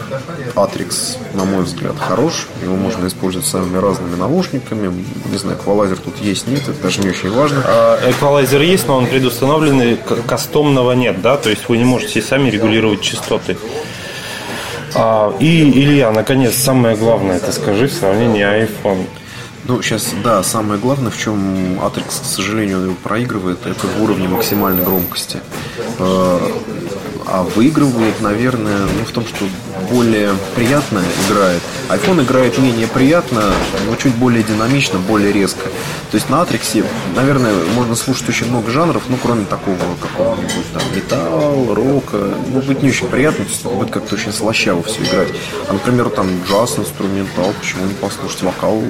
Atrix, 0.55 1.17
на 1.33 1.43
мой 1.43 1.63
взгляд, 1.63 1.95
хорош. 1.99 2.47
Его 2.63 2.75
можно 2.75 3.07
использовать 3.07 3.47
самыми 3.47 3.77
разными 3.77 4.15
наушниками. 4.15 5.03
Не 5.31 5.37
знаю, 5.37 5.57
эквалайзер 5.57 5.97
тут 5.97 6.17
есть, 6.21 6.47
нет, 6.47 6.61
это 6.67 6.81
даже 6.81 7.01
не 7.01 7.09
очень 7.09 7.31
важно. 7.31 7.61
А, 7.65 8.09
эквалайзер 8.09 8.61
есть, 8.61 8.87
но 8.87 8.97
он 8.97 9.07
предустановленный, 9.07 9.97
кастомного 10.27 10.93
нет, 10.93 11.21
да? 11.21 11.37
То 11.37 11.49
есть 11.49 11.67
вы 11.67 11.77
не 11.77 11.85
можете 11.85 12.21
сами 12.21 12.49
регулировать 12.49 13.01
частоты. 13.01 13.57
А, 14.95 15.35
и, 15.39 15.63
Илья, 15.63 16.11
наконец, 16.11 16.55
самое 16.55 16.95
главное, 16.95 17.37
это 17.37 17.51
скажи 17.51 17.87
в 17.87 17.93
сравнении 17.93 18.43
iPhone. 18.43 19.05
Ну, 19.65 19.81
сейчас, 19.81 20.13
да, 20.23 20.41
самое 20.41 20.79
главное, 20.79 21.11
в 21.11 21.17
чем 21.17 21.79
Atrix, 21.79 22.21
к 22.21 22.25
сожалению, 22.25 22.95
проигрывает, 23.03 23.65
это 23.65 23.85
в 23.87 24.01
уровне 24.01 24.27
максимальной 24.27 24.83
громкости. 24.83 25.39
А, 25.99 26.41
а 27.27 27.43
выигрывает, 27.43 28.21
наверное, 28.21 28.79
ну, 28.79 29.05
в 29.05 29.11
том, 29.11 29.25
что 29.25 29.45
более 29.79 30.31
приятно 30.55 31.01
играет. 31.27 31.61
iPhone 31.89 32.23
играет 32.23 32.57
менее 32.57 32.87
приятно, 32.87 33.51
но 33.87 33.95
чуть 33.95 34.15
более 34.15 34.43
динамично, 34.43 34.99
более 34.99 35.31
резко. 35.31 35.63
То 36.11 36.15
есть 36.15 36.29
на 36.29 36.41
Атриксе, 36.41 36.83
наверное, 37.15 37.53
можно 37.75 37.95
слушать 37.95 38.29
очень 38.29 38.47
много 38.47 38.71
жанров, 38.71 39.03
ну, 39.09 39.17
кроме 39.21 39.45
такого 39.45 39.77
какого-нибудь 40.01 40.73
там 40.73 40.81
металл, 40.95 41.73
рока. 41.73 42.33
Ну, 42.51 42.61
будет 42.61 42.81
не 42.81 42.89
очень 42.89 43.07
приятно, 43.07 43.45
то 43.45 43.51
есть 43.51 43.63
будет 43.63 43.91
как-то 43.91 44.15
очень 44.15 44.33
слащаво 44.33 44.81
все 44.83 45.03
играть. 45.03 45.29
А, 45.67 45.73
например, 45.73 46.09
там 46.09 46.27
джаз, 46.47 46.79
инструментал, 46.79 47.53
почему 47.59 47.85
не 47.85 47.93
послушать 47.93 48.41
вокал? 48.43 48.81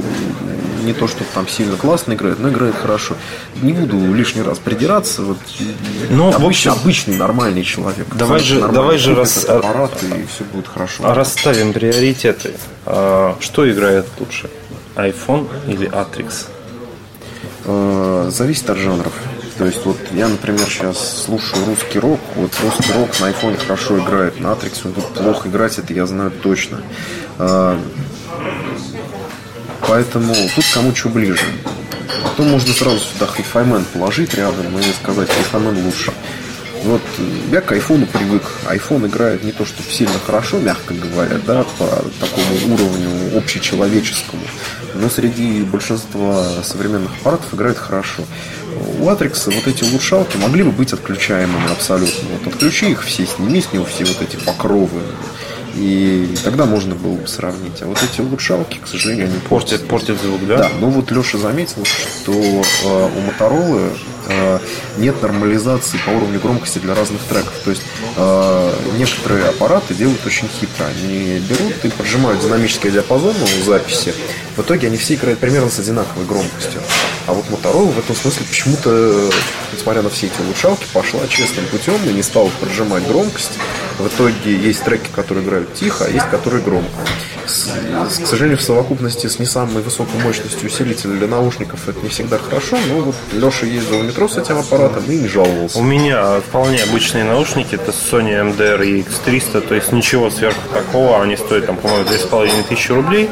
Не 0.83 0.93
то, 0.93 1.07
что 1.07 1.25
там 1.33 1.47
сильно 1.47 1.75
классно 1.75 2.13
играет, 2.13 2.39
но 2.39 2.49
играет 2.49 2.75
хорошо. 2.81 3.15
Не 3.61 3.73
буду 3.73 3.97
лишний 4.13 4.41
раз 4.41 4.59
придираться. 4.59 5.23
Вот, 5.23 5.37
ну, 6.09 6.29
обычный, 6.29 6.43
в 6.43 6.47
общем, 6.47 6.71
обычный 6.71 7.17
нормальный 7.17 7.63
человек. 7.63 8.07
Давай 8.15 8.39
же, 8.39 8.61
давай 8.61 8.97
же 8.97 9.13
раз... 9.13 9.43
аппарат, 9.43 9.91
и 10.03 10.25
все 10.33 10.45
будет 10.45 10.67
хорошо. 10.67 10.78
А 10.99 11.13
расставим 11.13 11.73
приоритеты. 11.73 12.53
А, 12.85 13.35
что 13.39 13.69
играет 13.69 14.05
лучше? 14.19 14.49
iPhone 14.95 15.47
или 15.67 15.89
Atrix? 15.89 16.47
Э, 17.65 18.29
зависит 18.31 18.69
от 18.69 18.77
жанров. 18.77 19.13
То 19.57 19.65
есть 19.65 19.85
вот 19.85 19.97
я, 20.13 20.27
например, 20.27 20.65
сейчас 20.67 21.23
слушаю 21.25 21.65
русский 21.65 21.99
рок. 21.99 22.19
Вот 22.35 22.51
русский 22.63 22.93
рок 22.93 23.19
на 23.19 23.29
iPhone 23.29 23.57
хорошо 23.57 23.99
играет, 23.99 24.39
на 24.39 24.47
Atrix 24.47 24.81
он 24.85 24.91
будет 24.91 25.07
плохо 25.09 25.49
играть, 25.49 25.77
это 25.77 25.93
я 25.93 26.05
знаю 26.05 26.31
точно. 26.31 26.81
Э, 27.37 27.77
поэтому 29.87 30.33
тут 30.55 30.65
кому 30.73 30.95
что 30.95 31.09
ближе. 31.09 31.43
Потом 32.23 32.49
можно 32.49 32.73
сразу 32.73 32.99
сюда 32.99 33.27
хайфаймен 33.27 33.85
положить 33.93 34.33
рядом 34.33 34.77
и 34.79 34.83
сказать, 34.93 35.29
хайфаймен 35.29 35.85
лучше. 35.85 36.13
Вот 36.83 37.01
я 37.51 37.61
к 37.61 37.71
айфону 37.71 38.05
привык. 38.05 38.43
Айфон 38.67 39.05
играет 39.05 39.43
не 39.43 39.51
то, 39.51 39.65
что 39.65 39.83
сильно 39.83 40.17
хорошо, 40.25 40.59
мягко 40.59 40.93
говоря, 40.93 41.37
да, 41.45 41.63
по 41.77 41.85
такому 42.19 42.73
уровню 42.73 43.37
общечеловеческому. 43.37 44.41
Но 44.95 45.09
среди 45.09 45.61
большинства 45.63 46.45
современных 46.63 47.11
аппаратов 47.21 47.53
играет 47.53 47.77
хорошо. 47.77 48.23
У 48.99 49.09
Атрикса 49.09 49.51
вот 49.51 49.67
эти 49.67 49.83
улучшалки 49.83 50.37
могли 50.37 50.63
бы 50.63 50.71
быть 50.71 50.93
отключаемыми 50.93 51.71
абсолютно. 51.71 52.29
Вот 52.29 52.53
отключи 52.53 52.91
их 52.91 53.03
все, 53.03 53.25
сними 53.25 53.61
с 53.61 53.73
него 53.73 53.85
все 53.85 54.05
вот 54.05 54.21
эти 54.21 54.37
покровы. 54.37 55.01
И 55.75 56.35
тогда 56.43 56.65
можно 56.65 56.95
было 56.95 57.15
бы 57.15 57.27
сравнить. 57.27 57.81
А 57.81 57.85
вот 57.85 57.97
эти 58.01 58.21
улучшалки, 58.21 58.79
к 58.79 58.87
сожалению, 58.87 59.27
они 59.27 59.39
портят, 59.47 59.87
портят 59.87 60.19
звук, 60.21 60.45
да? 60.47 60.57
Да, 60.57 60.69
ну 60.79 60.89
вот 60.89 61.11
Леша 61.11 61.37
заметил, 61.37 61.85
что 61.85 62.33
э, 62.33 63.09
у 63.17 63.21
Моторолы 63.21 63.91
нет 64.97 65.21
нормализации 65.21 65.97
по 66.05 66.11
уровню 66.11 66.39
громкости 66.39 66.79
для 66.79 66.95
разных 66.95 67.21
треков. 67.23 67.53
То 67.63 67.71
есть 67.71 67.83
э, 68.15 68.73
некоторые 68.97 69.45
аппараты 69.45 69.93
делают 69.93 70.25
очень 70.25 70.47
хитро. 70.47 70.85
Они 70.85 71.39
берут 71.39 71.83
и 71.83 71.89
поджимают 71.89 72.41
динамический 72.41 72.91
диапазон 72.91 73.35
у 73.41 73.63
записи. 73.63 74.13
В 74.55 74.61
итоге 74.61 74.87
они 74.87 74.97
все 74.97 75.15
играют 75.15 75.39
примерно 75.39 75.69
с 75.69 75.79
одинаковой 75.79 76.25
громкостью. 76.25 76.81
А 77.27 77.33
вот 77.33 77.45
Motorola 77.45 77.91
в 77.91 77.99
этом 77.99 78.15
смысле 78.15 78.45
почему-то, 78.47 79.29
несмотря 79.73 80.01
на 80.01 80.09
все 80.09 80.27
эти 80.27 80.41
улучшалки, 80.41 80.85
пошла 80.93 81.21
честным 81.27 81.65
путем 81.67 81.95
и 82.05 82.13
не 82.13 82.23
стала 82.23 82.49
поджимать 82.59 83.07
громкость. 83.07 83.59
В 83.99 84.07
итоге 84.07 84.55
есть 84.55 84.83
треки, 84.83 85.09
которые 85.15 85.45
играют 85.45 85.73
тихо, 85.73 86.05
а 86.05 86.09
есть 86.09 86.29
которые 86.29 86.63
громко. 86.63 86.89
К 87.49 88.27
сожалению, 88.27 88.57
в 88.57 88.61
совокупности 88.61 89.27
с 89.27 89.39
не 89.39 89.45
самой 89.45 89.81
высокой 89.83 90.21
мощностью 90.21 90.67
усилителя 90.67 91.11
для 91.11 91.27
наушников 91.27 91.87
это 91.87 91.99
не 92.01 92.09
всегда 92.09 92.37
хорошо, 92.37 92.77
но 92.87 93.01
вот 93.01 93.15
Леша 93.33 93.65
ездил 93.65 93.99
в 93.99 94.03
метро 94.03 94.27
с 94.27 94.37
этим 94.37 94.59
аппаратом 94.59 95.03
и 95.07 95.17
не 95.17 95.27
жаловался. 95.27 95.77
У 95.79 95.83
меня 95.83 96.39
вполне 96.41 96.83
обычные 96.83 97.23
наушники, 97.23 97.75
это 97.75 97.91
Sony 97.91 98.55
MDR 98.55 98.85
и 98.85 99.01
X300, 99.01 99.61
то 99.61 99.75
есть 99.75 99.91
ничего 99.91 100.29
сверху 100.29 100.61
такого, 100.73 101.21
они 101.21 101.37
стоят 101.37 101.65
там, 101.65 101.77
по-моему, 101.77 102.07
2500 102.07 102.89
рублей, 102.95 103.29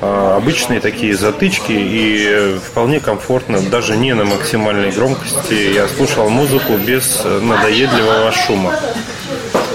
а, 0.00 0.36
обычные 0.36 0.80
такие 0.80 1.16
затычки 1.16 1.72
и 1.72 2.58
вполне 2.58 3.00
комфортно, 3.00 3.60
даже 3.60 3.96
не 3.96 4.14
на 4.14 4.24
максимальной 4.24 4.90
громкости, 4.90 5.74
я 5.74 5.88
слушал 5.88 6.28
музыку 6.28 6.76
без 6.76 7.22
надоедливого 7.24 8.32
шума. 8.32 8.72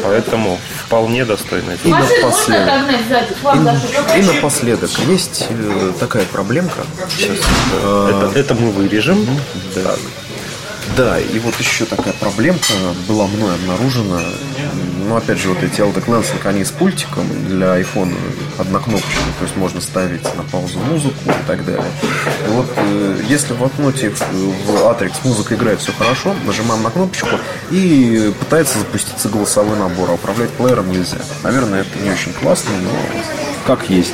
Поэтому 0.03 0.59
вполне 0.93 1.25
достойно. 1.25 1.71
И 1.83 1.89
напоследок, 1.89 2.83
и, 4.15 4.19
и 4.19 4.21
напоследок 4.21 4.91
есть 5.07 5.47
э, 5.49 5.91
такая 5.99 6.23
проблемка. 6.25 6.81
Сейчас, 7.09 7.39
это, 7.79 8.31
это 8.35 8.53
мы 8.53 8.69
вырежем. 8.69 9.25
Да. 9.73 9.95
Да, 10.95 11.19
и 11.19 11.39
вот 11.39 11.55
еще 11.59 11.85
такая 11.85 12.13
проблемка 12.13 12.73
была 13.07 13.27
мной 13.27 13.55
обнаружена. 13.55 14.21
Ну, 15.07 15.15
опять 15.15 15.39
же, 15.39 15.49
вот 15.49 15.63
эти 15.63 15.81
LD 15.81 16.05
Lansing, 16.05 16.47
они 16.47 16.63
с 16.63 16.71
пультиком 16.71 17.25
для 17.47 17.79
iPhone 17.79 18.15
однокнопочные, 18.57 19.33
то 19.39 19.45
есть 19.45 19.57
можно 19.57 19.81
ставить 19.81 20.23
на 20.35 20.43
паузу 20.43 20.79
музыку 20.79 21.15
и 21.25 21.47
так 21.47 21.65
далее. 21.65 21.91
И 22.47 22.49
вот 22.49 22.67
э, 22.75 23.21
если 23.27 23.53
в 23.53 23.63
окноте 23.63 24.09
в 24.09 24.69
Atrix 24.69 25.13
музыка 25.23 25.55
играет 25.55 25.79
все 25.79 25.91
хорошо, 25.93 26.35
нажимаем 26.45 26.83
на 26.83 26.91
кнопочку 26.91 27.39
и 27.71 28.31
пытается 28.39 28.79
запуститься 28.79 29.29
голосовой 29.29 29.77
набор, 29.77 30.11
а 30.11 30.13
управлять 30.13 30.51
плеером 30.51 30.91
нельзя. 30.91 31.17
Наверное, 31.43 31.81
это 31.81 31.99
не 31.99 32.11
очень 32.11 32.33
классно, 32.33 32.71
но 32.81 32.91
как 33.65 33.89
есть. 33.89 34.13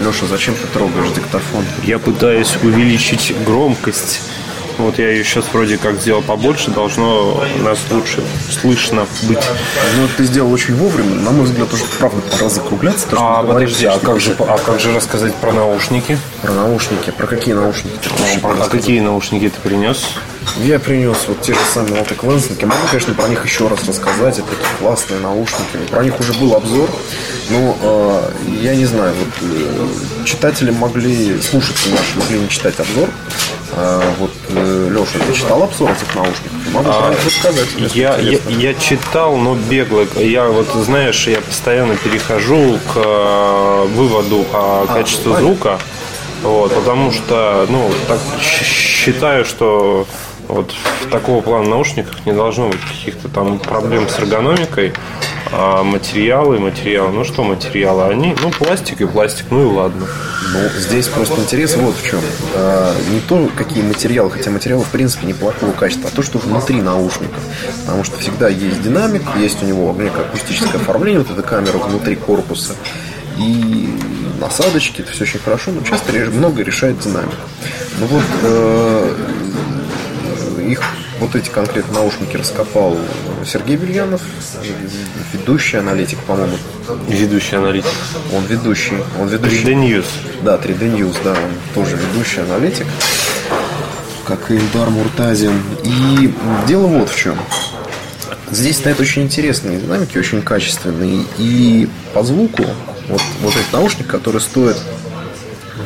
Леша, 0.00 0.26
зачем 0.26 0.54
ты 0.54 0.66
трогаешь 0.68 1.12
диктофон? 1.14 1.64
Я 1.84 1.98
пытаюсь 1.98 2.56
увеличить 2.62 3.34
громкость 3.44 4.20
вот 4.78 4.98
я 4.98 5.10
ее 5.10 5.24
сейчас 5.24 5.44
вроде 5.52 5.78
как 5.78 6.00
сделал 6.00 6.22
побольше, 6.22 6.70
должно 6.70 7.42
нас 7.60 7.78
лучше 7.90 8.22
слышно 8.50 9.06
быть. 9.22 9.38
Ну, 9.96 10.08
ты 10.16 10.24
сделал 10.24 10.52
очень 10.52 10.74
вовремя. 10.74 11.14
На 11.16 11.30
мой 11.30 11.44
взгляд, 11.44 11.72
уже 11.72 11.84
правда 11.98 12.20
пора 12.30 12.48
закругляться. 12.48 13.08
То, 13.08 13.16
а, 13.18 13.42
подожди, 13.42 13.86
а 13.86 13.98
как, 13.98 14.20
же, 14.20 14.34
а 14.38 14.58
как 14.58 14.80
же 14.80 14.94
рассказать 14.94 15.34
про 15.36 15.52
наушники? 15.52 16.18
Про 16.42 16.52
наушники. 16.52 17.10
Про 17.10 17.26
какие 17.26 17.54
наушники? 17.54 17.98
Ну, 18.42 18.48
а 18.60 18.68
какие 18.68 19.00
наушники 19.00 19.48
ты 19.48 19.60
принес? 19.60 20.04
Я 20.58 20.78
принес 20.78 21.16
вот 21.28 21.40
те 21.40 21.54
же 21.54 21.60
самые 21.72 22.02
Lansing. 22.02 22.66
Могу, 22.66 22.86
конечно, 22.88 23.14
про 23.14 23.28
них 23.28 23.44
еще 23.44 23.68
раз 23.68 23.86
рассказать. 23.86 24.38
Это 24.38 24.48
такие 24.48 24.76
классные 24.78 25.20
наушники. 25.20 25.78
Про 25.90 26.04
них 26.04 26.18
уже 26.20 26.32
был 26.34 26.54
обзор. 26.54 26.90
Но 27.50 27.76
э, 27.80 28.30
я 28.60 28.74
не 28.74 28.84
знаю, 28.84 29.14
вот 29.14 29.50
э, 29.50 30.24
читатели 30.24 30.70
могли, 30.70 31.40
слушатели 31.40 31.92
наши 31.92 32.18
могли 32.18 32.40
не 32.40 32.48
читать 32.48 32.78
обзор. 32.78 33.08
А, 33.72 34.02
вот, 34.18 34.30
э, 34.30 34.31
Леша, 34.54 35.18
ты 35.26 35.32
читал 35.34 35.62
обзор 35.62 35.90
этих 35.90 36.14
наушников? 36.14 36.52
Могу 36.72 36.90
а, 36.90 37.14
рассказать. 37.24 37.68
Я, 37.94 38.16
я, 38.18 38.38
я 38.48 38.74
читал, 38.74 39.36
но 39.36 39.54
бегло. 39.54 40.06
Я 40.16 40.48
вот, 40.48 40.68
знаешь, 40.68 41.26
я 41.26 41.40
постоянно 41.40 41.96
перехожу 41.96 42.78
к 42.92 42.96
э, 42.96 43.86
выводу 43.94 44.44
о 44.52 44.86
а, 44.88 44.94
качестве 44.94 45.36
звука. 45.36 45.78
Вот, 46.42 46.74
потому 46.74 47.12
что, 47.12 47.66
ну, 47.68 47.90
так 48.08 48.18
считаю, 48.40 49.44
что 49.44 50.06
вот 50.52 50.72
в 50.72 51.10
такого 51.10 51.40
плана 51.40 51.68
наушниках 51.68 52.26
не 52.26 52.32
должно 52.32 52.68
быть 52.68 52.80
каких-то 52.80 53.28
там 53.28 53.58
проблем 53.58 54.08
с 54.08 54.18
эргономикой. 54.18 54.92
А 55.54 55.82
материалы, 55.82 56.58
материалы, 56.58 57.12
ну 57.12 57.24
что 57.24 57.44
материалы? 57.44 58.04
Они, 58.04 58.34
ну, 58.40 58.50
пластик 58.50 59.02
и 59.02 59.06
пластик, 59.06 59.46
ну 59.50 59.62
и 59.62 59.66
ладно. 59.66 60.06
Ну, 60.54 60.68
здесь 60.78 61.08
просто 61.08 61.40
интерес 61.40 61.76
вот 61.76 61.94
в 61.94 62.08
чем. 62.08 62.20
А, 62.54 62.94
не 63.10 63.20
то, 63.20 63.50
какие 63.54 63.82
материалы, 63.82 64.30
хотя 64.30 64.50
материалы, 64.50 64.84
в 64.84 64.90
принципе, 64.90 65.26
неплохого 65.26 65.72
качества, 65.72 66.08
а 66.10 66.16
то, 66.16 66.22
что 66.22 66.38
внутри 66.38 66.80
наушников. 66.80 67.42
Потому 67.84 68.04
что 68.04 68.18
всегда 68.18 68.48
есть 68.48 68.82
динамик, 68.82 69.22
есть 69.36 69.62
у 69.62 69.66
него 69.66 69.94
некое 69.98 70.22
акустическое 70.22 70.80
оформление, 70.80 71.20
вот 71.20 71.30
эта 71.30 71.42
камера 71.42 71.76
внутри 71.76 72.16
корпуса. 72.16 72.74
И 73.38 73.88
насадочки, 74.40 75.02
это 75.02 75.12
все 75.12 75.24
очень 75.24 75.40
хорошо, 75.40 75.70
но 75.70 75.82
часто 75.82 76.12
много 76.12 76.62
решает 76.62 76.98
динамик. 76.98 77.38
Ну 77.98 78.06
вот, 78.06 78.24
э, 78.42 79.14
их 80.60 80.82
вот 81.20 81.34
эти 81.34 81.48
конкретно 81.48 81.94
наушники 81.94 82.36
раскопал 82.36 82.98
Сергей 83.44 83.76
Бельянов, 83.76 84.22
ведущий 85.32 85.78
аналитик, 85.78 86.18
по-моему. 86.20 86.56
Ведущий 87.08 87.56
аналитик. 87.56 87.90
Он 88.34 88.44
ведущий. 88.44 88.96
Он 89.18 89.28
ведущий. 89.28 89.64
3D 89.64 89.74
News. 89.74 90.06
Да, 90.42 90.56
3D 90.56 90.96
News, 90.96 91.16
да, 91.24 91.30
он 91.32 91.50
тоже 91.74 91.96
ведущий 91.96 92.40
аналитик, 92.40 92.86
как 94.24 94.50
и 94.50 94.56
Илдар 94.56 94.90
Муртазин. 94.90 95.60
И 95.84 96.32
дело 96.66 96.86
вот 96.86 97.10
в 97.10 97.16
чем. 97.16 97.36
Здесь 98.50 98.76
стоят 98.76 99.00
очень 99.00 99.22
интересные 99.22 99.80
динамики, 99.80 100.18
очень 100.18 100.42
качественные. 100.42 101.24
И 101.38 101.88
по 102.12 102.22
звуку, 102.22 102.64
вот, 103.08 103.22
вот 103.40 103.56
этот 103.56 103.72
наушник, 103.72 104.06
который 104.06 104.40
стоит 104.40 104.76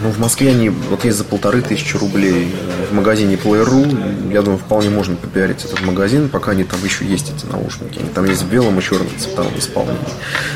ну, 0.07 0.13
в 0.13 0.19
Москве 0.21 0.51
они 0.51 0.69
вот 0.69 1.05
есть 1.05 1.19
за 1.19 1.25
полторы 1.25 1.63
тысячи 1.63 1.97
рублей. 1.97 2.55
В 2.91 2.95
магазине 2.95 3.35
Player.ru, 3.35 4.33
я 4.33 4.43
думаю, 4.43 4.61
вполне 4.61 4.89
можно 4.89 5.17
попиарить 5.17 5.65
этот 5.65 5.81
магазин, 5.83 6.29
пока 6.29 6.53
они 6.53 6.63
там 6.63 6.79
еще 6.85 7.05
есть 7.05 7.33
эти 7.35 7.45
наушники. 7.47 7.99
Они 7.99 8.09
там 8.11 8.25
есть 8.27 8.43
в 8.43 8.49
белом 8.49 8.79
и 8.79 8.83
черном 8.83 9.09
цветовом 9.19 9.59
исполнении. 9.59 9.99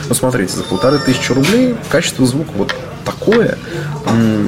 Ну, 0.08 0.14
смотрите, 0.14 0.56
за 0.56 0.62
полторы 0.62 0.98
тысячи 0.98 1.32
рублей 1.32 1.74
качество 1.90 2.24
звука 2.26 2.50
вот 2.54 2.74
такое, 3.04 3.58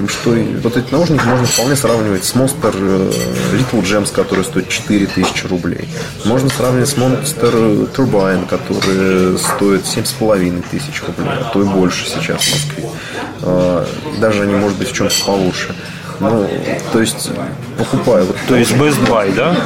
что 0.08 0.30
вот 0.62 0.76
эти 0.76 0.92
наушники 0.92 1.24
можно 1.24 1.46
вполне 1.46 1.74
сравнивать 1.74 2.24
с 2.24 2.34
Monster 2.34 2.74
э, 2.74 3.56
Little 3.56 3.82
Gems, 3.82 4.12
который 4.14 4.44
стоит 4.44 4.68
4000 4.68 5.46
рублей. 5.46 5.88
Можно 6.24 6.48
сравнивать 6.48 6.88
с 6.88 6.94
Monster 6.94 7.92
Turbine, 7.92 8.46
который 8.46 9.38
стоит 9.38 9.82
7,5 9.82 10.64
тысяч 10.70 11.02
рублей, 11.02 11.28
а 11.28 11.50
то 11.52 11.62
и 11.62 11.64
больше 11.64 12.06
сейчас 12.06 12.42
в 12.42 12.52
Москве. 12.52 12.84
А, 13.42 13.86
даже 14.18 14.42
они, 14.42 14.54
может 14.54 14.78
быть, 14.78 14.88
в 14.88 14.92
чем-то 14.92 15.14
получше. 15.24 15.74
Ну, 16.20 16.48
то 16.92 17.00
есть, 17.00 17.30
покупаю. 17.76 18.26
Вот 18.26 18.36
то 18.46 18.54
есть 18.56 18.72
Best 18.72 19.04
Buy, 19.08 19.34
да? 19.34 19.56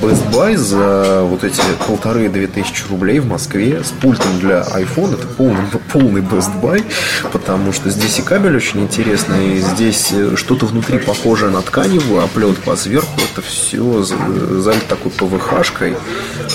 Best 0.00 0.30
Buy 0.30 0.56
за 0.56 1.22
вот 1.24 1.42
эти 1.42 1.60
полторы-две 1.86 2.46
тысячи 2.46 2.84
рублей 2.88 3.18
в 3.18 3.26
Москве 3.26 3.82
с 3.82 3.90
пультом 3.90 4.38
для 4.38 4.60
iPhone. 4.60 5.14
Это 5.14 5.26
полный, 5.26 5.64
полный 5.92 6.20
Best 6.20 6.60
Buy, 6.60 6.84
потому 7.32 7.72
что 7.72 7.90
здесь 7.90 8.18
и 8.18 8.22
кабель 8.22 8.56
очень 8.56 8.80
интересный, 8.80 9.58
здесь 9.58 10.12
э, 10.12 10.36
что-то 10.36 10.66
внутри 10.66 10.98
похожее 10.98 11.50
на 11.50 11.62
тканевую, 11.62 12.22
а 12.22 12.28
плет 12.28 12.56
по 12.58 12.76
сверху 12.76 13.08
это 13.30 13.42
все 13.42 14.02
залит 14.02 14.86
такой 14.86 15.10
ПВХ-шкой. 15.10 15.96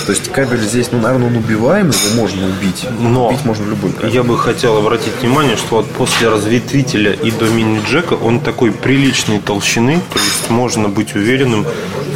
То 0.06 0.12
есть 0.12 0.32
кабель 0.32 0.62
здесь, 0.62 0.92
ну, 0.92 1.00
наверное, 1.00 1.28
он 1.28 1.38
убиваем, 1.38 1.90
его 1.90 2.22
можно 2.22 2.48
убить. 2.48 2.86
Но 3.00 3.28
убить 3.28 3.46
можно 3.46 3.70
любой 3.70 3.92
кабель. 3.92 4.14
Я 4.14 4.24
бы 4.24 4.38
хотел 4.38 4.78
обратить 4.78 5.14
внимание, 5.22 5.58
что 5.58 5.78
вот 5.78 5.90
после 5.92 6.30
разветвителя 6.30 7.12
и 7.12 7.32
до 7.32 7.46
мини-джека 7.46 8.14
он 8.14 8.40
такой 8.40 8.72
приличной 8.72 9.40
толщины, 9.40 10.00
то 10.14 10.20
есть 10.20 10.50
можно 10.50 10.88
быть 10.88 11.16
уверенным 11.16 11.66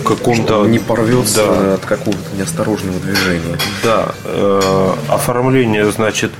каком-то... 0.07 0.65
Не 0.65 0.79
порвет 0.79 1.17
придется 1.17 1.45
да. 1.45 1.73
от 1.75 1.85
какого-то 1.85 2.35
неосторожного 2.37 2.99
движения. 2.99 3.57
Да. 3.83 4.11
Э, 4.23 4.93
оформление, 5.09 5.91
значит, 5.91 6.31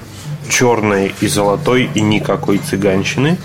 черной 0.50 1.14
и 1.22 1.28
золотой 1.28 1.90
и 1.94 2.02
никакой 2.02 2.58
цыганщины. 2.60 3.38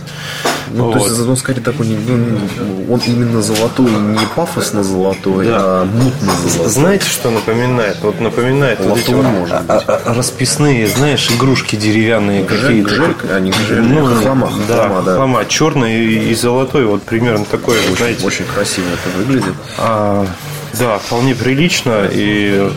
Ну, 0.74 0.84
вот. 0.84 0.98
то 0.98 1.06
есть, 1.06 1.18
ну, 1.18 1.36
скорее 1.36 1.60
такой, 1.60 1.86
ну, 1.86 2.94
он 2.94 3.00
именно 3.06 3.42
золотой, 3.42 3.90
не 3.90 4.26
пафосно 4.34 4.82
золотой, 4.82 5.46
да. 5.46 5.58
а 5.60 5.84
мутно 5.84 6.32
золотой. 6.48 6.72
Знаете, 6.72 7.06
что 7.06 7.30
напоминает? 7.30 7.98
Вот 8.02 8.20
напоминает 8.20 8.80
вот 8.80 8.98
эти 8.98 9.10
может 9.10 9.60
быть. 9.62 9.68
А, 9.68 10.00
а, 10.04 10.14
расписные, 10.14 10.86
знаешь, 10.86 11.30
игрушки 11.30 11.76
деревянные 11.76 12.44
какие-то. 12.44 12.88
Гжель, 12.88 13.16
а 13.30 13.40
не 13.40 13.52
ну, 13.70 14.06
хлама. 14.06 14.50
Да, 14.66 14.76
хлама, 14.76 15.02
да. 15.02 15.16
хлама 15.16 15.44
черный 15.44 16.04
и, 16.04 16.34
золотой, 16.34 16.86
вот 16.86 17.02
примерно 17.02 17.44
такой, 17.44 17.76
очень, 17.78 17.96
знаете. 17.96 18.26
Очень 18.26 18.44
красиво 18.46 18.86
это 18.86 19.18
выглядит. 19.18 19.54
А, 19.78 20.26
да, 20.78 20.98
вполне 20.98 21.34
прилично. 21.34 22.08
И 22.10 22.70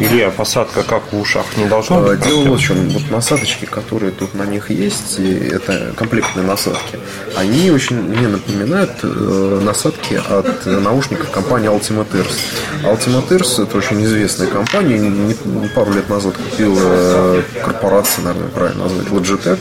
Илья, 0.00 0.30
посадка 0.30 0.82
как 0.82 1.12
в 1.12 1.20
ушах 1.20 1.44
не 1.56 1.66
должно 1.66 2.00
быть? 2.00 2.20
Дело 2.20 2.56
в 2.56 2.60
чем. 2.60 2.88
Вот 2.90 3.10
насадочки, 3.10 3.64
которые 3.66 4.12
тут 4.12 4.34
на 4.34 4.44
них 4.44 4.70
есть, 4.70 5.18
это 5.18 5.92
комплектные 5.96 6.46
насадки, 6.46 6.98
они 7.36 7.70
очень 7.70 8.00
мне 8.00 8.28
напоминают 8.28 8.92
э, 9.02 9.60
насадки 9.62 10.20
от 10.28 10.66
наушников 10.66 11.30
компании 11.30 11.70
Ultimate 11.70 12.10
Ears. 12.12 12.34
Ultimate 12.82 13.28
Ears 13.28 13.62
это 13.62 13.76
очень 13.78 14.02
известная 14.04 14.46
компания. 14.46 15.34
Пару 15.74 15.92
лет 15.92 16.08
назад 16.08 16.36
купила 16.36 17.42
корпорация, 17.62 18.24
наверное, 18.24 18.48
правильно 18.48 18.84
назвать, 18.84 19.08
Logitech. 19.08 19.60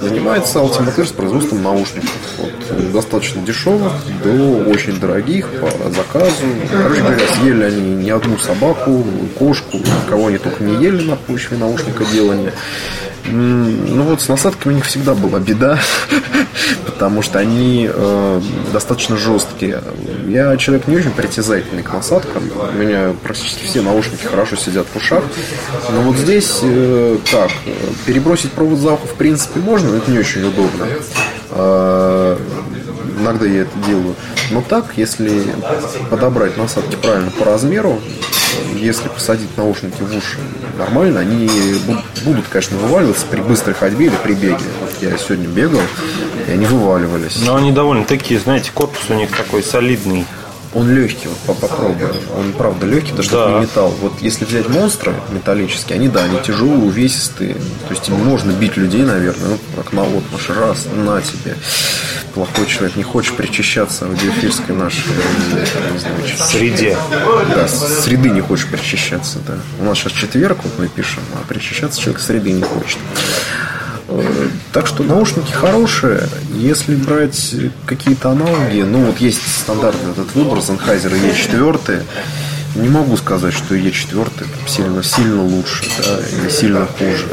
Занимается 0.00 0.58
Ultimate 0.58 0.96
Ears 0.96 1.14
производством 1.14 1.62
наушников. 1.62 2.10
Вот, 2.38 2.92
достаточно 2.92 3.42
дешевых 3.42 3.92
до 4.22 4.70
очень 4.70 4.98
дорогих 4.98 5.48
по 5.60 5.68
заказу. 5.90 6.34
Короче 6.70 7.00
говоря, 7.02 7.26
съели 7.38 7.62
они 7.64 7.80
не 8.04 8.10
одну 8.10 8.38
собаку, 8.38 8.93
кошку, 9.38 9.78
кого 10.08 10.28
они 10.28 10.38
только 10.38 10.62
не 10.62 10.82
ели 10.82 11.02
на 11.02 11.16
почве 11.16 11.56
наушника 11.56 12.04
делания. 12.04 12.52
Ну 13.26 14.02
вот 14.02 14.20
с 14.20 14.28
насадками 14.28 14.74
у 14.74 14.76
них 14.76 14.84
всегда 14.84 15.14
была 15.14 15.38
беда, 15.40 15.78
потому 16.84 17.22
что 17.22 17.38
они 17.38 17.88
э, 17.90 18.40
достаточно 18.72 19.16
жесткие. 19.16 19.82
Я 20.26 20.56
человек 20.58 20.86
не 20.88 20.96
очень 20.96 21.10
притязательный 21.10 21.82
к 21.82 21.92
насадкам. 21.92 22.42
У 22.74 22.76
меня 22.76 23.14
практически 23.22 23.64
все 23.64 23.80
наушники 23.80 24.24
хорошо 24.24 24.56
сидят 24.56 24.86
в 24.92 24.96
ушах. 24.96 25.24
Но 25.90 26.02
вот 26.02 26.16
здесь 26.16 26.58
э, 26.62 27.18
как? 27.30 27.50
Перебросить 28.04 28.52
провод 28.52 28.78
за 28.78 28.92
ухо 28.92 29.06
в 29.06 29.14
принципе 29.14 29.60
можно, 29.60 29.90
но 29.90 29.96
это 29.96 30.10
не 30.10 30.18
очень 30.18 30.44
удобно. 30.44 30.86
Э, 31.50 32.36
иногда 33.20 33.46
я 33.46 33.62
это 33.62 33.78
делаю. 33.86 34.14
Но 34.50 34.62
так, 34.62 34.92
если 34.96 35.42
подобрать 36.10 36.56
насадки 36.56 36.96
правильно 36.96 37.30
по 37.30 37.44
размеру, 37.46 38.00
если 38.76 39.08
посадить 39.08 39.56
наушники 39.56 40.00
в 40.02 40.16
уши 40.16 40.38
нормально, 40.78 41.20
они 41.20 41.48
будут, 42.24 42.46
конечно, 42.48 42.76
вываливаться 42.76 43.26
при 43.26 43.40
быстрой 43.40 43.74
ходьбе 43.74 44.06
или 44.06 44.16
при 44.22 44.34
беге. 44.34 44.64
Вот 44.80 44.94
я 45.00 45.16
сегодня 45.16 45.48
бегал, 45.48 45.80
и 46.46 46.50
они 46.50 46.66
вываливались. 46.66 47.36
Но 47.44 47.56
они 47.56 47.72
довольно 47.72 48.04
такие, 48.04 48.40
знаете, 48.40 48.70
корпус 48.72 49.00
у 49.08 49.14
них 49.14 49.36
такой 49.36 49.62
солидный. 49.62 50.26
Он 50.74 50.92
легкий, 50.92 51.28
вот 51.46 51.58
попробуй. 51.58 52.08
Он 52.36 52.52
правда 52.52 52.84
легкий, 52.86 53.22
что 53.22 53.46
да. 53.46 53.52
не 53.52 53.60
металл. 53.60 53.94
Вот 54.00 54.14
если 54.20 54.44
взять 54.44 54.68
монстры 54.68 55.14
металлические, 55.30 55.96
они 55.96 56.08
да, 56.08 56.24
они 56.24 56.38
тяжелые, 56.44 56.78
увесистые. 56.78 57.54
То 57.54 57.90
есть 57.90 58.08
им 58.08 58.16
можно 58.16 58.50
бить 58.50 58.76
людей, 58.76 59.02
наверное, 59.02 59.50
ну, 59.50 59.58
как 59.76 59.92
на 59.92 60.02
вот 60.02 60.24
наш 60.32 60.50
раз, 60.50 60.88
на 60.92 61.22
тебе. 61.22 61.56
Плохой 62.34 62.66
человек, 62.66 62.96
не 62.96 63.04
хочешь 63.04 63.32
причащаться 63.32 64.06
аудиофильской 64.06 64.74
нашей 64.74 65.04
значит, 65.98 66.40
среде. 66.40 66.96
Да, 67.54 67.68
среды 67.68 68.30
не 68.30 68.40
хочешь 68.40 68.66
причащаться, 68.66 69.38
да. 69.46 69.54
У 69.80 69.84
нас 69.84 69.98
сейчас 69.98 70.12
четверг, 70.12 70.58
вот 70.64 70.72
мы 70.78 70.88
пишем, 70.88 71.22
а 71.34 71.46
причащаться 71.46 72.00
человек 72.00 72.20
среды 72.20 72.50
не 72.50 72.62
хочет. 72.62 72.98
Так 74.72 74.86
что 74.86 75.04
наушники 75.04 75.52
хорошие. 75.52 76.28
Если 76.52 76.96
брать 76.96 77.54
какие-то 77.86 78.30
аналоги, 78.30 78.82
ну 78.82 79.04
вот 79.04 79.18
есть 79.20 79.40
стандартный 79.62 80.10
этот 80.10 80.34
выбор 80.34 80.58
Sennheiser 80.58 81.12
E4. 81.12 82.02
Не 82.74 82.88
могу 82.88 83.16
сказать, 83.16 83.54
что 83.54 83.76
E4 83.76 84.46
сильно, 84.66 85.02
сильно 85.02 85.42
лучше 85.44 85.84
да, 85.98 86.18
или 86.36 86.48
сильно 86.48 86.86
хуже. 86.86 87.28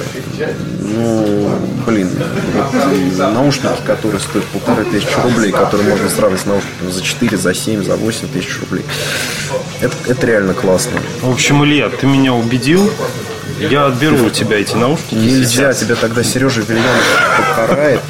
Ну, 0.82 1.58
блин, 1.88 2.10
вот 2.54 3.18
наушники, 3.18 3.82
которые 3.86 4.22
стоят 4.22 4.46
полторы 4.48 4.86
тысячи 4.86 5.16
рублей, 5.24 5.52
которые 5.52 5.90
можно 5.90 6.10
сравнить 6.10 6.42
с 6.42 6.46
наушниками 6.46 6.92
за 6.92 7.02
4, 7.02 7.38
за 7.38 7.54
7, 7.56 7.84
за 7.84 7.96
8 7.96 8.28
тысяч 8.28 8.60
рублей. 8.60 8.86
Это, 9.80 9.96
это 10.08 10.28
реально 10.28 10.54
классно. 10.54 11.00
В 11.22 11.32
общем, 11.32 11.66
Илья, 11.66 11.90
ты 11.90 12.06
меня 12.06 12.34
убедил. 12.34 12.92
Я 13.70 13.86
отберу 13.86 14.26
у 14.26 14.30
тебя 14.30 14.60
эти 14.60 14.76
наушники. 14.76 15.16
Нельзя, 15.16 15.74
сейчас. 15.74 15.80
тебя 15.80 15.96
тогда 15.96 16.24
Сережа 16.24 16.62
Вильянов 16.62 17.04
покарает. 17.38 18.02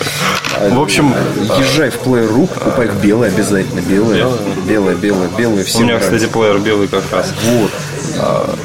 В 0.70 0.80
общем, 0.80 1.14
езжай 1.60 1.90
в 1.90 2.00
плеер.ру, 2.00 2.48
покупай 2.48 2.86
их 2.86 2.94
белые 2.96 3.32
обязательно, 3.32 3.82
белые, 3.82 4.28
белые, 4.68 4.96
белые, 4.96 5.30
белые. 5.38 5.66
У 5.76 5.82
меня, 5.82 6.00
кстати, 6.00 6.28
плеер 6.28 6.60
белый 6.60 6.88
как 6.88 7.04
раз. 7.12 7.34
Вот. 7.44 7.72
А, 8.20 8.56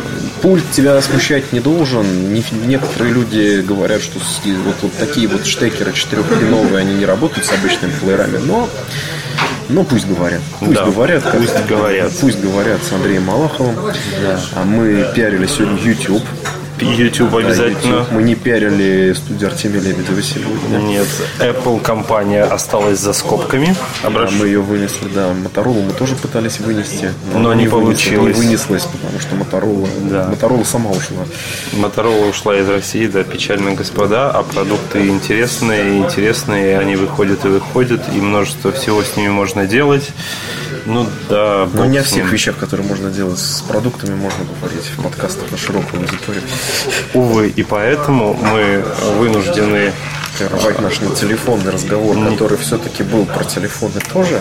пульт 0.43 0.65
тебя 0.73 1.01
смущать 1.01 1.53
не 1.53 1.61
должен. 1.61 2.33
Некоторые 2.67 3.15
люди 3.15 3.63
говорят, 3.63 4.03
что 4.03 4.19
вот, 4.19 4.77
вот 4.83 4.93
такие 4.99 5.29
вот 5.29 5.47
штекеры 5.47 5.93
четырехпиновые, 5.93 6.79
они 6.79 6.95
не 6.95 7.07
работают 7.07 7.47
с 7.47 7.53
обычными 7.53 7.93
плеерами, 8.01 8.39
но 8.39 8.69
но 9.69 9.83
пусть 9.83 10.07
говорят. 10.07 10.41
Пусть 10.61 10.73
да, 10.75 10.85
говорят. 10.85 11.25
Пусть 11.33 11.53
как, 11.53 11.67
говорят. 11.67 12.13
Пусть 12.21 12.41
говорят 12.41 12.81
с 12.83 12.93
Андреем 12.93 13.25
Малаховым. 13.25 13.75
Да. 14.23 14.41
А 14.55 14.65
мы 14.65 15.07
пиарили 15.15 15.47
сегодня 15.47 15.83
YouTube. 15.83 16.23
YouTube 16.81 17.35
обязательно. 17.35 17.97
YouTube. 17.97 18.13
Мы 18.13 18.23
не 18.23 18.35
пиарили 18.35 19.13
студию 19.15 19.49
Артемия 19.49 19.81
Лебедева 19.81 20.23
сегодня. 20.23 20.79
Нет, 20.79 21.07
Apple 21.39 21.81
компания 21.81 22.45
осталась 22.45 22.99
за 23.01 23.13
скобками. 23.13 23.75
Обращ... 24.03 24.31
Да, 24.31 24.37
мы 24.39 24.47
ее 24.47 24.61
вынесли, 24.61 25.09
да. 25.15 25.31
Motorola 25.31 25.83
мы 25.87 25.93
тоже 25.93 26.15
пытались 26.17 26.61
вынести. 26.61 27.13
Но, 27.33 27.39
но 27.41 27.55
не 27.55 27.69
получилось. 27.69 28.37
Не 28.37 28.43
вынеслась, 28.43 28.85
потому 28.85 29.21
что 29.21 29.35
Motorola, 29.37 29.89
да. 30.09 30.31
Motorola 30.31 30.65
сама 30.65 30.91
ушла. 30.91 31.25
Motorola 31.73 32.31
ушла 32.31 32.57
из 32.57 32.69
России, 32.69 33.07
да, 33.07 33.23
печально, 33.23 33.75
господа. 33.75 34.31
А 34.31 34.43
продукты 34.43 35.07
интересные, 35.09 35.99
интересные, 35.99 36.79
они 36.79 36.97
выходят 36.97 37.45
и 37.45 37.49
выходят, 37.49 38.03
и 38.15 38.21
множество 38.21 38.73
всего 38.73 39.03
с 39.03 39.17
ними 39.17 39.29
можно 39.29 39.67
делать. 39.67 40.11
Ну 40.87 41.07
да. 41.29 41.69
Но 41.73 41.85
не 41.87 41.99
о 41.99 42.03
всех 42.03 42.31
вещах, 42.31 42.57
которые 42.57 42.87
можно 42.87 43.11
делать 43.11 43.39
с 43.39 43.61
продуктами, 43.63 44.15
можно 44.15 44.45
говорить 44.61 44.85
в 44.85 45.03
подкастах 45.03 45.51
на 45.51 45.57
широкую 45.57 46.03
аудиторию. 46.03 46.43
Увы, 47.15 47.49
и 47.49 47.63
поэтому 47.63 48.35
мы 48.35 48.85
вынуждены 49.19 49.93
прервать 50.39 50.81
наш 50.81 50.99
телефонный 51.19 51.73
разговор, 51.73 52.17
не... 52.17 52.31
который 52.31 52.59
все-таки 52.59 53.03
был 53.03 53.25
про 53.25 53.45
телефоны 53.45 54.01
тоже. 54.13 54.41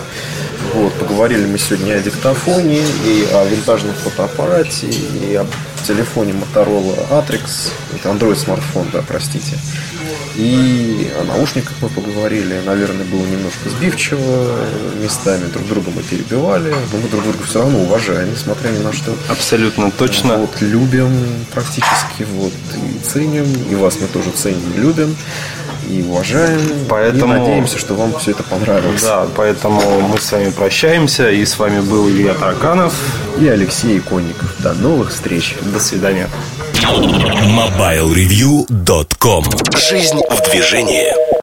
Вот, 0.74 0.92
поговорили 0.94 1.46
мы 1.46 1.58
сегодня 1.58 1.94
и 1.94 1.98
о 1.98 2.00
диктофоне, 2.00 2.80
и 3.04 3.28
о 3.32 3.44
винтажном 3.44 3.94
фотоаппарате, 3.94 4.88
и 4.88 5.34
о 5.36 5.46
телефоне 5.86 6.32
Motorola 6.32 6.96
Atrix. 7.10 7.70
Это 7.94 8.10
Android 8.10 8.36
смартфон, 8.36 8.88
да, 8.92 9.02
простите. 9.06 9.58
И 10.36 11.10
о 11.18 11.24
наушниках 11.24 11.72
мы 11.80 11.88
поговорили. 11.88 12.60
Наверное, 12.64 13.04
было 13.06 13.26
немножко 13.26 13.70
сбивчиво. 13.70 14.56
Местами 15.02 15.46
друг 15.52 15.66
друга 15.68 15.90
мы 15.94 16.02
перебивали. 16.02 16.70
Но 16.70 16.98
мы 16.98 17.08
друг 17.08 17.22
друга 17.22 17.38
все 17.46 17.60
равно 17.60 17.80
уважаем, 17.80 18.30
несмотря 18.30 18.70
ни 18.70 18.82
на 18.82 18.92
что. 18.92 19.14
Абсолютно 19.28 19.90
точно. 19.90 20.38
Вот, 20.38 20.60
любим 20.60 21.10
практически. 21.52 22.26
Вот, 22.34 22.52
и 22.74 22.98
ценим. 23.04 23.46
И 23.70 23.74
вас 23.74 23.98
мы 24.00 24.06
тоже 24.08 24.30
ценим 24.30 24.72
и 24.76 24.80
любим 24.80 25.16
и 25.88 26.02
уважаем. 26.02 26.60
Поэтому... 26.88 27.34
И 27.34 27.38
надеемся, 27.38 27.78
что 27.78 27.94
вам 27.94 28.18
все 28.18 28.32
это 28.32 28.42
понравилось. 28.42 29.02
Да, 29.02 29.28
поэтому 29.36 30.00
мы 30.00 30.18
с 30.18 30.32
вами 30.32 30.50
прощаемся. 30.50 31.30
И 31.30 31.44
с 31.44 31.56
вами 31.58 31.80
был 31.80 32.08
Илья 32.08 32.32
Тараканов 32.34 32.94
и 33.40 33.48
Алексей 33.48 33.98
Иконников. 33.98 34.54
До 34.58 34.74
новых 34.74 35.12
встреч. 35.12 35.56
До 35.62 35.80
свидания. 35.80 36.28
MobileReview.com 36.82 39.44
Жизнь 39.96 40.20
в 40.28 40.50
движении. 40.50 41.35